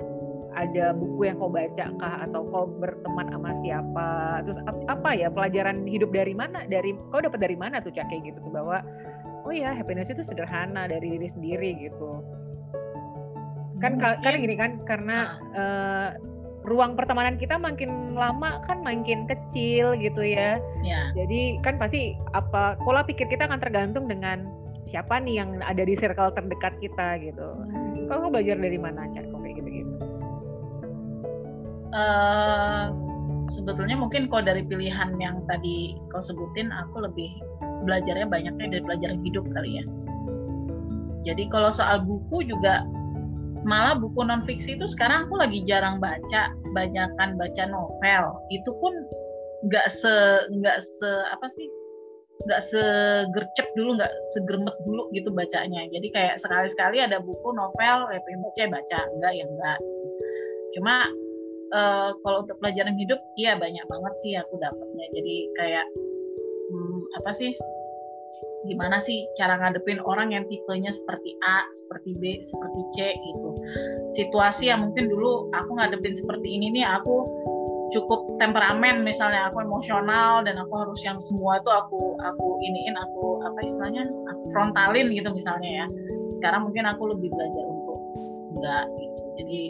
ada 0.61 0.93
buku 0.93 1.25
yang 1.25 1.41
kau 1.41 1.49
baca 1.49 1.85
kah 1.97 2.15
atau 2.29 2.41
kau 2.53 2.65
berteman 2.77 3.27
sama 3.33 3.51
siapa 3.65 4.09
terus 4.45 4.59
apa 4.85 5.09
ya 5.17 5.27
pelajaran 5.33 5.83
hidup 5.89 6.13
dari 6.13 6.37
mana 6.37 6.63
dari 6.69 6.93
kau 7.09 7.21
dapat 7.21 7.41
dari 7.41 7.57
mana 7.57 7.81
tuh 7.81 7.89
cak 7.89 8.05
kayak 8.13 8.29
gitu 8.29 8.37
tuh 8.45 8.53
bahwa 8.53 8.85
oh 9.45 9.53
ya 9.53 9.73
happiness 9.73 10.13
itu 10.13 10.21
sederhana 10.25 10.85
dari 10.85 11.17
diri 11.17 11.29
sendiri 11.33 11.69
gitu 11.89 12.21
kan 13.81 13.97
hmm, 13.97 14.21
kan 14.21 14.33
gini 14.37 14.55
kan 14.55 14.71
karena 14.85 15.41
uh, 15.57 16.09
ruang 16.61 16.93
pertemanan 16.93 17.41
kita 17.41 17.57
makin 17.57 18.13
lama 18.13 18.61
kan 18.69 18.85
makin 18.85 19.25
kecil 19.25 19.97
gitu 19.97 20.21
ya. 20.21 20.61
ya. 20.85 21.09
Jadi 21.17 21.57
kan 21.65 21.81
pasti 21.81 22.13
apa 22.37 22.77
pola 22.85 23.01
pikir 23.01 23.25
kita 23.25 23.49
akan 23.49 23.57
tergantung 23.57 24.05
dengan 24.05 24.45
siapa 24.85 25.17
nih 25.17 25.41
yang 25.41 25.49
ada 25.65 25.81
di 25.81 25.97
circle 25.97 26.29
terdekat 26.37 26.77
kita 26.77 27.17
gitu. 27.25 27.49
Hmm. 27.49 28.05
Kau 28.05 28.29
belajar 28.29 28.61
dari 28.61 28.77
mana 28.77 29.09
cak? 29.09 29.30
Uh, 31.91 32.91
sebetulnya 33.41 33.97
mungkin 33.97 34.29
kalau 34.29 34.45
dari 34.45 34.63
pilihan 34.65 35.17
yang 35.17 35.41
tadi 35.49 35.97
kau 36.13 36.21
sebutin 36.21 36.69
aku 36.69 37.03
lebih 37.05 37.29
belajarnya 37.87 38.27
banyaknya 38.29 38.67
dari 38.77 38.83
pelajaran 38.85 39.19
hidup 39.25 39.45
kali 39.51 39.81
ya. 39.81 39.85
Jadi 41.21 41.49
kalau 41.53 41.69
soal 41.69 42.01
buku 42.01 42.45
juga 42.49 42.85
malah 43.61 43.93
buku 43.93 44.25
non 44.25 44.41
fiksi 44.41 44.73
itu 44.73 44.89
sekarang 44.89 45.29
aku 45.29 45.37
lagi 45.37 45.61
jarang 45.69 46.01
baca 46.01 46.49
banyakkan 46.73 47.37
baca 47.37 47.63
novel. 47.69 48.23
Itu 48.49 48.73
pun 48.81 48.93
nggak 49.69 49.87
se 49.93 50.13
nggak 50.49 50.81
se 50.81 51.09
apa 51.29 51.45
sih 51.45 51.69
nggak 52.41 52.61
segercep 52.65 53.67
dulu 53.77 54.01
nggak 54.01 54.09
segermet 54.33 54.73
dulu 54.85 55.05
gitu 55.13 55.29
bacanya. 55.29 55.85
Jadi 55.93 56.07
kayak 56.09 56.41
sekali 56.41 56.65
sekali 56.73 56.97
ada 57.05 57.21
buku 57.21 57.53
novel 57.53 58.09
ya 58.09 58.19
baca 58.21 58.63
baca. 58.81 58.99
Enggak 59.17 59.33
ya 59.37 59.45
enggak. 59.45 59.79
Cuma 60.73 61.05
uh, 61.73 62.11
kalau 62.21 62.43
untuk 62.45 62.57
pelajaran 62.59 62.95
hidup 62.99 63.19
iya 63.39 63.57
banyak 63.57 63.83
banget 63.87 64.13
sih 64.23 64.33
aku 64.37 64.59
dapatnya 64.59 65.05
jadi 65.15 65.35
kayak 65.57 65.85
hmm, 66.71 66.99
apa 67.19 67.31
sih 67.35 67.51
gimana 68.69 69.01
sih 69.01 69.25
cara 69.35 69.57
ngadepin 69.57 69.99
orang 70.05 70.31
yang 70.31 70.45
tipenya 70.45 70.93
seperti 70.93 71.33
A, 71.41 71.65
seperti 71.73 72.13
B, 72.21 72.23
seperti 72.45 72.81
C 72.93 72.97
gitu. 73.17 73.49
Situasi 74.13 74.69
yang 74.69 74.85
mungkin 74.87 75.09
dulu 75.09 75.49
aku 75.51 75.81
ngadepin 75.81 76.13
seperti 76.13 76.47
ini 76.47 76.69
nih 76.79 76.85
aku 76.85 77.25
cukup 77.91 78.39
temperamen 78.39 79.03
misalnya 79.03 79.51
aku 79.51 79.67
emosional 79.67 80.47
dan 80.47 80.55
aku 80.61 80.73
harus 80.79 81.01
yang 81.03 81.19
semua 81.19 81.59
itu 81.59 81.67
aku 81.67 82.15
aku 82.23 82.47
iniin 82.63 82.95
aku 82.95 83.43
apa 83.43 83.59
istilahnya 83.67 84.07
aku 84.31 84.43
frontalin 84.53 85.11
gitu 85.11 85.29
misalnya 85.33 85.85
ya. 85.85 85.87
Sekarang 86.39 86.69
mungkin 86.69 86.85
aku 86.87 87.03
lebih 87.17 87.29
belajar 87.33 87.65
untuk 87.65 87.99
enggak 88.55 88.85
gitu. 88.95 89.21
Jadi 89.41 89.61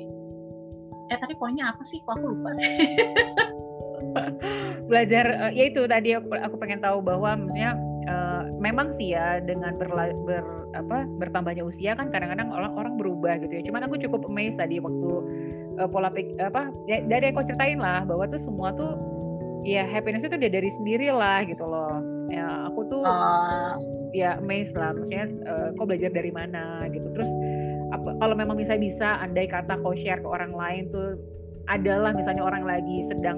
eh 1.11 1.19
tapi 1.19 1.35
poinnya 1.35 1.75
apa 1.75 1.83
sih? 1.83 1.99
Kok 2.07 2.15
aku 2.15 2.25
lupa 2.31 2.49
sih? 2.55 2.71
Belajar 4.89 5.25
uh, 5.37 5.51
ya 5.51 5.67
itu 5.67 5.83
tadi 5.85 6.15
aku, 6.15 6.31
aku 6.31 6.55
pengen 6.57 6.79
tahu 6.79 7.03
bahwa 7.03 7.35
maksudnya 7.35 7.75
uh, 8.07 8.47
memang 8.57 8.95
sih 8.95 9.13
ya 9.13 9.43
dengan 9.43 9.75
berla, 9.75 10.15
ber 10.23 10.43
apa 10.71 11.03
bertambahnya 11.19 11.67
usia 11.67 11.99
kan 11.99 12.07
kadang-kadang 12.15 12.47
orang 12.47 12.71
orang 12.79 12.93
berubah 12.95 13.43
gitu 13.43 13.59
ya. 13.59 13.61
Cuman 13.67 13.83
aku 13.85 13.99
cukup 13.99 14.23
amazed 14.27 14.57
tadi 14.57 14.79
waktu 14.79 15.11
uh, 15.83 15.87
pola 15.91 16.07
pik 16.07 16.39
apa 16.39 16.71
ya, 16.87 17.03
dari 17.03 17.35
aku 17.35 17.43
ceritain 17.43 17.79
lah 17.79 18.07
bahwa 18.07 18.23
tuh 18.31 18.39
semua 18.39 18.71
tuh 18.71 18.95
ya 19.67 19.85
happiness 19.85 20.25
itu 20.25 20.39
udah 20.39 20.51
dari 20.51 20.71
sendiri 20.71 21.11
lah 21.11 21.43
gitu 21.43 21.67
loh. 21.67 21.99
Ya 22.31 22.71
aku 22.71 22.87
tuh 22.87 23.03
uh. 23.03 23.75
ya 24.15 24.39
amazed 24.39 24.79
lah 24.79 24.95
maksudnya 24.95 25.27
uh, 25.43 25.75
kok 25.75 25.85
belajar 25.91 26.11
dari 26.15 26.31
mana 26.31 26.87
gitu. 26.87 27.03
Terus 27.11 27.29
kalau 28.19 28.35
memang 28.35 28.57
misalnya 28.57 28.83
bisa 28.91 29.07
andai 29.21 29.47
kata 29.49 29.77
kau 29.81 29.93
share 29.95 30.21
ke 30.21 30.29
orang 30.29 30.53
lain 30.53 30.89
tuh 30.89 31.17
adalah 31.69 32.11
misalnya 32.11 32.43
orang 32.43 32.65
lagi 32.65 33.05
sedang 33.05 33.37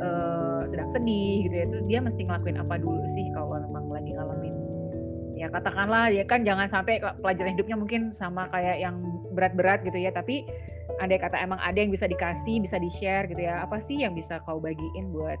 uh, 0.00 0.62
sedang 0.68 0.88
sedih 0.92 1.48
gitu 1.48 1.54
ya 1.54 1.64
itu 1.66 1.78
dia 1.88 1.98
mesti 2.04 2.20
ngelakuin 2.24 2.58
apa 2.60 2.74
dulu 2.78 3.00
sih 3.16 3.26
kalau 3.32 3.56
memang 3.58 3.84
lagi 3.88 4.10
ngalamin? 4.12 4.54
Ya 5.40 5.48
katakanlah 5.48 6.12
ya 6.12 6.24
kan 6.28 6.44
jangan 6.44 6.68
sampai 6.68 7.00
pelajaran 7.00 7.56
hidupnya 7.56 7.76
mungkin 7.80 8.12
sama 8.12 8.44
kayak 8.52 8.76
yang 8.76 9.00
berat-berat 9.32 9.80
gitu 9.88 9.96
ya 9.96 10.12
tapi 10.12 10.44
andai 11.00 11.16
kata 11.16 11.40
emang 11.40 11.56
ada 11.64 11.80
yang 11.80 11.88
bisa 11.88 12.04
dikasih 12.04 12.60
bisa 12.60 12.76
di 12.76 12.92
share 13.00 13.24
gitu 13.24 13.40
ya 13.40 13.64
apa 13.64 13.80
sih 13.88 14.04
yang 14.04 14.12
bisa 14.12 14.36
kau 14.44 14.60
bagiin 14.60 15.08
buat 15.16 15.40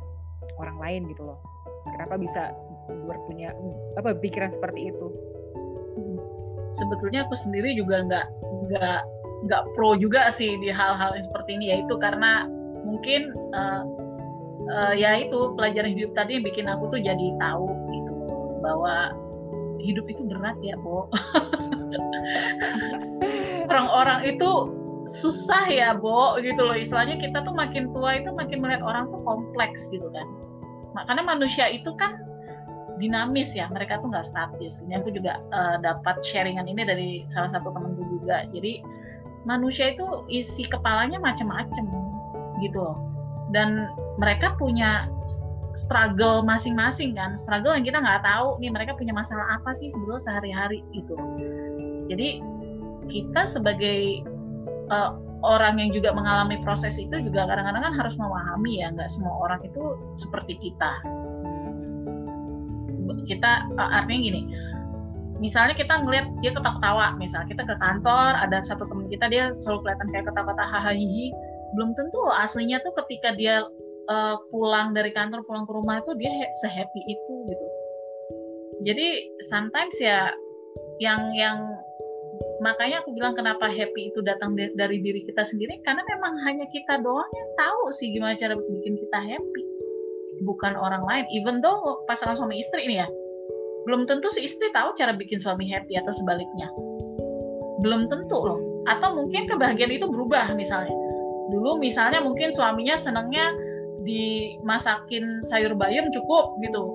orang 0.56 0.80
lain 0.80 1.00
gitu 1.12 1.28
loh? 1.28 1.38
Kenapa 1.84 2.16
bisa 2.16 2.52
berpunya 3.06 3.52
apa 4.00 4.16
pikiran 4.16 4.50
seperti 4.50 4.88
itu 4.90 5.12
sebetulnya 6.74 7.26
aku 7.26 7.34
sendiri 7.38 7.74
juga 7.74 8.02
nggak 8.06 8.26
nggak 8.68 9.00
nggak 9.48 9.62
pro 9.74 9.96
juga 9.96 10.28
sih 10.34 10.58
di 10.60 10.70
hal-hal 10.70 11.16
seperti 11.18 11.58
ini. 11.58 11.66
Yaitu 11.76 11.94
karena 11.98 12.46
mungkin 12.84 13.32
uh, 13.54 13.82
uh, 14.70 14.94
ya 14.96 15.26
itu 15.26 15.54
pelajaran 15.56 15.94
hidup 15.94 16.12
tadi 16.16 16.40
yang 16.40 16.44
bikin 16.46 16.66
aku 16.68 16.88
tuh 16.92 17.00
jadi 17.00 17.26
tahu 17.40 17.68
gitu 17.92 18.12
bahwa 18.60 19.16
hidup 19.80 20.04
itu 20.12 20.20
berat 20.28 20.56
ya 20.60 20.76
Bo 20.84 21.08
orang-orang 23.72 24.36
itu 24.36 24.50
susah 25.08 25.64
ya 25.70 25.96
Bo 25.96 26.36
gitu 26.42 26.60
loh. 26.60 26.76
Istilahnya 26.76 27.18
kita 27.18 27.42
tuh 27.42 27.54
makin 27.54 27.90
tua 27.96 28.20
itu 28.20 28.30
makin 28.34 28.60
melihat 28.60 28.84
orang 28.84 29.08
tuh 29.08 29.20
kompleks 29.24 29.88
gitu 29.88 30.06
kan. 30.12 30.26
Karena 31.06 31.22
manusia 31.22 31.70
itu 31.70 31.94
kan 31.96 32.18
dinamis 33.00 33.50
ya 33.56 33.66
mereka 33.72 33.98
tuh 33.98 34.12
nggak 34.12 34.28
statis. 34.28 34.84
Ini 34.84 35.00
aku 35.00 35.10
juga 35.10 35.40
uh, 35.50 35.80
dapat 35.80 36.20
sharingan 36.22 36.68
ini 36.68 36.82
dari 36.84 37.10
salah 37.32 37.50
satu 37.50 37.72
temanku 37.72 38.04
juga. 38.20 38.44
Jadi 38.52 38.84
manusia 39.48 39.96
itu 39.96 40.04
isi 40.28 40.68
kepalanya 40.68 41.16
macam-macam 41.18 41.84
gitu 42.60 42.78
loh. 42.78 42.98
Dan 43.50 43.90
mereka 44.20 44.54
punya 44.60 45.08
struggle 45.74 46.44
masing-masing 46.44 47.16
kan. 47.16 47.34
Struggle 47.40 47.72
yang 47.72 47.88
kita 47.88 47.98
nggak 47.98 48.22
tahu 48.22 48.60
nih 48.60 48.70
mereka 48.70 48.92
punya 48.94 49.16
masalah 49.16 49.58
apa 49.58 49.72
sih 49.74 49.88
sebetulnya 49.88 50.22
sehari-hari 50.22 50.84
gitu. 50.92 51.16
Jadi 52.12 52.44
kita 53.08 53.48
sebagai 53.48 54.22
uh, 54.92 55.16
orang 55.40 55.80
yang 55.80 55.90
juga 55.90 56.12
mengalami 56.12 56.60
proses 56.60 57.00
itu 57.00 57.16
juga 57.24 57.48
kadang-kadang 57.48 57.82
kan 57.90 57.94
harus 57.96 58.14
memahami 58.20 58.84
ya 58.84 58.92
nggak 58.92 59.08
semua 59.08 59.34
orang 59.40 59.60
itu 59.64 59.96
seperti 60.20 60.60
kita 60.60 61.00
kita 63.26 63.70
uh, 63.76 63.90
artinya 64.02 64.20
gini. 64.20 64.42
Misalnya 65.40 65.72
kita 65.72 66.04
ngelihat 66.04 66.28
dia 66.44 66.52
ketawa-tawa 66.52 67.16
misalnya 67.16 67.48
kita 67.48 67.64
ke 67.64 67.74
kantor 67.80 68.36
ada 68.36 68.60
satu 68.60 68.84
teman 68.84 69.08
kita 69.08 69.24
dia 69.32 69.44
selalu 69.64 69.88
kelihatan 69.88 70.08
kayak 70.12 70.26
ketawa-tawa 70.28 70.68
hahaha 70.68 70.92
belum 71.72 71.96
tentu 71.96 72.20
aslinya 72.36 72.82
tuh 72.84 72.92
ketika 73.04 73.32
dia 73.38 73.64
uh, 74.12 74.36
pulang 74.52 74.92
dari 74.92 75.14
kantor 75.16 75.40
pulang 75.48 75.64
ke 75.64 75.72
rumah 75.72 76.02
itu 76.04 76.12
dia 76.20 76.32
sehappy 76.60 77.00
itu 77.08 77.34
gitu. 77.48 77.66
Jadi 78.84 79.08
sometimes 79.48 79.96
ya 79.96 80.28
yang 81.00 81.32
yang 81.32 81.56
makanya 82.60 83.00
aku 83.00 83.16
bilang 83.16 83.32
kenapa 83.32 83.68
happy 83.72 84.12
itu 84.12 84.20
datang 84.20 84.52
dari 84.56 85.00
diri 85.00 85.24
kita 85.24 85.44
sendiri 85.44 85.80
karena 85.84 86.04
memang 86.04 86.36
hanya 86.44 86.68
kita 86.68 87.00
doang 87.00 87.28
yang 87.32 87.50
tahu 87.56 87.82
sih 87.96 88.12
gimana 88.12 88.36
cara 88.36 88.56
bikin 88.56 89.00
kita 89.00 89.18
happy 89.20 89.69
bukan 90.44 90.72
orang 90.76 91.04
lain 91.04 91.24
even 91.32 91.60
though 91.60 92.00
pasangan 92.08 92.36
suami 92.36 92.60
istri 92.60 92.88
ini 92.88 93.04
ya 93.04 93.08
belum 93.88 94.04
tentu 94.04 94.28
si 94.28 94.44
istri 94.44 94.68
tahu 94.76 94.92
cara 94.96 95.16
bikin 95.16 95.40
suami 95.40 95.64
happy 95.68 95.96
atau 95.96 96.12
sebaliknya. 96.12 96.68
Belum 97.80 98.12
tentu 98.12 98.36
loh. 98.36 98.60
Atau 98.88 99.16
mungkin 99.16 99.48
kebahagiaan 99.48 99.92
itu 99.92 100.04
berubah 100.08 100.52
misalnya. 100.52 100.92
Dulu 101.50 101.80
misalnya 101.80 102.20
mungkin 102.20 102.52
suaminya 102.52 103.00
senangnya 103.00 103.50
dimasakin 104.04 105.44
sayur 105.48 105.72
bayam 105.76 106.12
cukup 106.12 106.60
gitu. 106.60 106.92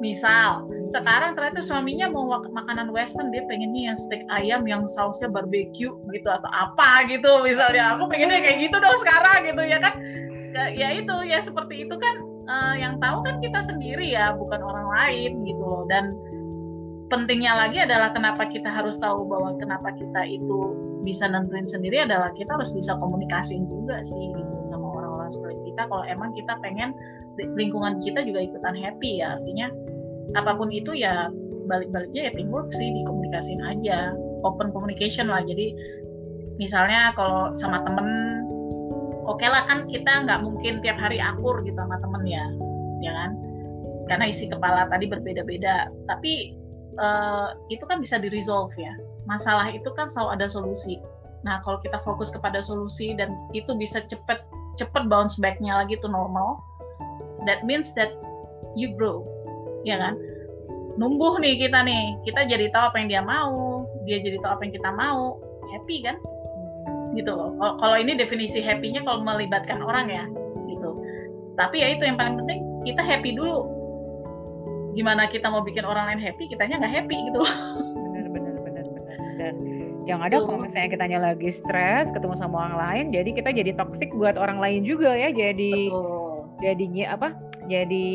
Misal 0.00 0.64
sekarang 0.92 1.36
ternyata 1.36 1.60
suaminya 1.60 2.08
mau 2.08 2.24
makanan 2.30 2.88
western 2.92 3.28
dia 3.32 3.44
pengennya 3.44 3.92
yang 3.92 3.98
steak 4.00 4.24
ayam 4.32 4.64
yang 4.64 4.88
sausnya 4.88 5.28
barbecue 5.28 5.92
gitu 5.92 6.28
atau 6.28 6.50
apa 6.52 7.08
gitu 7.08 7.40
misalnya. 7.44 7.96
Aku 7.96 8.08
pengennya 8.12 8.44
kayak 8.44 8.70
gitu 8.70 8.76
dong 8.76 8.98
sekarang 9.00 9.48
gitu 9.48 9.62
ya 9.64 9.78
kan? 9.80 9.94
Ya, 10.50 10.64
ya 10.72 10.88
itu 11.00 11.14
ya 11.26 11.38
seperti 11.42 11.86
itu 11.86 11.94
kan 11.96 12.29
uh, 12.50 12.74
yang 12.74 12.98
tahu 12.98 13.22
kan 13.22 13.38
kita 13.38 13.62
sendiri 13.62 14.10
ya 14.10 14.34
bukan 14.34 14.58
orang 14.58 14.90
lain 14.90 15.46
gitu 15.46 15.62
loh. 15.62 15.86
Dan 15.86 16.18
pentingnya 17.10 17.54
lagi 17.54 17.78
adalah 17.82 18.10
kenapa 18.10 18.46
kita 18.50 18.66
harus 18.66 18.98
tahu 18.98 19.26
bahwa 19.26 19.54
kenapa 19.58 19.94
kita 19.94 20.22
itu 20.26 20.74
bisa 21.06 21.26
nentuin 21.30 21.66
sendiri 21.66 22.04
adalah 22.04 22.30
kita 22.34 22.50
harus 22.54 22.70
bisa 22.74 22.94
komunikasiin 22.98 23.66
juga 23.66 24.02
sih 24.04 24.30
gitu 24.34 24.54
sama 24.66 24.86
orang-orang 24.98 25.30
seperti 25.30 25.58
kita. 25.70 25.86
Kalau 25.86 26.04
emang 26.06 26.30
kita 26.34 26.58
pengen 26.62 26.94
lingkungan 27.38 28.02
kita 28.02 28.26
juga 28.26 28.44
ikutan 28.44 28.76
happy 28.76 29.22
ya 29.22 29.38
artinya 29.40 29.72
apa 30.38 30.54
pun 30.54 30.70
itu 30.70 30.94
ya 30.94 31.32
balik-baliknya 31.66 32.30
ya 32.30 32.32
teamwork 32.34 32.70
sih 32.74 32.88
dikomunikasin 32.90 33.58
aja. 33.62 34.14
Open 34.46 34.72
communication 34.72 35.28
lah. 35.28 35.42
Jadi 35.42 35.74
misalnya 36.62 37.10
kalau 37.16 37.50
sama 37.56 37.82
temen 37.82 38.29
oke 39.30 39.38
okay 39.38 39.46
lah 39.46 39.62
kan 39.70 39.86
kita 39.86 40.26
nggak 40.26 40.42
mungkin 40.42 40.82
tiap 40.82 40.98
hari 40.98 41.22
akur 41.22 41.62
gitu 41.62 41.78
sama 41.78 42.02
temen 42.02 42.26
ya 42.26 42.44
ya 43.00 43.12
kan? 43.14 43.30
Karena 44.06 44.24
isi 44.28 44.46
kepala 44.50 44.90
tadi 44.90 45.08
berbeda-beda. 45.08 45.88
Tapi 46.10 46.54
uh, 46.98 47.56
itu 47.72 47.82
kan 47.86 48.02
bisa 48.02 48.18
di 48.20 48.28
resolve 48.28 48.74
ya. 48.76 48.92
Masalah 49.24 49.70
itu 49.72 49.88
kan 49.96 50.06
selalu 50.10 50.40
ada 50.40 50.46
solusi. 50.50 51.00
Nah 51.46 51.64
kalau 51.64 51.80
kita 51.80 52.02
fokus 52.04 52.28
kepada 52.28 52.60
solusi 52.60 53.16
dan 53.16 53.32
itu 53.56 53.72
bisa 53.78 54.04
cepet 54.04 54.42
cepet 54.76 55.02
bounce 55.08 55.36
backnya 55.40 55.82
lagi 55.84 55.98
tuh 56.00 56.08
normal 56.08 56.60
that 57.44 57.60
means 57.64 57.90
that 57.96 58.12
you 58.76 58.92
grow 58.94 59.24
ya 59.88 59.96
kan? 59.96 60.18
Numbuh 61.00 61.40
nih 61.40 61.56
kita 61.56 61.80
nih. 61.80 62.18
Kita 62.28 62.44
jadi 62.44 62.68
tahu 62.74 62.92
apa 62.92 62.96
yang 63.00 63.08
dia 63.08 63.22
mau 63.24 63.86
dia 64.04 64.20
jadi 64.20 64.36
tahu 64.42 64.52
apa 64.60 64.62
yang 64.68 64.74
kita 64.76 64.90
mau. 64.92 65.40
Happy 65.70 66.02
kan 66.02 66.18
gitu 67.14 67.32
loh. 67.34 67.54
Kalau 67.58 67.96
ini 67.98 68.14
definisi 68.14 68.62
happy-nya 68.62 69.02
kalau 69.02 69.22
melibatkan 69.22 69.82
orang 69.82 70.06
ya 70.10 70.24
gitu. 70.70 70.90
Tapi 71.58 71.82
ya 71.82 71.88
itu 71.94 72.02
yang 72.06 72.16
paling 72.16 72.38
penting 72.38 72.60
kita 72.86 73.02
happy 73.02 73.34
dulu. 73.34 73.66
Gimana 74.94 75.30
kita 75.30 75.46
mau 75.50 75.62
bikin 75.62 75.86
orang 75.86 76.14
lain 76.14 76.20
happy 76.22 76.50
kitanya 76.50 76.82
nggak 76.82 76.94
happy 77.02 77.16
gitu 77.30 77.38
loh. 77.42 77.54
Benar 78.10 78.26
benar 78.30 78.54
benar 78.62 78.84
benar. 78.86 79.18
Dan 79.38 79.54
yang 80.08 80.20
ada 80.26 80.42
kalau 80.42 80.58
misalnya 80.58 80.90
kitanya 80.90 81.18
lagi 81.22 81.54
stres 81.54 82.10
ketemu 82.10 82.34
sama 82.34 82.66
orang 82.66 82.76
lain 82.76 83.04
jadi 83.14 83.30
kita 83.30 83.50
jadi 83.54 83.72
toxic 83.78 84.10
buat 84.16 84.34
orang 84.34 84.58
lain 84.58 84.82
juga 84.82 85.12
ya 85.14 85.30
jadi 85.30 85.92
Betul. 85.92 86.50
jadinya 86.64 87.06
apa 87.14 87.28
jadi 87.70 88.08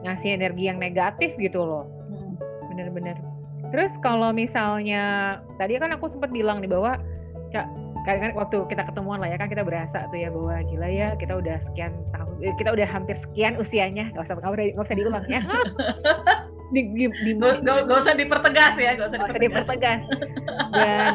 ngasih 0.00 0.30
energi 0.32 0.64
yang 0.72 0.80
negatif 0.80 1.36
gitu 1.36 1.60
loh. 1.60 1.84
Hmm. 2.08 2.40
bener-bener 2.72 3.20
terus 3.68 3.92
kalau 4.00 4.32
misalnya 4.32 5.36
tadi 5.60 5.76
kan 5.76 5.92
aku 5.92 6.08
sempat 6.08 6.32
bilang 6.32 6.64
nih 6.64 6.72
bahwa 6.72 6.96
kak 8.04 8.16
kan 8.20 8.32
waktu 8.32 8.56
kita 8.68 8.82
ketemuan 8.88 9.20
lah 9.20 9.28
ya 9.28 9.36
kan 9.36 9.48
kita 9.52 9.62
berasa 9.62 10.08
tuh 10.08 10.18
ya 10.18 10.32
bahwa 10.32 10.56
gila 10.66 10.88
ya 10.88 11.08
kita 11.20 11.36
udah 11.36 11.56
sekian 11.70 11.92
tahun 12.16 12.34
eh, 12.40 12.54
kita 12.56 12.70
udah 12.72 12.88
hampir 12.88 13.16
sekian 13.16 13.54
usianya. 13.60 14.08
Nggak 14.12 14.24
usah 14.24 14.34
nggak 14.40 14.84
usah 14.84 14.96
diulang 14.96 15.24
ya. 15.28 15.42
Di, 16.70 16.86
di, 16.94 17.10
di, 17.26 17.34
gak, 17.34 17.66
gak 17.66 17.98
usah 17.98 18.14
dipertegas 18.14 18.78
ya 18.78 18.94
gak 18.94 19.10
usah 19.10 19.18
dipertegas, 19.18 19.66
dipertegas. 19.66 20.00
dan 20.70 21.14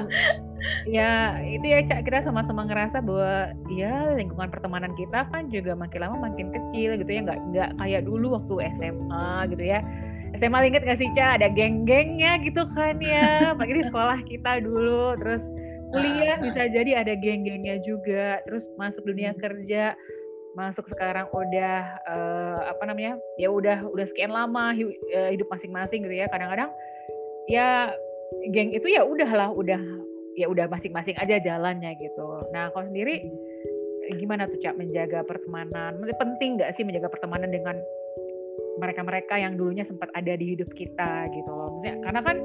ya 0.84 1.40
itu 1.48 1.64
ya 1.64 1.80
cak 1.88 2.04
kita 2.04 2.28
sama-sama 2.28 2.68
ngerasa 2.68 3.00
bahwa 3.00 3.56
ya 3.72 4.20
lingkungan 4.20 4.52
pertemanan 4.52 4.92
kita 5.00 5.24
kan 5.32 5.48
juga 5.48 5.72
makin 5.80 6.04
lama 6.04 6.28
makin 6.28 6.52
kecil 6.52 7.00
gitu 7.00 7.08
ya. 7.08 7.24
Nggak 7.24 7.40
nggak 7.56 7.70
kayak 7.80 8.02
dulu 8.04 8.36
waktu 8.36 8.68
SMA 8.76 9.28
gitu 9.56 9.64
ya. 9.64 9.80
SMA 10.36 10.60
inget 10.68 10.84
gak 10.84 11.00
sih 11.00 11.08
cak? 11.16 11.40
Ada 11.40 11.48
geng-gengnya 11.56 12.44
gitu 12.44 12.68
kan 12.76 13.00
ya. 13.00 13.56
Apalagi 13.56 13.80
di 13.80 13.86
sekolah 13.88 14.20
kita 14.28 14.60
dulu 14.60 15.16
terus 15.16 15.40
kuliah 15.96 16.38
bisa 16.44 16.62
jadi 16.68 16.92
ada 17.08 17.14
geng-gengnya 17.16 17.80
juga 17.88 18.44
terus 18.44 18.68
masuk 18.76 19.08
dunia 19.08 19.32
hmm. 19.32 19.40
kerja 19.40 19.96
masuk 20.56 20.88
sekarang 20.88 21.28
udah 21.36 21.84
uh, 22.08 22.60
apa 22.72 22.84
namanya 22.88 23.20
ya 23.36 23.52
udah 23.52 23.84
udah 23.92 24.06
sekian 24.08 24.32
lama 24.32 24.72
eh, 24.76 25.36
hidup 25.36 25.52
masing-masing 25.52 26.08
gitu 26.08 26.16
ya 26.16 26.32
kadang-kadang 26.32 26.72
ya 27.52 27.92
geng 28.56 28.72
itu 28.72 28.88
ya 28.88 29.04
udahlah 29.04 29.52
udah 29.52 29.80
ya 30.36 30.52
udah 30.52 30.68
masing-masing 30.68 31.16
aja 31.16 31.40
jalannya 31.40 31.96
gitu. 31.98 32.28
Nah, 32.52 32.70
kau 32.76 32.84
sendiri 32.84 33.24
gimana 34.20 34.46
tuh 34.46 34.60
Cak 34.62 34.78
menjaga 34.78 35.24
pertemanan? 35.24 35.98
Penting 36.20 36.60
nggak 36.60 36.76
sih 36.76 36.84
menjaga 36.84 37.10
pertemanan 37.10 37.50
dengan 37.50 37.80
mereka-mereka 38.76 39.40
yang 39.40 39.56
dulunya 39.56 39.88
sempat 39.88 40.12
ada 40.12 40.36
di 40.36 40.54
hidup 40.54 40.68
kita 40.76 41.32
gitu 41.32 41.48
loh. 41.50 41.80
Maksudnya 41.80 41.96
karena 42.04 42.22
kan 42.22 42.38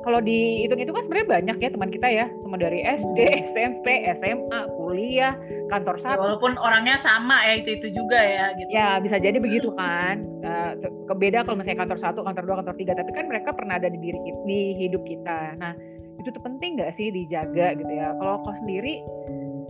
kalau 0.00 0.20
dihitung 0.24 0.80
itu 0.80 0.92
kan 0.92 1.02
sebenarnya 1.04 1.28
banyak 1.28 1.56
ya 1.60 1.68
teman 1.72 1.90
kita 1.92 2.08
ya, 2.08 2.26
teman 2.28 2.58
dari 2.60 2.80
SD, 2.84 3.18
SMP, 3.52 3.86
SMA, 4.16 4.60
kuliah, 4.80 5.34
kantor 5.68 5.96
ya, 6.00 6.02
satu. 6.02 6.16
Ya, 6.16 6.22
walaupun 6.24 6.52
orangnya 6.56 6.96
sama 7.00 7.36
ya 7.44 7.60
itu 7.60 7.70
itu 7.80 7.88
juga 7.92 8.20
ya. 8.20 8.46
Gitu. 8.56 8.70
Ya 8.72 8.88
bisa 8.98 9.16
jadi 9.20 9.36
begitu 9.36 9.68
kan. 9.76 10.24
Uh, 10.40 10.72
kebeda 11.10 11.44
kalau 11.44 11.60
misalnya 11.60 11.84
kantor 11.84 11.98
satu, 12.00 12.20
kantor 12.24 12.44
dua, 12.48 12.56
kantor 12.64 12.76
tiga, 12.80 12.92
tapi 12.96 13.10
kan 13.12 13.28
mereka 13.28 13.52
pernah 13.52 13.76
ada 13.76 13.92
di 13.92 13.98
diri 14.00 14.18
di 14.48 14.60
hidup 14.80 15.02
kita. 15.04 15.54
Nah 15.60 15.76
itu 16.20 16.28
tuh 16.36 16.42
penting 16.44 16.76
nggak 16.76 16.92
sih 17.00 17.08
dijaga 17.08 17.72
gitu 17.80 17.92
ya 17.96 18.12
kalau 18.20 18.44
kau 18.44 18.52
sendiri 18.60 19.00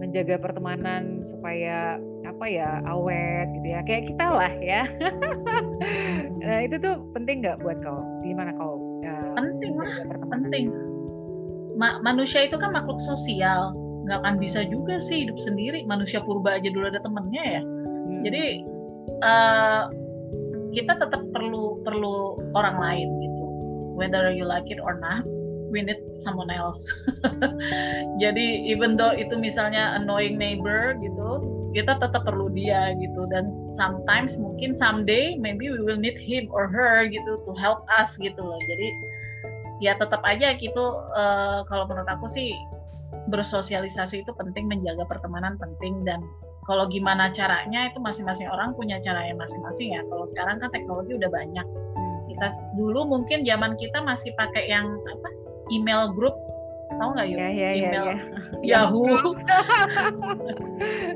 menjaga 0.03 0.35
pertemanan 0.43 1.23
supaya 1.31 2.01
apa 2.27 2.45
ya 2.51 2.83
awet 2.91 3.47
gitu 3.55 3.67
ya 3.71 3.81
kayak 3.87 4.11
kita 4.11 4.27
lah 4.27 4.53
ya 4.59 4.83
nah 6.43 6.59
itu 6.67 6.75
tuh 6.83 7.07
penting 7.15 7.47
nggak 7.47 7.63
buat 7.63 7.79
kau 7.87 8.03
gimana 8.27 8.51
kau 8.59 8.90
penting 9.37 9.75
lah 9.77 9.95
penting. 10.29 10.67
Ma 11.77 12.01
manusia 12.05 12.45
itu 12.45 12.57
kan 12.61 12.75
makhluk 12.75 13.01
sosial. 13.05 13.73
Nggak 14.09 14.19
akan 14.25 14.37
bisa 14.41 14.65
juga 14.69 15.01
sih 15.01 15.29
hidup 15.29 15.39
sendiri. 15.41 15.85
Manusia 15.85 16.21
purba 16.21 16.57
aja 16.61 16.69
dulu 16.69 16.89
ada 16.89 17.01
temennya 17.01 17.45
ya. 17.61 17.63
Hmm. 18.11 18.27
jadi 18.27 18.45
uh, 19.23 19.83
kita 20.75 20.99
tetap 20.99 21.23
perlu 21.31 21.81
perlu 21.87 22.39
orang 22.59 22.77
lain 22.79 23.09
gitu. 23.23 23.45
Whether 23.97 24.33
you 24.33 24.49
like 24.49 24.67
it 24.73 24.81
or 24.81 24.97
not 24.97 25.25
we 25.71 25.81
need 25.87 26.03
someone 26.19 26.51
else. 26.51 26.83
Jadi 28.23 28.67
even 28.67 28.99
though 28.99 29.15
itu 29.15 29.39
misalnya 29.39 29.95
annoying 29.97 30.37
neighbor 30.37 30.99
gitu, 30.99 31.31
kita 31.71 31.99
tetap 32.03 32.27
perlu 32.27 32.51
dia 32.51 32.95
gitu 32.99 33.31
dan 33.31 33.55
sometimes 33.71 34.35
mungkin 34.41 34.75
someday 34.75 35.39
maybe 35.39 35.71
we 35.71 35.79
will 35.79 35.99
need 35.99 36.19
him 36.19 36.51
or 36.51 36.67
her 36.67 37.07
gitu 37.07 37.39
to 37.47 37.53
help 37.59 37.87
us 37.95 38.11
gitu 38.19 38.39
loh. 38.39 38.59
Jadi 38.67 38.89
ya 39.81 39.97
tetap 39.97 40.21
aja 40.27 40.59
gitu 40.59 40.85
uh, 41.15 41.63
kalau 41.71 41.87
menurut 41.87 42.11
aku 42.11 42.27
sih 42.27 42.53
bersosialisasi 43.31 44.23
itu 44.27 44.33
penting, 44.35 44.67
menjaga 44.67 45.07
pertemanan 45.07 45.55
penting 45.59 46.03
dan 46.03 46.23
kalau 46.67 46.87
gimana 46.87 47.33
caranya 47.35 47.91
itu 47.91 47.99
masing-masing 47.99 48.47
orang 48.47 48.77
punya 48.79 49.03
cara 49.03 49.27
yang 49.27 49.39
masing-masing 49.39 49.95
ya. 49.95 50.03
Kalau 50.07 50.27
sekarang 50.29 50.63
kan 50.63 50.71
teknologi 50.71 51.19
udah 51.19 51.31
banyak. 51.31 51.67
Kita 52.31 52.47
dulu 52.79 53.11
mungkin 53.11 53.43
zaman 53.43 53.75
kita 53.75 53.99
masih 54.03 54.31
pakai 54.39 54.71
yang 54.71 54.87
apa? 55.07 55.31
email 55.71 56.11
group 56.19 56.35
tahu 57.01 57.11
nggak 57.17 57.29
yuk 57.33 57.39
ya, 57.41 57.49
ya, 57.49 57.71
email 57.73 58.05
ya, 58.05 58.05
ya. 58.13 58.19
Yahoo. 58.61 59.33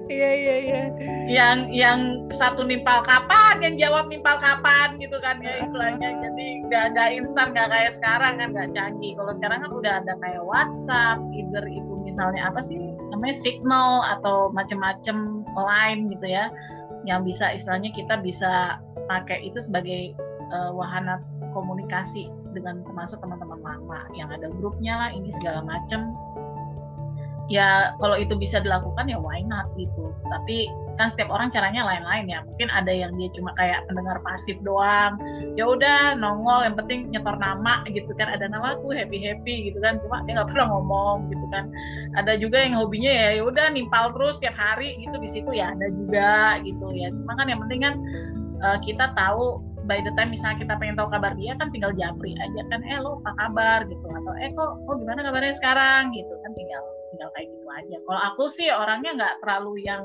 Iya 0.08 0.30
iya 0.32 0.54
iya. 0.64 0.82
Yang 1.28 1.58
yang 1.72 1.98
satu 2.32 2.64
nimpal 2.64 3.04
kapan 3.04 3.60
yang 3.60 3.74
jawab 3.76 4.08
nimpal 4.08 4.40
kapan 4.40 4.96
gitu 4.96 5.20
kan 5.20 5.40
ya 5.44 5.60
istilahnya. 5.60 6.24
Jadi 6.24 6.46
nggak 6.68 6.84
nggak 6.96 7.08
instan 7.20 7.52
nggak 7.52 7.68
kayak 7.68 7.92
sekarang 8.00 8.40
kan 8.40 8.48
nggak 8.56 8.70
canggih. 8.72 9.12
Kalau 9.16 9.32
sekarang 9.36 9.58
kan 9.64 9.70
udah 9.72 9.92
ada 10.00 10.12
kayak 10.20 10.42
WhatsApp 10.44 11.20
either 11.36 11.64
itu 11.68 11.92
misalnya 12.04 12.48
apa 12.48 12.60
sih 12.64 12.80
namanya 13.12 13.36
signal 13.36 14.04
atau 14.18 14.48
macam-macam 14.52 15.44
lain 15.54 15.98
gitu 16.12 16.26
ya 16.28 16.48
yang 17.04 17.24
bisa 17.24 17.52
istilahnya 17.52 17.92
kita 17.92 18.20
bisa 18.20 18.80
pakai 19.06 19.44
itu 19.44 19.60
sebagai 19.60 20.16
uh, 20.52 20.72
wahana 20.72 21.20
komunikasi 21.52 22.28
dengan 22.54 22.80
termasuk 22.86 23.18
teman-teman 23.18 23.60
lama 23.60 24.00
yang 24.14 24.30
ada 24.30 24.46
grupnya 24.48 24.94
lah 24.96 25.10
ini 25.10 25.34
segala 25.34 25.60
macam 25.66 26.14
ya 27.48 27.92
kalau 28.00 28.16
itu 28.16 28.32
bisa 28.36 28.60
dilakukan 28.60 29.08
ya 29.08 29.20
why 29.20 29.44
not 29.44 29.68
gitu. 29.76 30.12
Tapi 30.28 30.68
kan 30.94 31.10
setiap 31.10 31.28
orang 31.28 31.50
caranya 31.50 31.84
lain-lain 31.84 32.30
ya. 32.30 32.40
Mungkin 32.46 32.68
ada 32.70 32.92
yang 32.92 33.12
dia 33.18 33.28
cuma 33.34 33.50
kayak 33.58 33.84
pendengar 33.90 34.22
pasif 34.24 34.56
doang. 34.62 35.18
Ya 35.58 35.68
udah 35.68 36.16
nongol 36.16 36.64
yang 36.64 36.76
penting 36.78 37.10
nyetor 37.12 37.36
nama 37.36 37.84
gitu 37.90 38.10
kan. 38.16 38.30
Ada 38.30 38.48
nama 38.48 38.78
aku 38.78 38.94
happy 38.94 39.18
happy 39.20 39.70
gitu 39.70 39.78
kan. 39.82 40.00
Cuma 40.00 40.24
dia 40.24 40.40
nggak 40.40 40.50
pernah 40.54 40.66
ngomong 40.72 41.28
gitu 41.28 41.46
kan. 41.52 41.68
Ada 42.16 42.38
juga 42.40 42.62
yang 42.64 42.78
hobinya 42.78 43.12
ya 43.12 43.28
ya 43.40 43.42
udah 43.44 43.66
nimpal 43.74 44.14
terus 44.16 44.40
tiap 44.40 44.56
hari 44.56 44.96
gitu. 45.02 45.16
Di 45.18 45.28
situ 45.28 45.50
ya 45.52 45.74
ada 45.74 45.86
juga 45.92 46.62
gitu 46.64 46.86
ya. 46.94 47.10
Cuma 47.12 47.32
kan 47.36 47.46
yang 47.50 47.60
penting 47.66 47.80
kan 47.84 47.94
uh, 48.64 48.78
kita 48.80 49.12
tahu 49.18 49.60
by 49.84 50.00
the 50.00 50.12
time 50.16 50.32
misalnya 50.32 50.58
kita 50.64 50.74
pengen 50.80 50.96
tahu 50.96 51.08
kabar 51.12 51.36
dia 51.36 51.52
kan 51.60 51.68
tinggal 51.68 51.92
japri 51.92 52.32
aja 52.36 52.60
kan 52.72 52.80
eh 52.84 52.98
lo 53.00 53.20
apa 53.24 53.32
kabar? 53.36 53.78
gitu. 53.88 54.06
Atau 54.08 54.32
eh 54.40 54.50
kok 54.56 54.70
oh 54.88 54.94
gimana 54.96 55.20
kabarnya 55.24 55.54
sekarang? 55.56 56.12
gitu. 56.16 56.32
Kan 56.40 56.52
tinggal 56.56 56.82
tinggal 57.12 57.28
kayak 57.36 57.48
gitu 57.52 57.66
aja. 57.68 57.96
Kalau 58.04 58.20
aku 58.32 58.44
sih 58.48 58.68
orangnya 58.72 59.10
nggak 59.16 59.34
terlalu 59.44 59.72
yang 59.84 60.02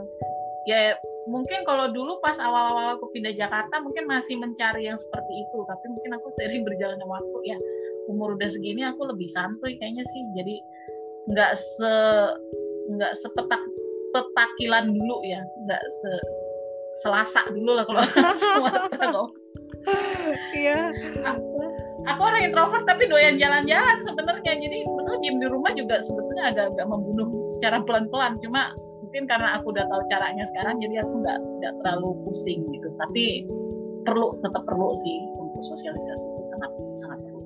ya 0.67 0.93
mungkin 1.31 1.63
kalau 1.63 1.89
dulu 1.89 2.19
pas 2.19 2.37
awal-awal 2.37 2.99
aku 2.99 3.09
pindah 3.15 3.33
Jakarta 3.33 3.79
mungkin 3.81 4.05
masih 4.05 4.35
mencari 4.37 4.87
yang 4.87 4.99
seperti 4.99 5.33
itu. 5.47 5.57
Tapi 5.65 5.85
mungkin 5.87 6.11
aku 6.19 6.27
sering 6.39 6.61
berjalannya 6.67 7.07
waktu 7.07 7.39
ya 7.47 7.57
umur 8.11 8.35
udah 8.35 8.49
segini 8.51 8.83
aku 8.83 9.07
lebih 9.07 9.31
santuy 9.31 9.79
kayaknya 9.79 10.03
sih. 10.03 10.21
Jadi 10.35 10.55
nggak 11.31 11.53
se 11.55 11.93
nggak 12.89 13.13
sepetak 13.15 13.61
petakilan 14.11 14.91
dulu 14.91 15.23
ya. 15.23 15.39
Nggak 15.65 15.83
se 16.03 16.11
selasa 16.99 17.47
dulu 17.55 17.79
lah 17.79 17.85
kalau 17.87 18.03
orang 18.11 18.35
Sumatera 18.35 19.07
Iya. 20.53 20.91
Aku, 21.23 21.61
aku 22.05 22.21
orang 22.21 22.41
introvert 22.51 22.83
tapi 22.85 23.07
doyan 23.07 23.39
jalan-jalan 23.39 23.97
sebenarnya. 24.03 24.53
Jadi 24.59 24.77
sebetulnya 24.85 25.19
diem 25.23 25.37
di 25.39 25.47
rumah 25.47 25.71
juga 25.73 26.01
sebetulnya 26.03 26.53
agak-agak 26.53 26.87
membunuh 26.89 27.27
secara 27.57 27.81
pelan-pelan. 27.83 28.37
Cuma 28.43 28.75
mungkin 29.01 29.25
karena 29.25 29.57
aku 29.57 29.73
udah 29.73 29.85
tahu 29.89 30.01
caranya 30.11 30.45
sekarang, 30.53 30.77
jadi 30.83 31.01
aku 31.01 31.13
nggak 31.25 31.39
nggak 31.39 31.73
terlalu 31.81 32.09
pusing 32.27 32.61
gitu. 32.69 32.87
Tapi 32.99 33.47
perlu 34.05 34.37
tetap 34.41 34.63
perlu 34.65 34.95
sih 35.01 35.17
untuk 35.37 35.61
sosialisasi 35.65 36.23
itu 36.23 36.43
sangat 36.49 36.71
sangat 36.99 37.19
perlu. 37.25 37.41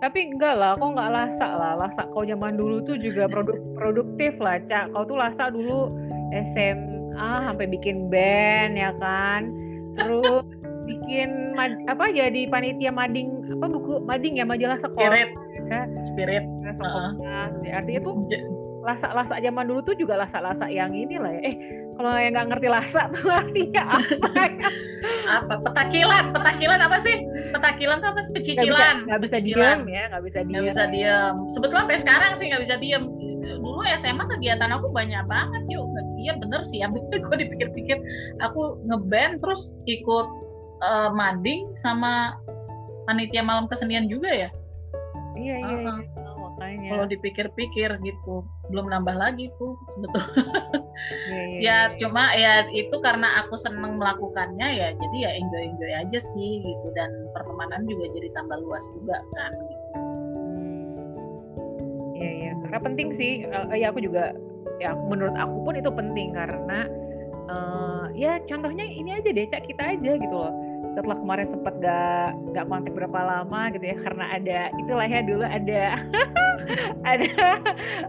Tapi 0.00 0.32
enggak 0.32 0.56
lah, 0.56 0.80
kok 0.80 0.96
nggak 0.96 1.12
lasak 1.12 1.52
lah. 1.52 1.72
Lasak 1.76 2.08
kau 2.16 2.24
zaman 2.24 2.56
dulu 2.56 2.80
tuh 2.88 2.96
juga 2.96 3.28
produk, 3.28 3.60
produktif 3.76 4.32
lah, 4.40 4.56
Cak. 4.64 4.96
Kau 4.96 5.04
tuh 5.04 5.20
lasak 5.20 5.52
dulu 5.52 5.92
SMA 6.32 7.30
sampai 7.44 7.66
bikin 7.68 8.08
band 8.08 8.80
ya 8.80 8.96
kan. 8.96 9.52
Terus 10.00 10.44
bikin 10.90 11.54
mad, 11.54 11.72
apa 11.86 12.10
jadi 12.10 12.50
panitia 12.50 12.90
mading 12.90 13.46
apa 13.58 13.66
buku 13.70 14.02
mading 14.04 14.42
ya 14.42 14.44
majalah 14.44 14.78
sekolah. 14.82 15.06
Spirit. 15.06 15.30
Ya. 15.70 15.82
spirit. 16.02 16.44
Nah, 16.66 16.74
sekolah. 16.74 17.12
Uh. 17.22 17.70
artinya 17.70 18.00
tuh 18.02 18.14
lasak-lasak 18.80 19.38
zaman 19.44 19.64
dulu 19.68 19.80
tuh 19.84 19.94
juga 19.96 20.16
lasak-lasak 20.16 20.72
yang 20.72 20.90
ini 20.96 21.20
lah 21.20 21.32
ya. 21.36 21.42
Eh 21.52 21.54
kalau 22.00 22.16
yang 22.16 22.32
nggak 22.32 22.48
ngerti 22.56 22.68
lasak 22.72 23.06
tuh 23.12 23.28
artinya 23.40 24.00
apa 24.00 24.28
apa? 25.28 25.54
Petakilan. 25.68 26.24
Petakilan 26.32 26.80
apa 26.80 26.96
sih? 27.04 27.16
Petakilan 27.52 27.96
tuh 28.00 28.08
apa 28.08 28.20
sih? 28.24 28.32
Pecicilan. 28.32 29.04
nggak 29.04 29.20
bisa, 29.28 29.38
bisa 29.38 29.44
diem 29.44 29.80
ya 29.84 30.02
nggak 30.08 30.22
bisa 30.24 30.40
diem 30.48 30.52
nggak 30.64 30.64
bisa 30.72 30.84
diem. 30.88 31.34
sebetulnya 31.52 31.82
sampai 31.84 31.98
sekarang 32.00 32.32
sih 32.40 32.46
nggak 32.48 32.62
bisa 32.64 32.76
diem. 32.80 33.04
Dulu 33.60 33.80
SMA 34.00 34.24
kegiatan 34.24 34.70
aku 34.72 34.88
banyak 34.90 35.24
banget 35.28 35.62
yuk. 35.68 35.84
Iya 36.20 36.36
bener 36.40 36.60
sih. 36.64 36.80
Ya 36.80 36.88
gue 36.88 37.36
dipikir-pikir 37.36 38.00
aku 38.40 38.80
ngeband 38.88 39.44
terus 39.44 39.76
ikut 39.84 40.49
uh, 40.80 41.10
mading 41.12 41.72
sama 41.78 42.36
panitia 43.08 43.44
malam 43.44 43.68
kesenian 43.68 44.08
juga 44.08 44.30
ya? 44.30 44.50
Iya 45.38 45.56
iya, 45.56 45.74
uh 45.74 45.98
iya. 45.98 46.20
Oh, 46.20 46.36
makanya. 46.50 46.88
Kalau 46.92 47.06
dipikir-pikir 47.08 47.90
gitu 48.04 48.44
belum 48.70 48.86
nambah 48.92 49.16
lagi 49.16 49.48
tuh 49.56 49.74
sebetulnya. 49.96 50.28
Iya, 51.00 51.40
iya, 51.40 51.58
ya 51.58 51.78
iya. 51.88 51.96
cuma 51.96 52.22
ya 52.36 52.52
itu 52.76 52.92
karena 53.00 53.40
aku 53.40 53.56
seneng 53.56 53.96
melakukannya 53.96 54.68
ya 54.68 54.88
jadi 54.92 55.16
ya 55.16 55.30
enjoy 55.32 55.62
enjoy 55.72 55.92
aja 55.96 56.18
sih 56.20 56.60
gitu 56.60 56.86
dan 56.92 57.08
pertemanan 57.32 57.88
juga 57.88 58.12
jadi 58.12 58.28
tambah 58.36 58.60
luas 58.60 58.84
juga 58.92 59.16
kan 59.32 59.52
gitu. 59.56 59.86
Iya 62.20 62.30
iya. 62.36 62.52
Karena 62.68 62.78
penting 62.84 63.08
sih 63.16 63.48
uh, 63.48 63.72
ya 63.72 63.88
aku 63.88 64.04
juga 64.04 64.36
ya 64.76 64.92
menurut 64.92 65.36
aku 65.40 65.56
pun 65.64 65.74
itu 65.76 65.88
penting 65.88 66.36
karena 66.36 66.84
uh, 67.48 68.04
ya 68.12 68.40
contohnya 68.44 68.84
ini 68.84 69.16
aja 69.16 69.28
deh 69.32 69.48
cak 69.48 69.64
kita 69.68 69.96
aja 69.96 70.12
gitu 70.20 70.36
loh 70.36 70.52
setelah 70.94 71.16
kemarin 71.22 71.46
sempat 71.48 71.74
gak 71.78 72.28
gak 72.54 72.66
kontak 72.66 72.92
berapa 72.94 73.18
lama 73.22 73.60
gitu 73.72 73.84
ya 73.86 73.96
karena 74.02 74.24
ada 74.34 74.58
itulah 74.74 75.06
ya 75.06 75.20
dulu 75.22 75.44
ada 75.46 75.82
ada 77.10 77.28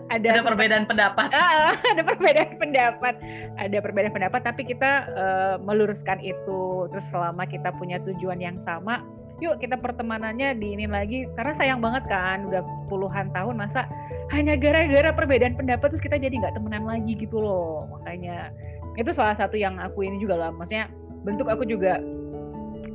ada 0.10 0.28
ada 0.28 0.42
perbedaan 0.44 0.86
pendapat. 0.90 1.30
Ada 1.92 2.02
perbedaan 2.04 2.52
pendapat 2.58 3.16
ada 3.62 3.78
perbedaan 3.78 4.14
pendapat 4.14 4.42
tapi 4.42 4.62
kita 4.66 4.92
uh, 5.14 5.56
meluruskan 5.62 6.18
itu 6.24 6.88
terus 6.90 7.06
selama 7.14 7.46
kita 7.46 7.70
punya 7.78 8.02
tujuan 8.02 8.42
yang 8.42 8.58
sama 8.66 9.04
yuk 9.42 9.58
kita 9.58 9.78
pertemanannya 9.78 10.54
diinin 10.58 10.94
lagi 10.94 11.26
karena 11.34 11.54
sayang 11.58 11.82
banget 11.82 12.06
kan 12.06 12.46
udah 12.46 12.62
puluhan 12.88 13.34
tahun 13.34 13.58
masa 13.58 13.90
hanya 14.30 14.56
gara-gara 14.56 15.12
perbedaan 15.12 15.58
pendapat 15.58 15.92
terus 15.92 16.04
kita 16.06 16.22
jadi 16.22 16.32
nggak 16.32 16.56
temenan 16.56 16.88
lagi 16.88 17.18
gitu 17.20 17.42
loh 17.42 17.90
makanya. 17.92 18.54
Itu 18.96 19.12
salah 19.16 19.36
satu 19.36 19.56
yang 19.56 19.80
aku 19.80 20.08
ini 20.08 20.20
juga 20.24 20.40
lah 20.40 20.50
maksudnya 20.54 20.88
bentuk 21.26 21.48
aku 21.52 21.68
juga 21.68 22.00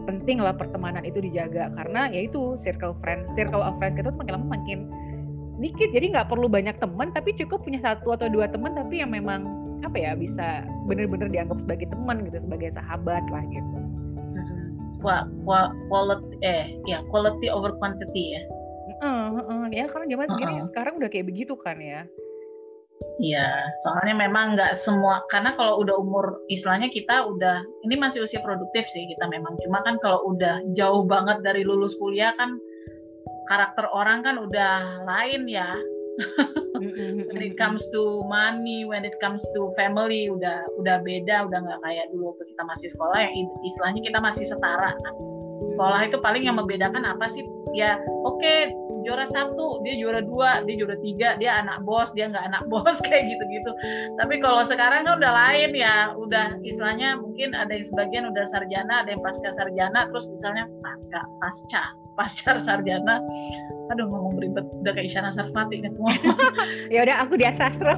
penting 0.07 0.39
lah 0.39 0.55
pertemanan 0.55 1.03
itu 1.03 1.19
dijaga. 1.19 1.69
Karena 1.75 2.09
ya 2.09 2.25
itu 2.25 2.57
circle 2.63 2.95
friend 3.03 3.27
circle 3.35 3.61
of 3.61 3.75
friends 3.83 3.99
kita 3.99 4.09
tuh 4.15 4.19
makin 4.23 4.35
lama 4.39 4.49
makin 4.55 4.79
sedikit. 5.59 5.89
Jadi 5.93 6.07
nggak 6.15 6.29
perlu 6.31 6.47
banyak 6.47 6.79
teman 6.79 7.11
tapi 7.13 7.35
cukup 7.37 7.67
punya 7.67 7.83
satu 7.83 8.15
atau 8.15 8.31
dua 8.31 8.47
teman 8.47 8.73
tapi 8.73 9.03
yang 9.03 9.11
memang 9.11 9.45
apa 9.85 9.97
ya 9.99 10.13
bisa 10.17 10.65
benar-benar 10.89 11.29
dianggap 11.29 11.61
sebagai 11.61 11.87
teman 11.93 12.25
gitu 12.25 12.39
sebagai 12.41 12.71
sahabat 12.73 13.25
lah 13.29 13.43
gitu. 13.51 13.79
Wah 15.05 15.29
wah 15.45 15.69
quality 15.93 16.35
eh 16.41 16.65
ya 16.89 17.05
quality 17.13 17.51
over 17.51 17.75
quantity 17.77 18.39
ya. 18.39 18.43
Uh, 18.97 19.29
uh, 19.37 19.45
uh, 19.45 19.65
ya 19.69 19.85
karena 19.93 20.09
zaman 20.09 20.25
uh 20.25 20.33
-uh. 20.33 20.37
segini 20.41 20.55
sekarang 20.73 20.95
udah 20.97 21.11
kayak 21.13 21.27
begitu 21.29 21.53
kan 21.61 21.77
ya 21.77 22.09
Iya, 23.17 23.73
soalnya 23.81 24.29
memang 24.29 24.61
nggak 24.61 24.77
semua 24.77 25.25
karena 25.33 25.57
kalau 25.57 25.81
udah 25.81 25.97
umur 25.97 26.45
istilahnya 26.53 26.93
kita 26.93 27.25
udah 27.25 27.65
ini 27.89 27.97
masih 27.97 28.21
usia 28.21 28.45
produktif 28.45 28.85
sih 28.93 29.09
kita 29.09 29.25
memang 29.33 29.57
cuma 29.65 29.81
kan 29.89 29.97
kalau 30.05 30.37
udah 30.37 30.61
jauh 30.77 31.01
banget 31.09 31.41
dari 31.41 31.65
lulus 31.65 31.97
kuliah 31.97 32.37
kan 32.37 32.61
karakter 33.49 33.89
orang 33.89 34.21
kan 34.21 34.37
udah 34.37 35.01
lain 35.09 35.49
ya. 35.49 35.73
when 37.33 37.45
it 37.45 37.57
comes 37.61 37.85
to 37.93 38.25
money, 38.25 38.89
when 38.89 39.05
it 39.05 39.13
comes 39.21 39.45
to 39.53 39.69
family 39.77 40.33
udah 40.33 40.65
udah 40.81 41.01
beda, 41.05 41.45
udah 41.49 41.59
nggak 41.61 41.81
kayak 41.85 42.09
dulu 42.13 42.33
waktu 42.33 42.45
kita 42.53 42.63
masih 42.65 42.89
sekolah 42.93 43.19
yang 43.21 43.33
istilahnya 43.65 44.01
kita 44.01 44.19
masih 44.21 44.45
setara. 44.49 44.93
Sekolah 45.73 46.09
itu 46.09 46.17
paling 46.21 46.45
yang 46.49 46.57
membedakan 46.57 47.05
apa 47.05 47.29
sih? 47.29 47.45
Ya, 47.77 48.01
oke 48.25 48.41
okay, 48.41 48.73
juara 49.07 49.23
satu 49.31 49.79
dia 49.87 49.95
juara 49.95 50.19
dua 50.19 50.67
dia 50.67 50.75
juara 50.83 50.99
tiga 50.99 51.39
dia 51.39 51.63
anak 51.63 51.87
bos 51.87 52.11
dia 52.19 52.27
nggak 52.27 52.43
anak 52.51 52.63
bos 52.67 52.99
kayak 53.07 53.31
gitu-gitu. 53.31 53.71
Tapi 54.19 54.43
kalau 54.43 54.67
sekarang 54.67 55.07
kan 55.07 55.23
udah 55.23 55.33
lain 55.33 55.71
ya 55.79 56.11
udah 56.19 56.59
istilahnya 56.67 57.23
mungkin 57.23 57.55
ada 57.55 57.71
yang 57.71 57.87
sebagian 57.87 58.25
udah 58.35 58.45
sarjana 58.51 59.07
ada 59.07 59.15
yang 59.15 59.23
pasca 59.23 59.55
sarjana 59.55 60.11
terus 60.11 60.27
misalnya 60.27 60.67
pasca 60.83 61.21
pasca 61.39 61.83
pasca 62.19 62.53
sarjana. 62.67 63.23
Aduh 63.95 64.11
ngomong 64.11 64.35
beribet 64.43 64.67
udah 64.83 64.93
kayak 64.97 65.07
Isyana 65.07 65.31
Sarfati 65.31 65.87
nih. 65.87 65.93
Ya 66.95 67.07
udah 67.07 67.17
aku 67.23 67.39
dia 67.39 67.55
sastro 67.55 67.95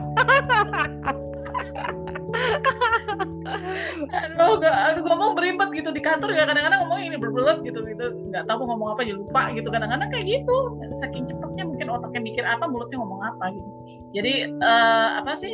aduh 4.09 4.59
gak, 4.63 4.77
aduh 4.93 5.03
ngomong 5.05 5.33
beribet 5.35 5.69
gitu 5.75 5.91
di 5.91 6.03
kantor 6.03 6.31
ya 6.35 6.47
kadang-kadang 6.47 6.87
ngomong 6.87 7.01
ini 7.03 7.17
berbelet 7.19 7.59
gitu 7.67 7.81
gitu. 7.85 8.05
Nggak 8.31 8.45
tahu 8.47 8.65
ngomong 8.67 8.95
apa 8.95 9.03
jadi 9.05 9.19
lupa 9.19 9.43
gitu. 9.55 9.69
Kadang-kadang 9.69 10.09
kayak 10.11 10.27
gitu. 10.27 10.57
Saking 11.03 11.25
cepatnya 11.27 11.65
mungkin 11.67 11.87
otaknya 11.91 12.21
mikir 12.23 12.45
apa 12.47 12.65
mulutnya 12.71 12.99
ngomong 13.03 13.21
apa 13.23 13.45
gitu. 13.53 13.71
Jadi 14.15 14.35
uh, 14.63 15.09
apa 15.23 15.33
sih? 15.39 15.53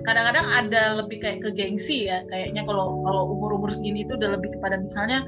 Kadang-kadang 0.00 0.46
ada 0.48 0.82
lebih 1.04 1.20
kayak 1.20 1.44
ke 1.44 1.50
gengsi 1.52 2.08
ya 2.08 2.24
kayaknya 2.32 2.64
kalau 2.64 3.04
kalau 3.04 3.36
umur-umur 3.36 3.68
segini 3.68 4.08
itu 4.08 4.16
udah 4.16 4.32
lebih 4.32 4.48
kepada 4.56 4.80
misalnya 4.80 5.20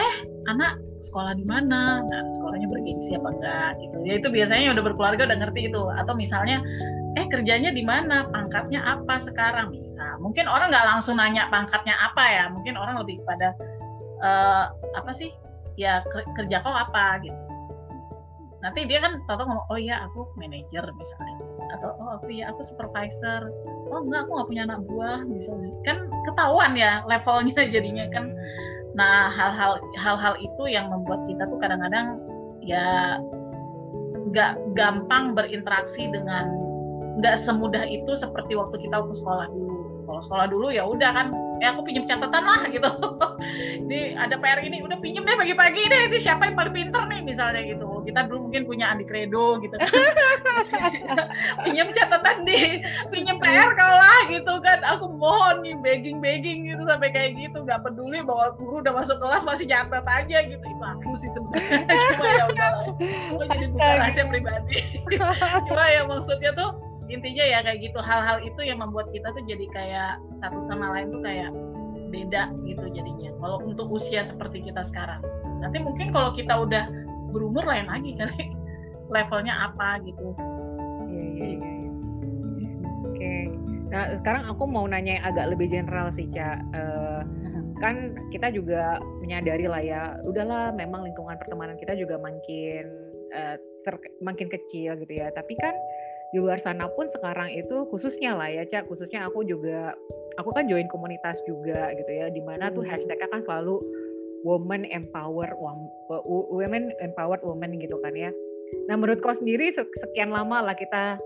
eh 0.00 0.14
anak 0.48 0.80
sekolah 0.98 1.36
di 1.36 1.44
mana? 1.44 2.02
Nah 2.02 2.22
sekolahnya 2.38 2.66
bergengsi 2.72 3.14
apa 3.14 3.28
enggak? 3.36 3.70
Gitu. 3.84 3.96
Ya 4.08 4.12
itu 4.16 4.28
biasanya 4.32 4.74
udah 4.74 4.84
berkeluarga 4.84 5.22
udah 5.28 5.38
ngerti 5.44 5.60
itu 5.68 5.82
atau 5.92 6.14
misalnya 6.16 6.64
eh 7.16 7.26
kerjanya 7.30 7.72
di 7.72 7.80
mana? 7.86 8.28
Pangkatnya 8.28 8.84
apa 8.84 9.22
sekarang? 9.22 9.72
Bisa. 9.72 10.20
Mungkin 10.20 10.44
orang 10.44 10.68
nggak 10.68 10.88
langsung 10.88 11.16
nanya 11.16 11.48
pangkatnya 11.48 11.96
apa 11.96 12.24
ya. 12.26 12.44
Mungkin 12.52 12.76
orang 12.76 13.00
lebih 13.00 13.22
pada 13.24 13.54
uh, 14.20 14.64
apa 14.98 15.12
sih? 15.16 15.32
Ya 15.78 16.02
kerja 16.10 16.60
kau 16.60 16.74
apa 16.74 17.22
gitu. 17.22 17.38
Nanti 18.58 18.90
dia 18.90 18.98
kan 18.98 19.22
tahu 19.30 19.46
ngomong 19.46 19.70
oh 19.70 19.78
iya 19.78 20.02
aku 20.10 20.26
manajer 20.34 20.82
misalnya. 20.82 21.38
Atau 21.78 21.94
oh 21.94 22.18
aku 22.18 22.28
ya 22.34 22.50
aku 22.50 22.66
supervisor. 22.66 23.48
Oh 23.94 24.02
enggak 24.02 24.26
aku 24.26 24.30
nggak 24.34 24.48
punya 24.50 24.62
anak 24.66 24.80
buah 24.90 25.22
misalnya. 25.22 25.70
Kan 25.86 26.10
ketahuan 26.26 26.74
ya 26.74 27.06
levelnya 27.06 27.62
jadinya 27.74 28.10
kan. 28.10 28.34
Nah, 28.98 29.30
hal-hal 29.30 29.78
hal-hal 29.94 30.34
itu 30.42 30.64
yang 30.66 30.90
membuat 30.90 31.22
kita 31.30 31.46
tuh 31.46 31.58
kadang-kadang 31.62 32.18
ya 32.58 33.22
nggak 34.28 34.58
gampang 34.74 35.38
berinteraksi 35.38 36.10
dengan 36.10 36.67
nggak 37.18 37.34
semudah 37.34 37.82
itu 37.82 38.14
seperti 38.14 38.54
waktu 38.54 38.78
kita 38.78 39.02
waktu 39.02 39.14
sekolah 39.18 39.50
dulu. 39.50 39.78
Kalau 40.08 40.22
sekolah 40.24 40.46
dulu 40.48 40.66
ya 40.72 40.88
udah 40.88 41.10
kan 41.12 41.26
ya 41.58 41.74
aku 41.74 41.84
pinjam 41.84 42.06
catatan 42.06 42.42
lah 42.46 42.64
gitu. 42.74 42.88
Ini 43.84 44.14
ada 44.14 44.38
PR 44.38 44.62
ini 44.62 44.80
udah 44.80 44.96
pinjam 45.02 45.26
deh 45.26 45.34
pagi-pagi 45.34 45.82
deh 45.90 46.00
ini 46.08 46.18
siapa 46.22 46.48
yang 46.48 46.56
paling 46.56 46.72
pinter 46.72 47.02
nih 47.10 47.20
misalnya 47.26 47.60
gitu. 47.66 48.06
Kita 48.06 48.30
dulu 48.30 48.48
mungkin 48.48 48.64
punya 48.64 48.88
Andi 48.94 49.04
Credo 49.04 49.58
gitu. 49.60 49.74
Kan 49.76 49.90
pinjam 51.66 51.90
catatan 51.92 52.46
di 52.46 52.80
pinjam 53.10 53.36
PR 53.42 53.74
kau 53.74 53.94
lah 53.98 54.20
gitu 54.30 54.54
kan. 54.62 54.80
Aku 54.96 55.10
mohon 55.12 55.66
nih 55.66 55.74
begging 55.82 56.22
begging 56.22 56.70
gitu 56.70 56.86
sampai 56.86 57.10
kayak 57.10 57.36
gitu. 57.36 57.66
Nggak 57.66 57.82
peduli 57.84 58.22
bahwa 58.22 58.54
guru 58.56 58.80
udah 58.80 58.94
masuk 58.94 59.18
kelas 59.18 59.42
masih 59.42 59.66
catat 59.66 60.06
aja 60.06 60.38
gitu. 60.46 60.62
Itu 60.62 60.84
aku 60.86 61.10
sih 61.18 61.30
sebenarnya. 61.34 61.84
Cuma 62.14 62.26
ya 62.30 62.44
udah 62.48 62.68
aku 63.34 63.42
jadi 63.44 63.66
bukan 63.74 63.94
rahasia 63.98 64.24
pribadi. 64.30 64.78
Cuma 65.68 65.84
ya 65.90 66.02
maksudnya 66.06 66.54
tuh 66.54 66.87
intinya 67.08 67.44
ya 67.44 67.58
kayak 67.64 67.78
gitu. 67.82 67.98
Hal-hal 67.98 68.44
itu 68.44 68.60
yang 68.64 68.78
membuat 68.84 69.08
kita 69.10 69.32
tuh 69.32 69.44
jadi 69.48 69.66
kayak 69.72 70.12
satu 70.36 70.60
sama 70.64 70.92
lain 70.92 71.12
tuh 71.12 71.22
kayak 71.24 71.50
beda 72.08 72.52
gitu 72.64 72.84
jadinya. 72.92 73.30
Kalau 73.40 73.58
untuk 73.64 73.88
usia 73.92 74.24
seperti 74.24 74.64
kita 74.64 74.84
sekarang. 74.84 75.20
Nanti 75.60 75.80
mungkin 75.80 76.12
kalau 76.12 76.32
kita 76.32 76.54
udah 76.54 76.88
berumur 77.32 77.64
lain 77.64 77.88
lagi 77.88 78.16
kali 78.16 78.52
levelnya 79.14 79.72
apa 79.72 80.00
gitu. 80.04 80.36
Iya 81.08 81.24
iya 81.24 81.48
iya, 81.48 81.72
iya. 82.60 82.70
oke. 83.04 83.34
Nah 83.88 84.02
sekarang 84.20 84.44
aku 84.52 84.64
mau 84.68 84.84
nanya 84.84 85.20
yang 85.20 85.26
agak 85.32 85.46
lebih 85.56 85.72
general 85.72 86.12
sih 86.12 86.28
cak 86.28 86.60
uh, 86.76 87.24
kan 87.80 88.12
kita 88.34 88.52
juga 88.52 88.98
menyadari 89.22 89.64
lah 89.70 89.80
ya 89.80 90.02
udahlah 90.26 90.74
memang 90.74 91.06
lingkungan 91.06 91.38
pertemanan 91.38 91.78
kita 91.78 91.94
juga 91.94 92.18
makin 92.20 92.84
uh, 93.32 93.56
ter, 93.86 93.94
makin 94.20 94.48
kecil 94.52 94.98
gitu 95.00 95.12
ya. 95.12 95.32
Tapi 95.32 95.56
kan 95.56 95.74
di 96.28 96.38
luar 96.44 96.60
sana 96.60 96.84
pun 96.92 97.08
sekarang 97.08 97.48
itu 97.56 97.88
khususnya 97.88 98.36
lah 98.36 98.52
ya 98.52 98.68
cak 98.68 98.84
khususnya 98.88 99.24
aku 99.24 99.48
juga 99.48 99.96
aku 100.36 100.52
kan 100.52 100.68
join 100.68 100.84
komunitas 100.92 101.40
juga 101.48 101.88
gitu 101.96 102.10
ya 102.12 102.28
di 102.28 102.44
mana 102.44 102.68
tuh 102.68 102.84
hmm. 102.84 102.92
hashtagnya 102.92 103.28
kan 103.32 103.40
selalu 103.48 103.80
woman 104.44 104.84
empower 104.92 105.48
women 106.28 106.92
empowered 107.00 107.40
woman 107.40 107.80
gitu 107.80 107.96
kan 108.04 108.12
ya 108.12 108.30
nah 108.84 109.00
menurut 109.00 109.24
kau 109.24 109.32
sendiri 109.32 109.72
sekian 109.72 110.28
lama 110.28 110.60
lah 110.60 110.76
kita 110.76 111.16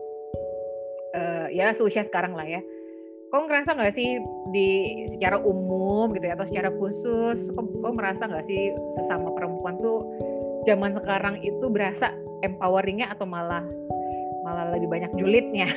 uh, 1.19 1.47
ya 1.51 1.75
seusia 1.75 2.07
sekarang 2.07 2.39
lah 2.39 2.47
ya 2.47 2.63
kau 3.35 3.49
ngerasa 3.49 3.75
nggak 3.75 3.97
sih 3.99 4.21
di 4.55 4.69
secara 5.09 5.41
umum 5.41 6.15
gitu 6.15 6.31
ya 6.31 6.39
atau 6.39 6.47
secara 6.47 6.71
khusus 6.71 7.37
kau, 7.59 7.65
kau 7.81 7.93
merasa 7.93 8.29
nggak 8.29 8.47
sih 8.47 8.71
sesama 8.95 9.35
perempuan 9.35 9.81
tuh 9.83 10.05
zaman 10.69 10.95
sekarang 10.95 11.43
itu 11.43 11.67
berasa 11.67 12.15
empoweringnya 12.47 13.11
atau 13.11 13.27
malah 13.27 13.65
malah 14.53 14.77
lebih 14.77 14.93
banyak 14.93 15.09
julidnya. 15.17 15.73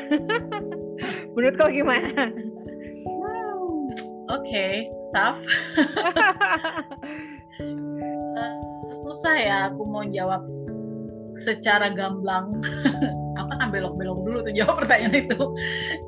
Menurut 1.35 1.55
kau 1.55 1.71
gimana? 1.71 2.11
Hmm, 3.07 3.87
Oke, 4.27 4.43
okay, 4.43 4.73
staff. 5.07 5.39
uh, 8.35 8.55
susah 9.07 9.35
ya 9.39 9.57
aku 9.71 9.87
mau 9.87 10.03
jawab 10.11 10.43
secara 11.39 11.95
gamblang. 11.95 12.51
aku 13.39 13.51
kan 13.55 13.71
belok-belok 13.71 14.19
dulu 14.27 14.43
tuh 14.43 14.51
jawab 14.51 14.83
pertanyaan 14.83 15.23
itu. 15.23 15.39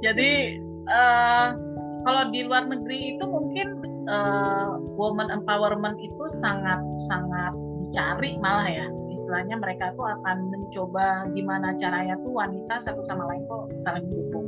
Jadi 0.03 0.59
uh, 0.91 1.55
kalau 2.03 2.27
di 2.35 2.43
luar 2.43 2.67
negeri 2.67 3.15
itu 3.15 3.23
mungkin 3.23 3.67
uh, 4.11 4.75
woman 4.99 5.31
empowerment 5.31 5.95
itu 6.03 6.23
sangat 6.43 6.83
sangat 7.07 7.55
dicari 7.87 8.35
malah 8.43 8.67
ya 8.67 8.87
istilahnya 9.17 9.57
mereka 9.57 9.97
tuh 9.97 10.05
akan 10.05 10.53
mencoba 10.53 11.25
gimana 11.33 11.73
caranya 11.81 12.13
tuh 12.21 12.37
wanita 12.37 12.77
satu 12.77 13.01
sama 13.01 13.25
lain 13.25 13.43
tuh 13.49 13.65
saling 13.81 14.05
mendukung 14.05 14.45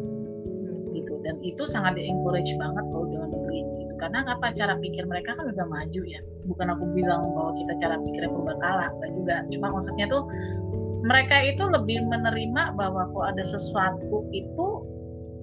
gitu. 0.93 1.17
Dan 1.25 1.41
itu 1.41 1.65
sangat 1.65 1.97
di 1.97 2.05
encourage 2.05 2.53
banget 2.61 2.85
kalau 2.93 3.09
dalam 3.09 3.29
negeri 3.33 3.65
gitu. 3.81 3.93
Karena 3.97 4.25
apa? 4.29 4.53
Cara 4.53 4.77
pikir 4.77 5.03
mereka 5.09 5.33
kan 5.33 5.49
udah 5.49 5.65
maju 5.65 6.01
ya. 6.05 6.21
Bukan 6.45 6.67
aku 6.69 6.85
bilang 6.93 7.33
bahwa 7.33 7.51
kita 7.57 7.73
cara 7.81 7.95
pikirnya 7.97 8.29
berbakala 8.29 8.87
dan 9.01 9.09
juga. 9.17 9.35
Cuma 9.49 9.67
maksudnya 9.73 10.05
tuh 10.07 10.23
mereka 11.01 11.35
itu 11.41 11.63
lebih 11.65 12.05
menerima 12.05 12.77
bahwa 12.77 13.09
kok 13.09 13.25
ada 13.33 13.43
sesuatu 13.43 14.29
itu 14.29 14.67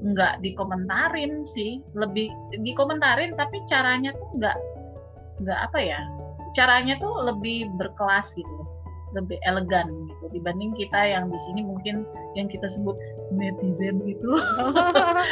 nggak 0.06 0.38
dikomentarin 0.46 1.42
sih. 1.42 1.82
Lebih 1.98 2.30
dikomentarin 2.62 3.34
tapi 3.34 3.58
caranya 3.66 4.14
tuh 4.14 4.28
nggak 4.38 4.56
nggak 5.42 5.60
apa 5.66 5.78
ya? 5.82 6.00
Caranya 6.56 6.96
tuh 6.96 7.12
lebih 7.20 7.68
berkelas 7.76 8.32
gitu 8.32 8.75
lebih 9.14 9.38
elegan 9.46 9.86
gitu 10.10 10.24
dibanding 10.34 10.74
kita 10.74 10.98
yang 10.98 11.30
di 11.30 11.38
sini 11.46 11.62
mungkin 11.62 12.02
yang 12.34 12.50
kita 12.50 12.66
sebut 12.66 12.98
netizen 13.30 14.02
gitu. 14.02 14.30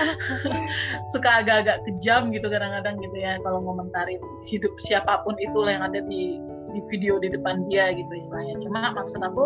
Suka 1.14 1.43
agak-agak 1.43 1.83
kejam 1.87 2.31
gitu 2.31 2.47
kadang-kadang 2.47 2.99
gitu 3.03 3.16
ya 3.18 3.39
kalau 3.43 3.62
ngomentarin 3.66 4.22
hidup 4.47 4.70
siapa 4.79 5.22
pun 5.27 5.35
itu 5.43 5.59
yang 5.66 5.83
ada 5.83 6.01
di 6.07 6.39
di 6.75 6.81
video 6.91 7.18
di 7.18 7.31
depan 7.35 7.66
dia 7.66 7.91
gitu 7.95 8.11
istilahnya. 8.14 8.62
Cuma 8.62 8.95
maksud 8.95 9.20
aku 9.22 9.45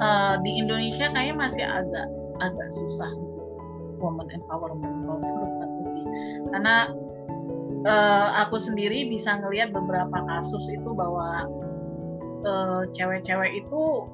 uh, 0.00 0.36
di 0.44 0.60
Indonesia 0.60 1.08
kayaknya 1.12 1.36
masih 1.36 1.64
agak 1.64 2.06
agak 2.44 2.68
susah 2.76 3.12
woman 4.00 4.28
empowerment 4.28 4.94
kalau 5.08 5.18
menurut 5.20 5.52
aku 5.64 5.80
sih. 5.88 6.04
Karena 6.52 6.76
uh, 7.88 8.28
aku 8.46 8.56
sendiri 8.60 9.08
bisa 9.08 9.40
ngelihat 9.40 9.72
beberapa 9.72 10.18
kasus 10.28 10.64
itu 10.68 10.90
bahwa 10.92 11.48
Eh, 12.44 12.82
cewek-cewek 12.92 13.64
itu 13.64 14.04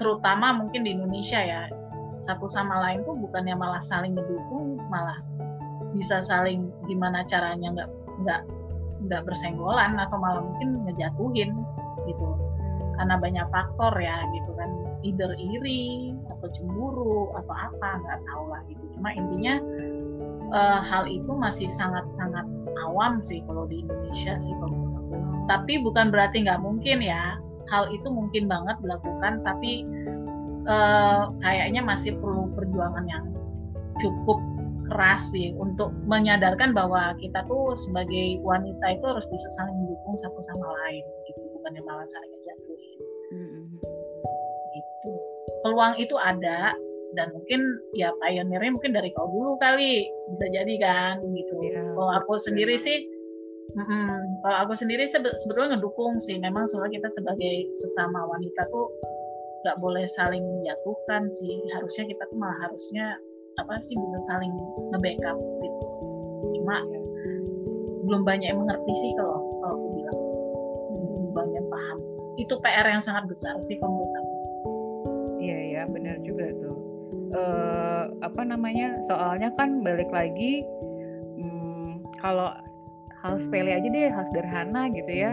terutama 0.00 0.56
mungkin 0.56 0.88
di 0.88 0.96
Indonesia 0.96 1.36
ya 1.36 1.68
satu 2.16 2.48
sama 2.48 2.80
lain 2.80 3.04
tuh 3.04 3.12
bukannya 3.12 3.52
malah 3.52 3.84
saling 3.84 4.16
mendukung 4.16 4.80
malah 4.88 5.20
bisa 5.92 6.24
saling 6.24 6.72
gimana 6.88 7.20
caranya 7.28 7.76
nggak 7.76 7.90
nggak 8.24 8.42
nggak 9.04 9.22
bersenggolan 9.28 10.00
atau 10.00 10.16
malah 10.16 10.40
mungkin 10.40 10.80
ngejatuhin 10.88 11.52
gitu. 12.08 12.28
Karena 12.96 13.20
banyak 13.20 13.46
faktor 13.52 13.92
ya 14.00 14.24
gitu 14.32 14.56
kan 14.56 14.70
either 15.04 15.36
iri 15.36 16.16
atau 16.32 16.48
cemburu 16.56 17.36
atau 17.36 17.52
apa 17.52 18.00
nggak 18.00 18.18
tahu 18.32 18.44
lah 18.48 18.64
gitu. 18.64 18.84
Cuma 18.96 19.12
intinya 19.12 19.60
uh, 20.56 20.80
hal 20.80 21.04
itu 21.04 21.36
masih 21.36 21.68
sangat 21.68 22.08
sangat 22.16 22.48
awam 22.88 23.20
sih 23.20 23.44
kalau 23.44 23.68
di 23.68 23.84
Indonesia 23.84 24.40
sih 24.40 24.56
kalau 24.56 24.89
tapi 25.50 25.82
bukan 25.82 26.14
berarti 26.14 26.46
nggak 26.46 26.62
mungkin 26.62 27.02
ya 27.02 27.40
hal 27.70 27.90
itu 27.94 28.06
mungkin 28.10 28.50
banget 28.50 28.76
dilakukan 28.82 29.42
tapi 29.46 29.86
uh, 30.66 31.30
kayaknya 31.42 31.82
masih 31.82 32.18
perlu 32.18 32.50
perjuangan 32.54 33.06
yang 33.06 33.24
cukup 34.02 34.38
keras 34.90 35.22
sih 35.30 35.54
untuk 35.54 35.94
menyadarkan 36.10 36.74
bahwa 36.74 37.14
kita 37.22 37.46
tuh 37.46 37.78
sebagai 37.78 38.42
wanita 38.42 38.98
itu 38.98 39.04
harus 39.06 39.26
bisa 39.30 39.48
saling 39.54 39.76
mendukung 39.86 40.18
satu 40.18 40.40
sama 40.50 40.66
lain 40.82 41.06
gitu 41.30 41.40
bukan 41.54 41.78
yang 41.78 41.86
malah 41.86 42.08
saling 42.10 42.32
jatuhin 42.42 42.98
mm-hmm. 43.30 43.64
gitu 44.74 45.12
peluang 45.62 45.94
itu 45.94 46.18
ada 46.18 46.74
dan 47.14 47.30
mungkin 47.34 47.60
ya 47.94 48.10
pioneernya 48.18 48.74
mungkin 48.74 48.94
dari 48.94 49.14
kau 49.14 49.30
dulu 49.30 49.58
kali 49.62 50.10
bisa 50.30 50.46
jadi 50.50 50.74
kan 50.82 51.22
gitu 51.22 51.54
yeah. 51.62 51.86
kalau 51.94 52.10
aku 52.18 52.34
sendiri 52.38 52.74
sih 52.74 53.06
Hmm, 53.70 54.42
kalau 54.42 54.56
aku 54.66 54.72
sendiri 54.74 55.06
sebetulnya 55.12 55.78
ngedukung 55.78 56.18
sih. 56.18 56.38
Memang 56.38 56.66
soalnya 56.66 57.02
kita 57.02 57.08
sebagai 57.14 57.54
sesama 57.70 58.26
wanita 58.26 58.66
tuh 58.70 58.90
nggak 59.62 59.76
boleh 59.78 60.04
saling 60.16 60.42
menjatuhkan 60.42 61.30
sih. 61.30 61.54
Harusnya 61.76 62.04
kita 62.10 62.22
tuh 62.30 62.38
malah 62.40 62.58
harusnya 62.66 63.14
apa 63.58 63.78
sih 63.84 63.94
bisa 63.94 64.18
saling 64.26 64.52
nge-backup 64.94 65.36
gitu. 65.38 65.86
Cuma 66.60 66.82
belum 68.10 68.26
banyak 68.26 68.50
yang 68.50 68.58
mengerti 68.58 68.92
sih 68.98 69.12
kalau 69.14 69.38
kalau 69.62 69.78
aku 69.78 69.86
bilang 69.94 70.18
belum 70.90 71.30
banyak 71.30 71.64
paham 71.70 71.98
itu 72.42 72.54
PR 72.58 72.86
yang 72.90 72.98
sangat 72.98 73.30
besar 73.30 73.54
sih 73.62 73.78
kalau 73.78 74.02
menurut 74.02 74.14
aku 74.18 74.34
iya 75.38 75.58
iya 75.70 75.82
benar 75.86 76.18
juga 76.26 76.50
tuh 76.58 76.76
uh, 77.38 78.04
apa 78.26 78.42
namanya 78.42 78.98
soalnya 79.06 79.54
kan 79.54 79.86
balik 79.86 80.10
lagi 80.10 80.66
hmm, 81.38 82.02
kalau 82.18 82.50
hal 83.20 83.36
sepele 83.40 83.70
aja 83.76 83.88
deh 83.88 84.08
hal 84.08 84.24
sederhana 84.32 84.88
gitu 84.92 85.12
ya. 85.12 85.32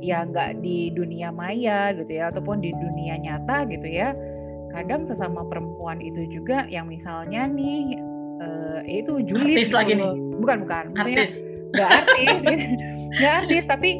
Ya 0.00 0.24
nggak 0.24 0.64
di 0.64 0.90
dunia 0.96 1.28
maya 1.28 1.92
gitu 1.92 2.08
ya 2.08 2.32
ataupun 2.32 2.64
di 2.64 2.72
dunia 2.72 3.20
nyata 3.20 3.68
gitu 3.68 3.86
ya. 3.86 4.16
Kadang 4.70 5.04
sesama 5.04 5.44
perempuan 5.46 5.98
itu 5.98 6.26
juga 6.30 6.64
yang 6.70 6.86
misalnya 6.88 7.50
nih 7.50 7.98
uh, 8.40 8.80
itu 8.86 9.20
julid 9.26 9.60
artis 9.60 9.70
gitu. 9.70 9.78
lagi 9.78 9.92
nih. 9.98 10.12
Bukan 10.40 10.56
bukan 10.66 10.84
artis. 10.96 11.32
nggak 11.70 11.90
artis 12.02 12.38
gitu. 12.42 12.66
nggak 13.22 13.34
artis 13.46 13.64
tapi 13.70 13.90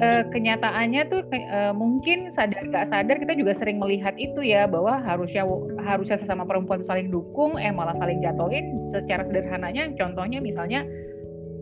uh, 0.00 0.22
kenyataannya 0.32 1.02
tuh 1.12 1.20
uh, 1.28 1.72
mungkin 1.76 2.32
sadar 2.32 2.64
nggak 2.64 2.88
sadar 2.88 3.16
kita 3.20 3.36
juga 3.36 3.52
sering 3.56 3.76
melihat 3.76 4.16
itu 4.16 4.40
ya 4.40 4.64
bahwa 4.64 5.00
harusnya 5.02 5.44
harusnya 5.84 6.16
sesama 6.16 6.44
perempuan 6.46 6.84
saling 6.86 7.12
dukung 7.12 7.60
eh 7.60 7.72
malah 7.72 7.96
saling 7.98 8.22
jatuhin 8.22 8.78
secara 8.88 9.26
sederhananya. 9.26 9.90
Contohnya 9.96 10.38
misalnya 10.40 10.84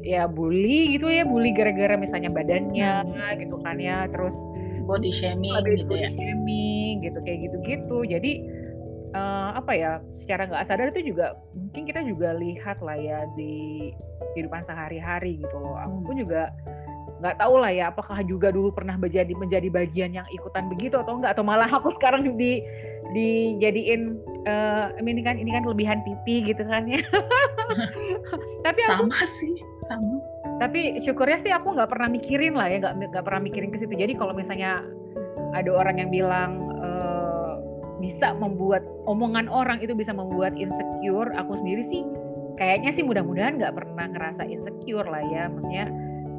ya 0.07 0.31
bully 0.31 0.99
gitu 0.99 1.11
ya 1.11 1.27
bully 1.27 1.51
gara-gara 1.53 1.99
misalnya 1.99 2.31
badannya 2.31 3.05
hmm. 3.05 3.43
gitu 3.43 3.57
kan 3.63 3.77
ya 3.79 4.07
terus 4.11 4.35
body 4.89 5.13
shaming 5.13 5.53
body 5.53 5.85
gitu 5.85 5.95
ya. 5.95 6.09
shaming 6.17 7.05
gitu 7.05 7.19
kayak 7.21 7.39
gitu-gitu. 7.45 7.99
Jadi 8.09 8.33
uh, 9.13 9.61
apa 9.61 9.73
ya 9.77 9.93
secara 10.17 10.49
nggak 10.49 10.65
sadar 10.65 10.89
itu 10.97 11.13
juga 11.13 11.37
mungkin 11.53 11.85
kita 11.85 12.01
juga 12.09 12.33
lihat 12.41 12.81
lah 12.81 12.97
ya 12.97 13.29
di 13.37 13.93
kehidupan 14.33 14.65
sehari-hari 14.65 15.45
gitu 15.45 15.57
loh. 15.61 15.77
Aku 15.77 16.09
pun 16.09 16.17
juga 16.17 16.49
nggak 17.19 17.37
tahu 17.43 17.55
lah 17.59 17.75
ya 17.75 17.91
apakah 17.91 18.23
juga 18.23 18.55
dulu 18.55 18.71
pernah 18.71 18.95
menjadi 18.95 19.35
menjadi 19.35 19.69
bagian 19.75 20.15
yang 20.15 20.27
ikutan 20.31 20.71
begitu 20.71 20.95
atau 21.03 21.19
enggak 21.19 21.35
atau 21.35 21.43
malah 21.43 21.67
aku 21.67 21.91
sekarang 21.99 22.25
di 22.39 22.63
dijadiin 23.11 24.17
uh, 24.47 24.95
ini 25.03 25.21
kan 25.21 25.37
ini 25.37 25.51
kan 25.53 25.67
kelebihan 25.69 26.01
pipi 26.07 26.49
gitu 26.49 26.65
kan 26.65 26.89
ya. 26.89 27.03
Tapi 28.67 28.81
aku, 28.89 29.11
sama 29.11 29.21
sih 29.27 29.55
sama 29.87 30.19
tapi 30.59 30.99
syukurnya 31.07 31.39
sih 31.43 31.53
aku 31.55 31.79
nggak 31.79 31.91
pernah 31.91 32.09
mikirin 32.11 32.55
lah 32.59 32.67
ya 32.67 32.83
nggak 32.83 33.15
nggak 33.15 33.25
pernah 33.25 33.43
mikirin 33.43 33.71
ke 33.71 33.79
situ 33.79 33.95
jadi 33.95 34.13
kalau 34.19 34.35
misalnya 34.35 34.83
ada 35.55 35.71
orang 35.71 36.03
yang 36.03 36.11
bilang 36.11 36.51
uh, 36.83 37.63
bisa 38.03 38.35
membuat 38.35 38.83
omongan 39.07 39.47
orang 39.47 39.79
itu 39.83 39.95
bisa 39.95 40.11
membuat 40.11 40.55
insecure 40.59 41.31
aku 41.39 41.59
sendiri 41.59 41.83
sih 41.87 42.03
kayaknya 42.59 42.91
sih 42.91 43.07
mudah-mudahan 43.07 43.59
nggak 43.59 43.75
pernah 43.75 44.07
ngerasa 44.11 44.43
insecure 44.47 45.07
lah 45.07 45.23
ya 45.31 45.47
maksudnya 45.47 45.87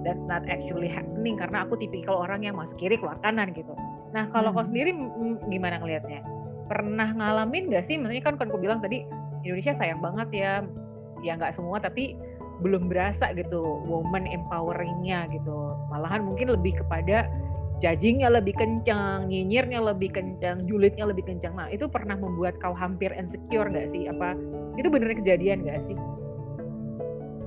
that's 0.04 0.24
not 0.28 0.44
actually 0.48 0.88
happening 0.88 1.36
karena 1.36 1.68
aku 1.68 1.76
tipikal 1.80 2.24
orang 2.24 2.44
yang 2.44 2.56
masuk 2.56 2.76
kiri 2.80 2.96
keluar 2.96 3.20
kanan 3.20 3.52
gitu. 3.52 3.72
Nah 4.16 4.32
kalau 4.32 4.52
hmm. 4.52 4.58
kau 4.60 4.68
sendiri 4.68 4.92
gimana 5.52 5.80
ngelihatnya? 5.80 6.24
Pernah 6.70 7.10
ngalamin 7.18 7.74
gak 7.74 7.90
sih? 7.90 7.98
Maksudnya 7.98 8.24
kan 8.24 8.36
kan 8.38 8.48
aku 8.52 8.60
bilang 8.62 8.80
tadi 8.80 9.04
Indonesia 9.44 9.74
sayang 9.80 10.00
banget 10.04 10.30
ya, 10.36 10.52
ya 11.24 11.34
nggak 11.36 11.56
semua 11.56 11.80
tapi 11.80 12.16
belum 12.60 12.92
berasa 12.92 13.32
gitu 13.36 13.84
woman 13.88 14.28
empoweringnya 14.28 15.32
gitu. 15.32 15.76
Malahan 15.90 16.28
mungkin 16.28 16.52
lebih 16.54 16.80
kepada 16.84 17.28
judgingnya 17.80 18.28
lebih 18.28 18.52
kencang, 18.60 19.32
nyinyirnya 19.32 19.80
lebih 19.80 20.12
kencang, 20.12 20.68
julidnya 20.68 21.08
lebih 21.08 21.24
kencang. 21.24 21.56
Nah 21.56 21.72
itu 21.72 21.88
pernah 21.88 22.20
membuat 22.20 22.60
kau 22.60 22.76
hampir 22.76 23.10
insecure 23.16 23.72
gak 23.72 23.88
sih? 23.96 24.12
Apa 24.12 24.36
itu 24.76 24.88
benar 24.92 25.16
kejadian 25.16 25.64
gak 25.64 25.80
sih? 25.88 25.98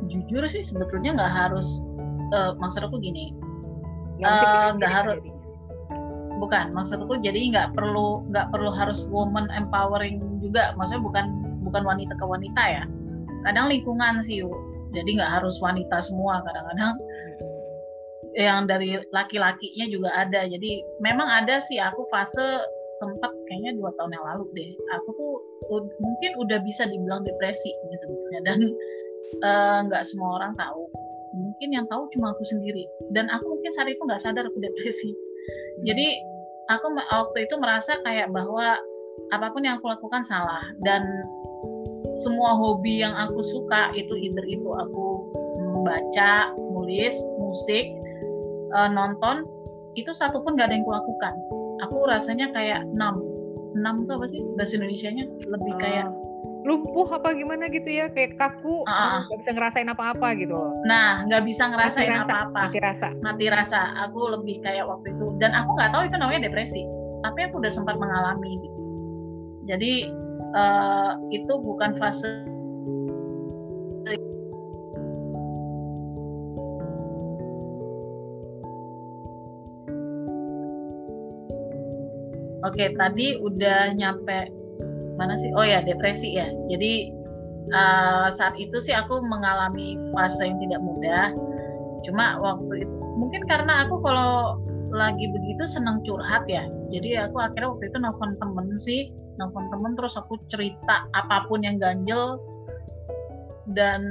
Jujur 0.08 0.44
sih 0.48 0.64
sebetulnya 0.64 1.16
nggak 1.16 1.32
harus 1.32 1.80
uh, 2.32 2.52
maksud 2.56 2.82
aku 2.84 2.98
gini 2.98 3.36
nggak 4.20 4.80
uh, 4.80 4.92
harus 4.92 5.18
bukan 6.40 6.74
maksud 6.74 6.98
aku 6.98 7.22
jadi 7.22 7.54
nggak 7.54 7.68
perlu 7.78 8.26
nggak 8.34 8.50
perlu 8.50 8.70
harus 8.74 9.06
woman 9.08 9.46
empowering 9.54 10.18
juga 10.42 10.74
maksudnya 10.74 11.02
bukan 11.06 11.24
bukan 11.62 11.82
wanita 11.86 12.18
ke 12.18 12.24
wanita 12.26 12.62
ya 12.66 12.84
kadang 13.46 13.70
lingkungan 13.70 14.22
sih 14.26 14.42
jadi 14.92 15.10
nggak 15.18 15.32
harus 15.40 15.56
wanita 15.58 16.04
semua 16.04 16.44
kadang-kadang. 16.44 16.94
Yang 18.32 18.60
dari 18.64 18.90
laki-lakinya 19.12 19.86
juga 19.92 20.08
ada. 20.16 20.48
Jadi 20.48 20.80
memang 21.04 21.28
ada 21.28 21.60
sih 21.60 21.76
aku 21.76 22.08
fase 22.08 22.64
sempat 23.00 23.32
kayaknya 23.48 23.76
dua 23.76 23.92
tahun 23.96 24.16
yang 24.16 24.24
lalu 24.24 24.44
deh. 24.56 24.70
Aku 25.00 25.08
tuh 25.16 25.32
mungkin 26.00 26.30
udah 26.40 26.60
bisa 26.64 26.88
dibilang 26.88 27.24
depresi 27.24 27.72
sebetulnya 28.00 28.40
dan 28.44 28.58
eh, 29.40 29.78
nggak 29.88 30.02
uh, 30.04 30.06
semua 30.06 30.40
orang 30.40 30.52
tahu. 30.56 30.88
Mungkin 31.32 31.68
yang 31.72 31.86
tahu 31.88 32.08
cuma 32.16 32.36
aku 32.36 32.44
sendiri. 32.44 32.84
Dan 33.12 33.32
aku 33.32 33.56
mungkin 33.56 33.72
saat 33.72 33.88
itu 33.88 34.00
nggak 34.04 34.20
sadar 34.20 34.44
aku 34.48 34.60
depresi. 34.60 35.12
Hmm. 35.12 35.90
jadi 35.90 36.22
aku 36.70 36.94
waktu 36.94 37.50
itu 37.50 37.58
merasa 37.58 37.98
kayak 38.06 38.30
bahwa 38.30 38.78
apa 39.34 39.46
pun 39.50 39.64
yang 39.64 39.80
aku 39.80 39.92
lakukan 39.92 40.24
salah. 40.24 40.62
Dan 40.84 41.04
semua 42.18 42.54
hobi 42.56 43.00
yang 43.00 43.14
aku 43.16 43.40
suka 43.40 43.94
itu 43.96 44.14
either 44.18 44.44
itu 44.46 44.68
aku 44.68 45.26
membaca, 45.58 46.52
nulis, 46.72 47.14
musik, 47.40 47.88
uh, 48.76 48.90
nonton 48.90 49.46
itu 49.98 50.12
satu 50.16 50.40
pun 50.40 50.56
gak 50.56 50.70
ada 50.70 50.74
yang 50.76 50.84
aku 50.86 50.94
lakukan. 50.96 51.34
Aku 51.88 51.96
rasanya 52.06 52.52
kayak 52.54 52.86
enam, 52.94 53.20
enam 53.74 54.06
itu 54.06 54.12
apa 54.14 54.26
sih? 54.30 54.40
Bahasa 54.54 54.78
Indonesia-nya? 54.78 55.24
Lebih 55.48 55.74
kayak 55.80 56.06
uh 56.08 56.32
lumpuh 56.62 57.10
apa 57.10 57.34
gimana 57.34 57.66
gitu 57.68 57.90
ya? 57.90 58.06
Kayak 58.10 58.38
kaku. 58.38 58.86
Uh, 58.86 59.26
nggak 59.26 59.38
bisa 59.42 59.50
ngerasain 59.54 59.88
apa-apa 59.90 60.28
gitu. 60.38 60.54
Nah 60.86 61.26
nggak 61.26 61.42
bisa 61.46 61.62
ngerasain 61.74 62.22
apa-apa. 62.22 62.70
mati 62.70 62.78
rasa. 62.78 63.08
Mati 63.20 63.46
rasa. 63.50 63.80
Aku 64.08 64.30
lebih 64.30 64.62
kayak 64.62 64.86
waktu 64.86 65.14
itu. 65.14 65.34
Dan 65.42 65.52
aku 65.52 65.74
nggak 65.74 65.90
tahu 65.90 66.02
itu 66.06 66.16
namanya 66.16 66.46
depresi. 66.48 66.82
Tapi 67.22 67.38
aku 67.50 67.62
udah 67.62 67.72
sempat 67.72 67.98
mengalami 67.98 68.62
gitu. 68.62 68.80
Jadi 69.66 70.10
uh, 70.54 71.16
itu 71.32 71.52
bukan 71.60 71.96
fase 71.96 72.48
Oke, 82.62 82.94
tadi 82.94 83.36
udah 83.42 83.90
nyampe 83.98 84.46
mana 85.18 85.34
sih? 85.34 85.50
Oh 85.58 85.66
ya 85.66 85.82
depresi 85.82 86.38
ya. 86.38 86.46
Jadi 86.70 87.10
uh, 87.74 88.30
saat 88.30 88.54
itu 88.54 88.78
sih 88.78 88.94
aku 88.94 89.18
mengalami 89.18 89.98
fase 90.14 90.46
yang 90.46 90.62
tidak 90.62 90.80
mudah. 90.80 91.34
Cuma 92.06 92.38
waktu 92.38 92.86
itu 92.86 92.96
mungkin 93.18 93.42
karena 93.50 93.86
aku 93.86 93.98
kalau 94.06 94.62
lagi 94.94 95.26
begitu 95.34 95.66
senang 95.66 96.06
curhat 96.06 96.46
ya. 96.46 96.62
Jadi 96.94 97.18
aku 97.18 97.42
akhirnya 97.42 97.74
waktu 97.74 97.84
itu 97.90 97.98
nelfon 97.98 98.32
temen 98.38 98.66
sih 98.78 99.10
nelfon 99.40 99.68
temen 99.72 99.96
terus 99.96 100.14
aku 100.18 100.36
cerita 100.52 101.08
apa 101.16 101.46
pun 101.46 101.64
yang 101.64 101.80
ganjel. 101.80 102.40
Dan 103.72 104.02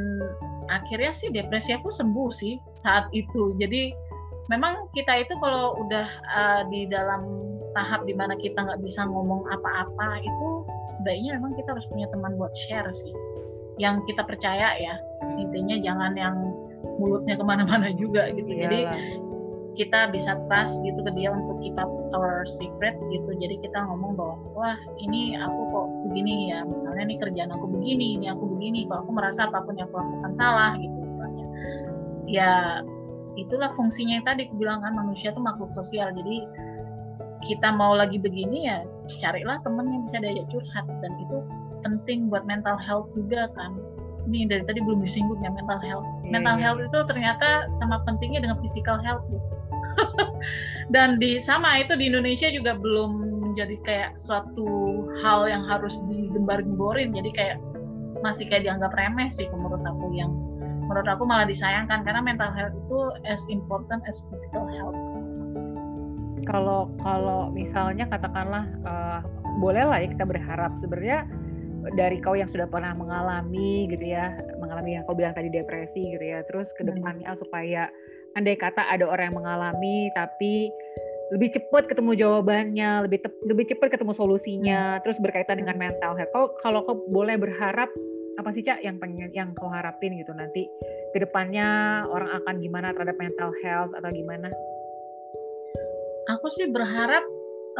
akhirnya 0.71 1.11
sih 1.11 1.29
depresi 1.29 1.75
aku 1.75 1.91
sembuh 1.91 2.29
sih 2.31 2.57
saat 2.71 3.11
itu. 3.11 3.53
Jadi 3.59 3.91
memang 4.47 4.87
kita 4.95 5.21
itu 5.21 5.33
kalau 5.43 5.77
udah 5.85 6.07
uh, 6.31 6.61
di 6.71 6.87
dalam 6.87 7.27
tahap 7.71 8.03
di 8.03 8.11
mana 8.15 8.35
kita 8.35 8.59
nggak 8.59 8.83
bisa 8.83 9.07
ngomong 9.07 9.47
apa-apa 9.47 10.19
itu 10.19 10.49
sebaiknya 10.99 11.39
memang 11.39 11.55
kita 11.55 11.71
harus 11.71 11.87
punya 11.87 12.07
teman 12.11 12.35
buat 12.39 12.51
share 12.55 12.89
sih. 12.95 13.13
Yang 13.79 14.07
kita 14.11 14.27
percaya 14.27 14.75
ya 14.79 14.95
intinya 15.39 15.79
jangan 15.79 16.13
yang 16.15 16.35
mulutnya 16.99 17.35
ke 17.37 17.43
mana-mana 17.45 17.91
juga 18.01 18.31
gitu. 18.33 18.47
Iyalah. 18.47 18.67
jadi 18.67 18.79
kita 19.71 20.11
bisa 20.11 20.35
trust 20.51 20.83
gitu 20.83 20.99
ke 20.99 21.11
dia 21.15 21.31
untuk 21.31 21.55
keep 21.63 21.75
up 21.79 21.87
our 22.11 22.43
secret 22.43 22.95
gitu. 23.07 23.31
Jadi 23.39 23.55
kita 23.63 23.87
ngomong 23.87 24.19
bahwa 24.19 24.35
wah 24.51 24.79
ini 24.99 25.39
aku 25.39 25.61
kok 25.71 25.87
begini 26.11 26.51
ya? 26.51 26.67
Misalnya 26.67 27.03
nih 27.07 27.17
kerjaan 27.23 27.51
aku 27.55 27.65
begini 27.79 28.19
ini 28.19 28.25
aku 28.27 28.51
begini 28.51 28.83
kalau 28.91 29.07
aku 29.07 29.11
merasa 29.15 29.47
apa 29.47 29.63
pun 29.63 29.79
yang 29.79 29.87
aku 29.87 30.03
lakukan 30.03 30.33
salah 30.35 30.75
gitu 30.75 30.95
misalnya. 30.99 31.45
Ya 32.27 32.51
itulah 33.39 33.71
fungsinya 33.79 34.19
yang 34.19 34.27
tadi 34.27 34.51
kan 34.51 34.93
manusia 34.93 35.31
itu 35.31 35.39
makhluk 35.39 35.71
sosial. 35.71 36.11
Jadi 36.11 36.43
kita 37.47 37.73
mau 37.73 37.95
lagi 37.95 38.19
begini 38.19 38.67
ya 38.67 38.83
carilah 39.23 39.57
temen 39.63 39.87
yang 39.87 40.03
bisa 40.03 40.17
diajak 40.19 40.47
curhat. 40.51 40.85
Dan 40.99 41.11
itu 41.15 41.37
penting 41.81 42.27
buat 42.27 42.43
mental 42.43 42.75
health 42.75 43.07
juga 43.15 43.47
kan 43.55 43.73
ini 44.29 44.45
dari 44.49 44.63
tadi 44.65 44.79
belum 44.83 45.01
disinggung 45.01 45.39
ya 45.41 45.49
mental 45.53 45.79
health. 45.81 46.07
Yeah. 46.25 46.31
mental 46.37 46.55
iya. 46.57 46.63
health 46.69 46.81
itu 46.85 46.99
ternyata 47.09 47.47
sama 47.77 48.01
pentingnya 48.05 48.45
dengan 48.45 48.57
physical 48.61 48.97
health 49.01 49.25
gitu. 49.29 49.47
Dan 50.93 51.19
di 51.19 51.39
sama 51.39 51.79
itu 51.83 51.95
di 51.95 52.11
Indonesia 52.11 52.47
juga 52.51 52.75
belum 52.79 53.41
menjadi 53.51 53.75
kayak 53.83 54.11
suatu 54.19 54.67
hal 55.21 55.47
yang 55.47 55.63
harus 55.67 55.95
digembar-gemborin. 56.07 57.11
Jadi 57.15 57.29
kayak 57.35 57.57
masih 58.21 58.45
kayak 58.47 58.69
dianggap 58.69 58.93
remeh 58.93 59.27
sih 59.33 59.49
menurut 59.49 59.81
aku 59.81 60.13
yang 60.13 60.31
menurut 60.87 61.07
aku 61.07 61.23
malah 61.27 61.47
disayangkan. 61.47 62.03
Karena 62.03 62.21
mental 62.23 62.51
health 62.51 62.75
itu 62.75 62.99
as 63.27 63.41
important 63.51 64.03
as 64.07 64.19
physical 64.31 64.67
health. 64.67 64.97
Kalau 66.49 66.89
kalau 67.05 67.53
misalnya 67.53 68.09
katakanlah 68.09 68.65
uh, 68.83 69.21
boleh 69.61 69.83
lah 69.85 69.97
ya 70.01 70.07
kita 70.09 70.25
berharap. 70.25 70.71
Sebenarnya 70.81 71.27
dari 71.97 72.21
kau 72.21 72.37
yang 72.37 72.49
sudah 72.53 72.69
pernah 72.69 72.93
mengalami 72.93 73.89
gitu 73.89 74.05
ya, 74.13 74.33
mengalami 74.61 74.97
yang 74.99 75.03
kau 75.09 75.17
bilang 75.17 75.33
tadi 75.33 75.49
depresi 75.49 76.01
gitu 76.13 76.21
ya, 76.21 76.45
terus 76.45 76.69
ke 76.77 76.85
Hmm. 76.85 77.37
supaya 77.41 77.89
andai 78.37 78.55
kata 78.55 78.87
ada 78.87 79.07
orang 79.09 79.31
yang 79.31 79.37
mengalami 79.43 80.07
tapi 80.15 80.71
lebih 81.31 81.55
cepat 81.55 81.87
ketemu 81.87 82.11
jawabannya, 82.19 83.07
lebih 83.07 83.23
tep- 83.23 83.43
lebih 83.47 83.65
cepat 83.71 83.95
ketemu 83.95 84.13
solusinya, 84.19 84.99
terus 85.01 85.15
berkaitan 85.23 85.63
dengan 85.63 85.79
mental 85.79 86.19
health. 86.19 86.31
Kau 86.35 86.51
kalau 86.59 86.83
kau 86.83 86.99
boleh 87.07 87.39
berharap 87.39 87.87
apa 88.39 88.49
sih 88.51 88.63
cak 88.63 88.83
yang 88.83 88.99
pengen 88.99 89.31
yang 89.31 89.55
kau 89.55 89.71
harapin 89.71 90.15
gitu 90.15 90.31
nanti 90.35 90.67
ke 91.11 91.17
depannya 91.19 92.03
orang 92.07 92.31
akan 92.43 92.59
gimana 92.59 92.95
terhadap 92.95 93.15
mental 93.19 93.51
health 93.63 93.91
atau 93.95 94.09
gimana? 94.11 94.51
Aku 96.35 96.47
sih 96.51 96.67
berharap 96.67 97.23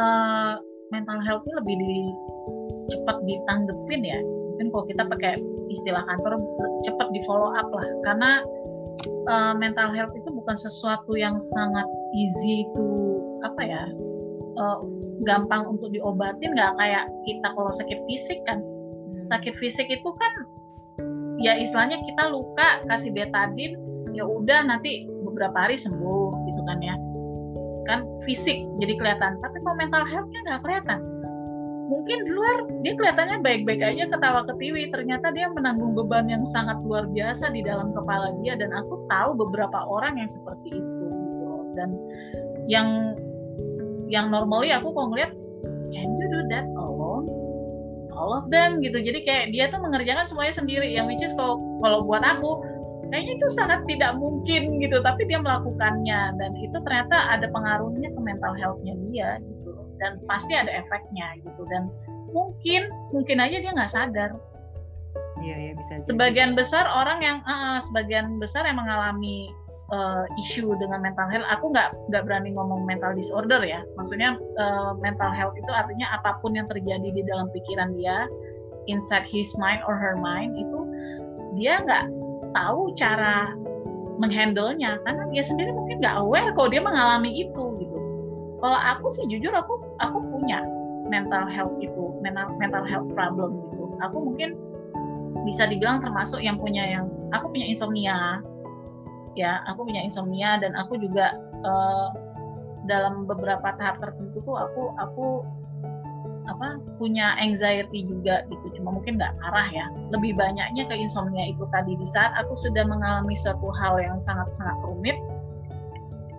eh, 0.00 0.54
mental 0.92 1.18
health-nya 1.24 1.54
lebih 1.60 1.74
di, 1.76 1.96
cepat 2.90 3.16
ditanggepin 3.26 4.02
ya. 4.02 4.18
Mungkin 4.22 4.66
kalau 4.72 4.84
kita 4.88 5.02
pakai 5.06 5.32
istilah 5.72 6.02
kantor 6.06 6.38
cepat 6.86 7.08
di 7.14 7.20
follow 7.24 7.50
up 7.54 7.68
lah. 7.70 7.86
Karena 8.06 8.30
eh, 9.06 9.54
mental 9.58 9.94
health 9.94 10.14
itu 10.16 10.28
bukan 10.30 10.56
sesuatu 10.58 11.14
yang 11.14 11.38
sangat 11.54 11.86
easy 12.14 12.66
to 12.74 12.86
apa 13.42 13.62
ya 13.62 13.82
eh, 14.58 14.78
gampang 15.22 15.66
untuk 15.66 15.94
diobatin 15.94 16.54
nggak 16.54 16.72
kayak 16.78 17.04
kita 17.26 17.48
kalau 17.54 17.70
sakit 17.70 17.98
fisik 18.10 18.42
kan 18.46 18.58
sakit 19.30 19.54
fisik 19.56 19.86
itu 19.88 20.10
kan 20.18 20.32
ya 21.42 21.58
istilahnya 21.58 21.98
kita 22.02 22.30
luka 22.30 22.82
kasih 22.90 23.10
betadin 23.14 23.78
ya 24.12 24.26
udah 24.26 24.66
nanti 24.66 25.08
beberapa 25.24 25.56
hari 25.56 25.78
sembuh 25.78 26.30
gitu 26.46 26.62
kan 26.66 26.78
ya 26.82 26.94
kan 27.86 28.06
fisik 28.22 28.62
jadi 28.78 28.94
kelihatan 28.98 29.40
tapi 29.42 29.56
kalau 29.62 29.76
mental 29.78 30.04
health-nya 30.06 30.40
nggak 30.46 30.60
kelihatan 30.62 31.00
mungkin 31.92 32.18
di 32.24 32.30
luar 32.32 32.56
dia 32.80 32.92
kelihatannya 32.96 33.44
baik-baik 33.44 33.82
aja 33.84 34.08
ketawa 34.08 34.40
ketiwi. 34.48 34.88
Ternyata 34.88 35.28
dia 35.36 35.52
menanggung 35.52 35.92
beban 35.92 36.26
yang 36.32 36.42
sangat 36.48 36.80
luar 36.88 37.04
biasa 37.12 37.52
di 37.52 37.60
dalam 37.60 37.92
kepala 37.92 38.32
dia 38.40 38.56
dan 38.56 38.72
aku 38.72 39.04
tahu 39.12 39.36
beberapa 39.36 39.84
orang 39.84 40.16
yang 40.16 40.30
seperti 40.32 40.72
itu 40.72 41.04
gitu 41.12 41.52
dan 41.76 41.90
yang 42.64 42.88
yang 44.08 44.32
normally 44.32 44.72
aku 44.72 44.92
kalau 44.96 45.12
ngeliat 45.12 45.32
can 45.92 46.08
you 46.16 46.26
do 46.32 46.40
that 46.48 46.64
alone? 46.80 47.28
All 48.16 48.32
of 48.32 48.48
them? 48.48 48.80
Gitu. 48.80 48.96
Jadi 48.96 49.24
kayak 49.28 49.44
dia 49.52 49.68
tuh 49.68 49.84
mengerjakan 49.84 50.24
semuanya 50.24 50.54
sendiri 50.56 50.88
yang 50.88 51.04
which 51.08 51.20
is 51.20 51.32
kalau 51.36 51.60
kalau 51.84 52.04
buat 52.08 52.24
aku 52.24 52.64
kayaknya 53.12 53.36
itu 53.36 53.48
sangat 53.52 53.84
tidak 53.84 54.16
mungkin 54.16 54.80
gitu. 54.80 54.96
Tapi 55.04 55.28
dia 55.28 55.40
melakukannya 55.40 56.20
dan 56.40 56.50
itu 56.56 56.76
ternyata 56.80 57.28
ada 57.28 57.46
pengaruhnya 57.52 58.08
ke 58.08 58.20
mental 58.20 58.52
health-nya 58.56 58.94
dia. 59.12 59.36
Dan 60.02 60.18
pasti 60.26 60.52
ada 60.58 60.68
efeknya 60.74 61.38
gitu 61.46 61.62
dan 61.70 61.86
mungkin 62.34 62.90
mungkin 63.14 63.38
aja 63.38 63.56
dia 63.62 63.70
nggak 63.70 63.92
sadar 63.92 64.30
Iya 65.42 65.56
ya 65.58 65.72
bisa. 65.74 65.92
jadi. 66.00 66.06
sebagian 66.08 66.50
besar 66.58 66.84
orang 66.86 67.18
yang 67.22 67.38
ah, 67.46 67.78
sebagian 67.86 68.38
besar 68.38 68.66
yang 68.66 68.78
mengalami 68.78 69.50
uh, 69.92 70.24
isu 70.40 70.72
dengan 70.80 71.04
mental 71.04 71.28
health 71.28 71.46
aku 71.52 71.70
nggak 71.70 71.92
nggak 72.08 72.22
berani 72.24 72.50
ngomong 72.56 72.88
mental 72.88 73.12
disorder 73.12 73.60
ya 73.62 73.84
maksudnya 74.00 74.40
uh, 74.56 74.96
mental 74.98 75.30
health 75.30 75.54
itu 75.54 75.68
artinya 75.68 76.08
apa 76.16 76.40
pun 76.40 76.56
yang 76.56 76.66
terjadi 76.66 77.12
di 77.12 77.22
dalam 77.28 77.52
pikiran 77.52 77.92
dia 77.98 78.26
inside 78.88 79.28
his 79.28 79.52
mind 79.60 79.84
or 79.84 79.94
her 79.94 80.16
mind 80.18 80.56
itu 80.56 80.80
dia 81.60 81.84
nggak 81.84 82.08
tahu 82.56 82.94
cara 82.96 83.52
menghandle-nya 84.16 85.00
karena 85.04 85.22
dia 85.34 85.44
sendiri 85.44 85.70
mungkin 85.74 86.00
nggak 86.00 86.16
aware 86.22 86.50
kalau 86.54 86.68
dia 86.70 86.82
mengalami 86.82 87.42
itu 87.42 87.64
gitu 87.82 87.98
kalau 88.62 88.78
aku 88.78 89.10
sih 89.10 89.26
jujur 89.26 89.50
aku 89.50 89.81
aku 90.00 90.18
punya 90.32 90.62
mental 91.08 91.44
health 91.50 91.76
itu 91.82 92.16
mental 92.24 92.54
mental 92.56 92.84
health 92.86 93.08
problem 93.12 93.58
gitu. 93.68 93.84
Aku 94.00 94.16
mungkin 94.32 94.56
bisa 95.44 95.66
dibilang 95.66 96.00
termasuk 96.00 96.38
yang 96.40 96.56
punya 96.56 96.84
yang 96.86 97.10
aku 97.34 97.50
punya 97.52 97.66
insomnia. 97.68 98.40
Ya 99.32 99.64
aku 99.68 99.88
punya 99.88 100.04
insomnia 100.04 100.60
dan 100.60 100.76
aku 100.76 100.96
juga 101.00 101.36
eh, 101.64 102.08
dalam 102.88 103.24
beberapa 103.24 103.74
tahap 103.78 104.00
tertentu 104.02 104.42
tuh 104.44 104.56
aku 104.58 104.82
aku 105.00 105.26
apa 106.42 106.80
punya 106.98 107.38
anxiety 107.38 108.04
juga 108.04 108.42
gitu. 108.50 108.80
Cuma 108.80 108.98
mungkin 108.98 109.16
nggak 109.16 109.34
parah 109.40 109.68
ya. 109.72 109.86
Lebih 110.10 110.36
banyaknya 110.36 110.84
ke 110.90 110.94
insomnia 110.96 111.48
itu 111.48 111.64
tadi. 111.70 111.96
Di 111.96 112.06
saat 112.10 112.34
aku 112.40 112.56
sudah 112.58 112.84
mengalami 112.84 113.32
suatu 113.38 113.70
hal 113.72 114.00
yang 114.02 114.18
sangat 114.20 114.50
sangat 114.52 114.76
rumit 114.84 115.16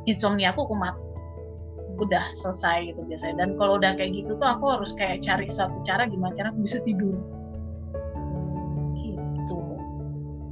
insomnia 0.06 0.52
aku 0.52 0.68
kumat 0.68 0.96
udah 2.00 2.24
selesai 2.42 2.94
gitu 2.94 3.02
biasanya. 3.06 3.46
Dan 3.46 3.50
kalau 3.60 3.78
udah 3.78 3.94
kayak 3.98 4.18
gitu 4.18 4.34
tuh 4.38 4.48
aku 4.48 4.66
harus 4.70 4.92
kayak 4.98 5.22
cari 5.22 5.48
suatu 5.52 5.78
cara 5.86 6.10
gimana 6.10 6.34
cara 6.34 6.50
aku 6.50 6.62
bisa 6.66 6.78
tidur. 6.82 7.16
Gitu. 8.98 9.60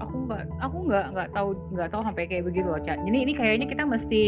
Aku 0.01 0.15
nggak 0.29 0.43
aku 0.61 0.77
nggak 0.89 1.05
nggak 1.17 1.29
tahu 1.33 1.49
nggak 1.73 1.89
tahu 1.89 2.01
sampai 2.05 2.23
kayak 2.29 2.45
begitu 2.45 2.67
loh 2.69 2.81
cak. 2.81 2.97
Jadi 3.01 3.17
ini 3.17 3.33
kayaknya 3.33 3.67
kita 3.69 3.83
mesti 3.87 4.23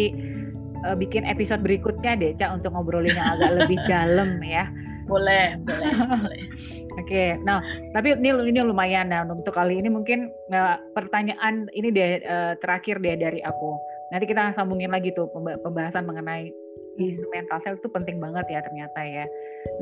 uh, 0.87 0.95
bikin 0.97 1.23
episode 1.27 1.61
berikutnya 1.61 2.17
deh 2.17 2.31
cak 2.37 2.61
untuk 2.61 2.73
ngobrolin 2.73 3.13
yang 3.13 3.37
agak 3.37 3.51
lebih 3.65 3.79
dalam 3.91 4.41
ya. 4.41 4.65
Boleh 5.05 5.59
boleh 5.61 5.91
boleh. 5.99 6.43
Oke 7.01 7.41
nah 7.41 7.57
tapi 7.91 8.13
ini 8.13 8.29
ini 8.53 8.59
lumayan. 8.61 9.09
Nah 9.09 9.25
untuk 9.25 9.53
kali 9.53 9.81
ini 9.81 9.89
mungkin 9.89 10.29
uh, 10.53 10.77
pertanyaan 10.93 11.69
ini 11.73 11.89
deh 11.89 12.21
uh, 12.25 12.53
terakhir 12.61 13.01
deh 13.01 13.17
dari 13.17 13.41
aku. 13.41 13.77
Nanti 14.13 14.29
kita 14.29 14.53
sambungin 14.53 14.93
lagi 14.93 15.09
tuh 15.17 15.25
pemba- 15.33 15.57
pembahasan 15.65 16.05
mengenai 16.05 16.53
isu 16.97 17.25
mental 17.33 17.59
health 17.63 17.79
itu 17.81 17.89
penting 17.89 18.17
banget 18.21 18.45
ya 18.49 18.59
ternyata 18.61 18.99
ya. 19.05 19.25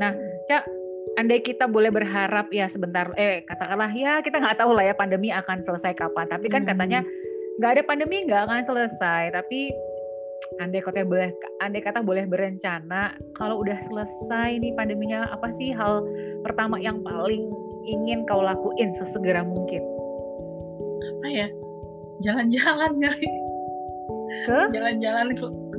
Nah 0.00 0.12
cak 0.48 0.62
andai 1.18 1.42
kita 1.44 1.68
boleh 1.68 1.92
berharap 1.92 2.48
ya 2.54 2.70
sebentar 2.70 3.10
eh 3.20 3.44
katakanlah 3.44 3.90
ya 3.92 4.22
kita 4.24 4.38
nggak 4.38 4.58
tahu 4.58 4.72
lah 4.72 4.86
ya 4.86 4.94
pandemi 4.96 5.28
akan 5.34 5.60
selesai 5.66 5.92
kapan 5.98 6.30
tapi 6.30 6.46
kan 6.48 6.62
Hmm. 6.64 6.72
katanya 6.72 7.00
nggak 7.60 7.70
ada 7.78 7.82
pandemi 7.84 8.24
nggak 8.24 8.48
akan 8.48 8.64
selesai 8.64 9.34
tapi 9.34 9.68
andai 10.62 10.80
kata 10.80 11.04
boleh 11.04 11.30
andai 11.60 11.82
kata 11.84 12.00
boleh 12.00 12.24
berencana 12.24 13.12
kalau 13.36 13.60
udah 13.60 13.76
selesai 13.86 14.62
nih 14.62 14.72
pandeminya 14.72 15.28
apa 15.30 15.52
sih 15.58 15.74
hal 15.74 16.06
pertama 16.46 16.80
yang 16.80 17.02
paling 17.04 17.50
ingin 17.86 18.22
kau 18.26 18.42
lakuin 18.42 18.94
sesegera 18.94 19.42
mungkin? 19.42 19.82
Apa 21.18 21.26
ya? 21.30 21.48
Jalan-jalan 22.22 22.92
kali. 23.02 23.30
Jalan-jalan 24.48 25.28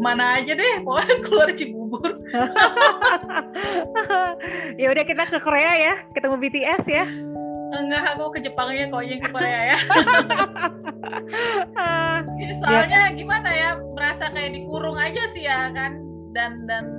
ke 0.04 0.08
ke 0.08 0.10
mana 0.12 0.43
aja 0.43 0.51
deh 0.51 0.76
pokoknya 0.84 1.16
keluar 1.24 1.49
Cibubur. 1.56 2.12
Ya 4.74 4.89
udah 4.89 5.06
kita 5.06 5.30
ke 5.30 5.38
Korea 5.39 5.78
ya. 5.80 5.93
Ketemu 6.18 6.36
BTS 6.41 6.84
ya. 6.89 7.06
Enggak 7.78 8.18
aku 8.18 8.34
ke 8.36 8.39
Jepang 8.41 8.74
aja 8.74 8.89
kok 8.89 9.06
yang 9.06 9.22
ke 9.22 9.30
Korea 9.30 9.60
ya. 9.70 9.78
Ah, 11.78 12.20
soalnya 12.66 13.14
gimana 13.14 13.49
ya 13.54 13.70
merasa 13.93 14.34
kayak 14.34 14.58
dikurung 14.58 14.97
aja 14.97 15.24
sih 15.32 15.45
ya 15.45 15.70
kan. 15.72 16.01
Dan 16.34 16.66
dan 16.66 16.89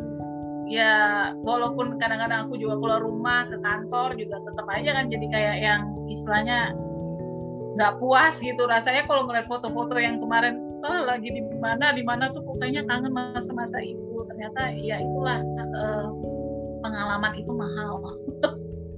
ya 0.71 0.95
walaupun 1.43 1.99
kadang-kadang 1.99 2.47
aku 2.49 2.57
juga 2.57 2.79
keluar 2.79 3.01
rumah 3.03 3.51
ke 3.51 3.59
kantor 3.59 4.15
juga 4.17 4.39
tetap 4.41 4.67
aja 4.71 4.91
kan 4.95 5.05
jadi 5.11 5.27
kayak 5.35 5.57
yang 5.61 5.81
istilahnya 6.09 6.73
nggak 7.75 7.99
puas 7.99 8.39
gitu. 8.39 8.63
Rasanya 8.71 9.05
kalau 9.11 9.27
ngeliat 9.27 9.51
foto-foto 9.51 9.99
yang 9.99 10.23
kemarin 10.23 10.74
lagi 10.85 11.29
di 11.33 11.43
mana 11.61 11.97
di 11.97 12.03
mana 12.05 12.29
tuh 12.33 12.45
pokoknya 12.45 12.85
kangen 12.85 13.13
masa-masa 13.13 13.79
itu 13.81 14.25
ternyata 14.29 14.73
ya 14.77 15.01
itulah 15.01 15.41
eh, 15.75 16.09
pengalaman 16.85 17.33
itu 17.41 17.53
mahal 17.53 18.01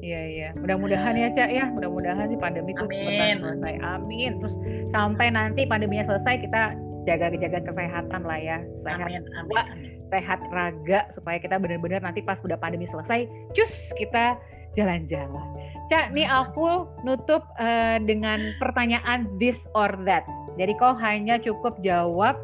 Iya 0.07 0.23
iya, 0.23 0.49
mudah-mudahan 0.55 1.19
ya 1.19 1.35
cak 1.35 1.51
ya, 1.51 1.67
mudah-mudahan 1.67 2.31
sih 2.31 2.39
pandemi 2.39 2.71
itu 2.79 2.87
cepat 2.87 3.43
selesai. 3.43 3.75
Amin. 3.83 4.39
Terus 4.39 4.55
sampai 4.95 5.35
nanti 5.35 5.67
pandeminya 5.67 6.07
selesai 6.07 6.47
kita 6.47 6.79
jaga-jaga 7.11 7.59
kesehatan 7.67 8.23
lah 8.23 8.39
ya, 8.39 8.63
sehat 8.87 9.03
amin 9.03 9.27
amin, 9.35 9.51
amin. 9.67 9.91
sehat 10.15 10.39
raga 10.55 11.11
supaya 11.11 11.43
kita 11.43 11.59
benar-benar 11.59 12.07
nanti 12.07 12.23
pas 12.23 12.39
udah 12.39 12.55
pandemi 12.55 12.87
selesai, 12.87 13.27
cus 13.51 13.73
kita 13.99 14.39
jalan-jalan. 14.79 15.75
Cak, 15.87 16.11
nih 16.11 16.27
aku 16.27 16.91
nutup 17.07 17.47
eh, 17.63 18.03
dengan 18.03 18.59
pertanyaan 18.59 19.31
this 19.39 19.59
or 19.79 19.95
that. 20.03 20.27
Jadi 20.59 20.75
kau 20.83 20.99
hanya 20.99 21.39
cukup 21.39 21.79
jawab 21.87 22.35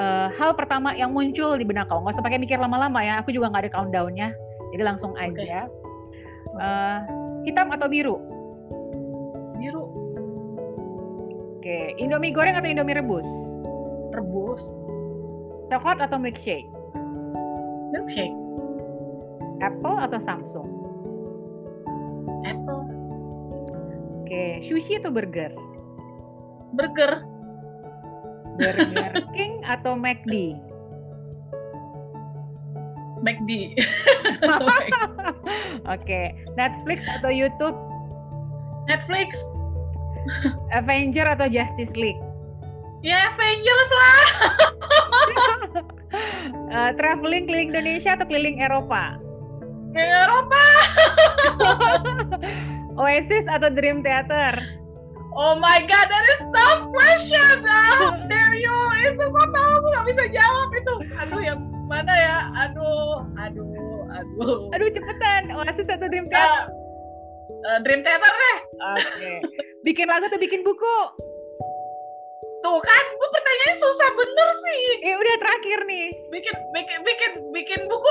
eh, 0.00 0.28
hal 0.32 0.56
pertama 0.56 0.96
yang 0.96 1.12
muncul 1.12 1.60
di 1.60 1.64
benak 1.68 1.92
kau. 1.92 2.00
Nggak 2.00 2.16
usah 2.16 2.24
pakai 2.24 2.40
mikir 2.40 2.56
lama-lama 2.56 3.04
ya. 3.04 3.20
Aku 3.20 3.36
juga 3.36 3.52
nggak 3.52 3.68
ada 3.68 3.72
countdownnya. 3.76 4.32
Jadi 4.72 4.82
langsung 4.82 5.12
aja. 5.20 5.68
Eh, 6.56 6.98
hitam 7.44 7.68
atau 7.68 7.88
biru? 7.88 8.16
biru 9.60 9.84
Oke, 11.60 11.92
Indomie 12.00 12.32
goreng 12.32 12.56
atau 12.56 12.64
Indomie 12.72 12.96
rebus? 12.96 13.28
rebus 14.16 14.64
Coklat 15.68 16.00
atau 16.00 16.16
milkshake? 16.16 16.66
milkshake 17.92 18.34
Apple 19.60 20.00
atau 20.00 20.18
Samsung? 20.24 20.80
apple 22.44 22.59
Oke, 24.30 24.62
sushi 24.62 24.94
atau 24.94 25.10
burger? 25.10 25.50
burger 26.78 27.26
Burger 28.62 29.10
King 29.34 29.58
atau 29.66 29.98
McD? 29.98 30.54
McD 33.26 33.74
Oke, 35.98 36.30
Netflix 36.54 37.02
atau 37.10 37.26
YouTube? 37.26 37.74
Netflix. 38.86 39.34
Avenger 40.78 41.26
atau 41.26 41.50
Justice 41.50 41.90
League? 41.98 42.22
Ya 43.02 43.34
Avengers 43.34 43.90
lah. 43.90 44.22
uh, 46.70 46.90
traveling 47.02 47.50
keliling 47.50 47.74
Indonesia 47.74 48.14
atau 48.14 48.30
keliling 48.30 48.62
Eropa? 48.62 49.18
Eropa. 49.98 50.64
Oasis 53.00 53.48
atau 53.48 53.72
Dream 53.72 54.04
Theater? 54.04 54.60
Oh 55.32 55.56
my 55.56 55.80
god, 55.88 56.06
that 56.10 56.26
is 56.36 56.42
tough 56.52 56.84
question. 56.92 57.64
How 57.64 58.12
dare 58.28 58.56
you? 58.60 58.76
Itu 59.08 59.24
kok 59.24 59.48
tahu 59.56 59.70
aku 59.80 59.86
nggak 59.88 60.06
bisa 60.12 60.22
jawab 60.28 60.68
itu. 60.76 60.94
Aduh, 61.16 61.40
yang 61.40 61.60
mana 61.88 62.12
ya? 62.12 62.38
Aduh, 62.68 63.24
aduh, 63.40 64.04
aduh. 64.12 64.56
Aduh, 64.76 64.88
cepetan. 64.92 65.48
Oasis 65.54 65.88
atau 65.88 66.12
Dream 66.12 66.28
Theater? 66.28 66.68
Uh, 66.68 67.66
uh, 67.72 67.78
Dream 67.88 68.04
Theater 68.04 68.28
deh. 68.28 68.58
Oke. 68.60 69.00
Okay. 69.16 69.36
Bikin 69.80 70.12
lagu 70.12 70.28
atau 70.28 70.36
bikin 70.36 70.60
buku? 70.60 70.98
Tuh 72.60 72.76
kan, 72.76 73.04
bu 73.16 73.26
pertanyaannya 73.32 73.76
susah 73.80 74.08
bener 74.12 74.48
sih. 74.60 74.82
Eh 75.08 75.14
udah 75.16 75.34
terakhir 75.40 75.78
nih. 75.88 76.06
Bikin 76.28 76.54
bikin 76.76 76.98
bikin 77.08 77.32
bikin 77.56 77.80
buku. 77.88 78.08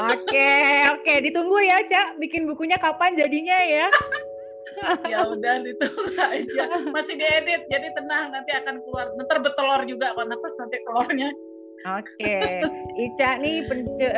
Oke, 0.00 0.24
okay, 0.32 0.88
oke, 0.88 1.04
okay. 1.04 1.16
ditunggu 1.20 1.60
ya, 1.60 1.78
Cak. 1.84 2.16
Bikin 2.16 2.48
bukunya 2.48 2.80
kapan 2.80 3.20
jadinya 3.20 3.58
ya? 3.60 3.86
ya 5.12 5.28
udah 5.28 5.54
ditunggu 5.60 6.16
aja. 6.16 6.64
Masih 6.88 7.20
diedit, 7.20 7.68
jadi 7.68 7.88
tenang 7.92 8.32
nanti 8.32 8.50
akan 8.56 8.80
keluar. 8.80 9.12
Nanti 9.12 9.32
bertelur 9.44 9.80
juga 9.84 10.16
kok 10.16 10.24
nanti 10.24 10.48
nanti 10.56 10.76
telurnya. 10.88 11.30
Oke, 11.82 12.14
okay. 12.14 12.62
Ica 12.94 13.42
nih 13.42 13.66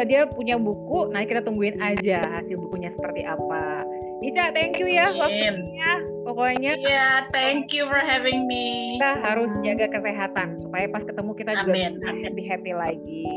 dia 0.04 0.28
punya 0.28 0.60
buku, 0.60 1.08
nah 1.08 1.24
kita 1.24 1.40
tungguin 1.40 1.80
aja 1.80 2.20
hasil 2.20 2.60
bukunya 2.60 2.92
seperti 2.92 3.24
apa. 3.24 3.88
Ica, 4.20 4.52
thank 4.52 4.76
you 4.76 4.84
ya 4.84 5.08
waktunya. 5.16 6.13
Pokoknya. 6.34 6.72
Iya, 6.74 6.90
yeah, 6.90 7.14
thank 7.30 7.70
you 7.70 7.86
for 7.86 8.02
having 8.02 8.50
me. 8.50 8.98
Kita 8.98 9.22
harus 9.22 9.54
jaga 9.62 9.86
kesehatan 9.86 10.58
supaya 10.66 10.90
pas 10.90 11.06
ketemu 11.06 11.30
kita 11.38 11.52
juga 11.62 11.72
bisa 11.94 12.10
happy 12.10 12.42
happy 12.42 12.72
lagi. 12.74 13.30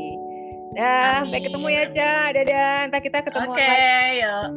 Dah, 0.74 1.22
sampai 1.22 1.40
ketemu 1.46 1.66
ya, 1.70 1.84
Ca. 1.94 2.14
Dadah. 2.34 2.74
Entar 2.90 3.00
kita 3.00 3.18
ketemu 3.22 3.50
Oke, 3.54 3.62
okay, 3.62 4.02
yuk. 4.18 4.48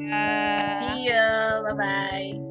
See 0.82 0.98
you. 1.06 1.30
Bye-bye. 1.70 2.51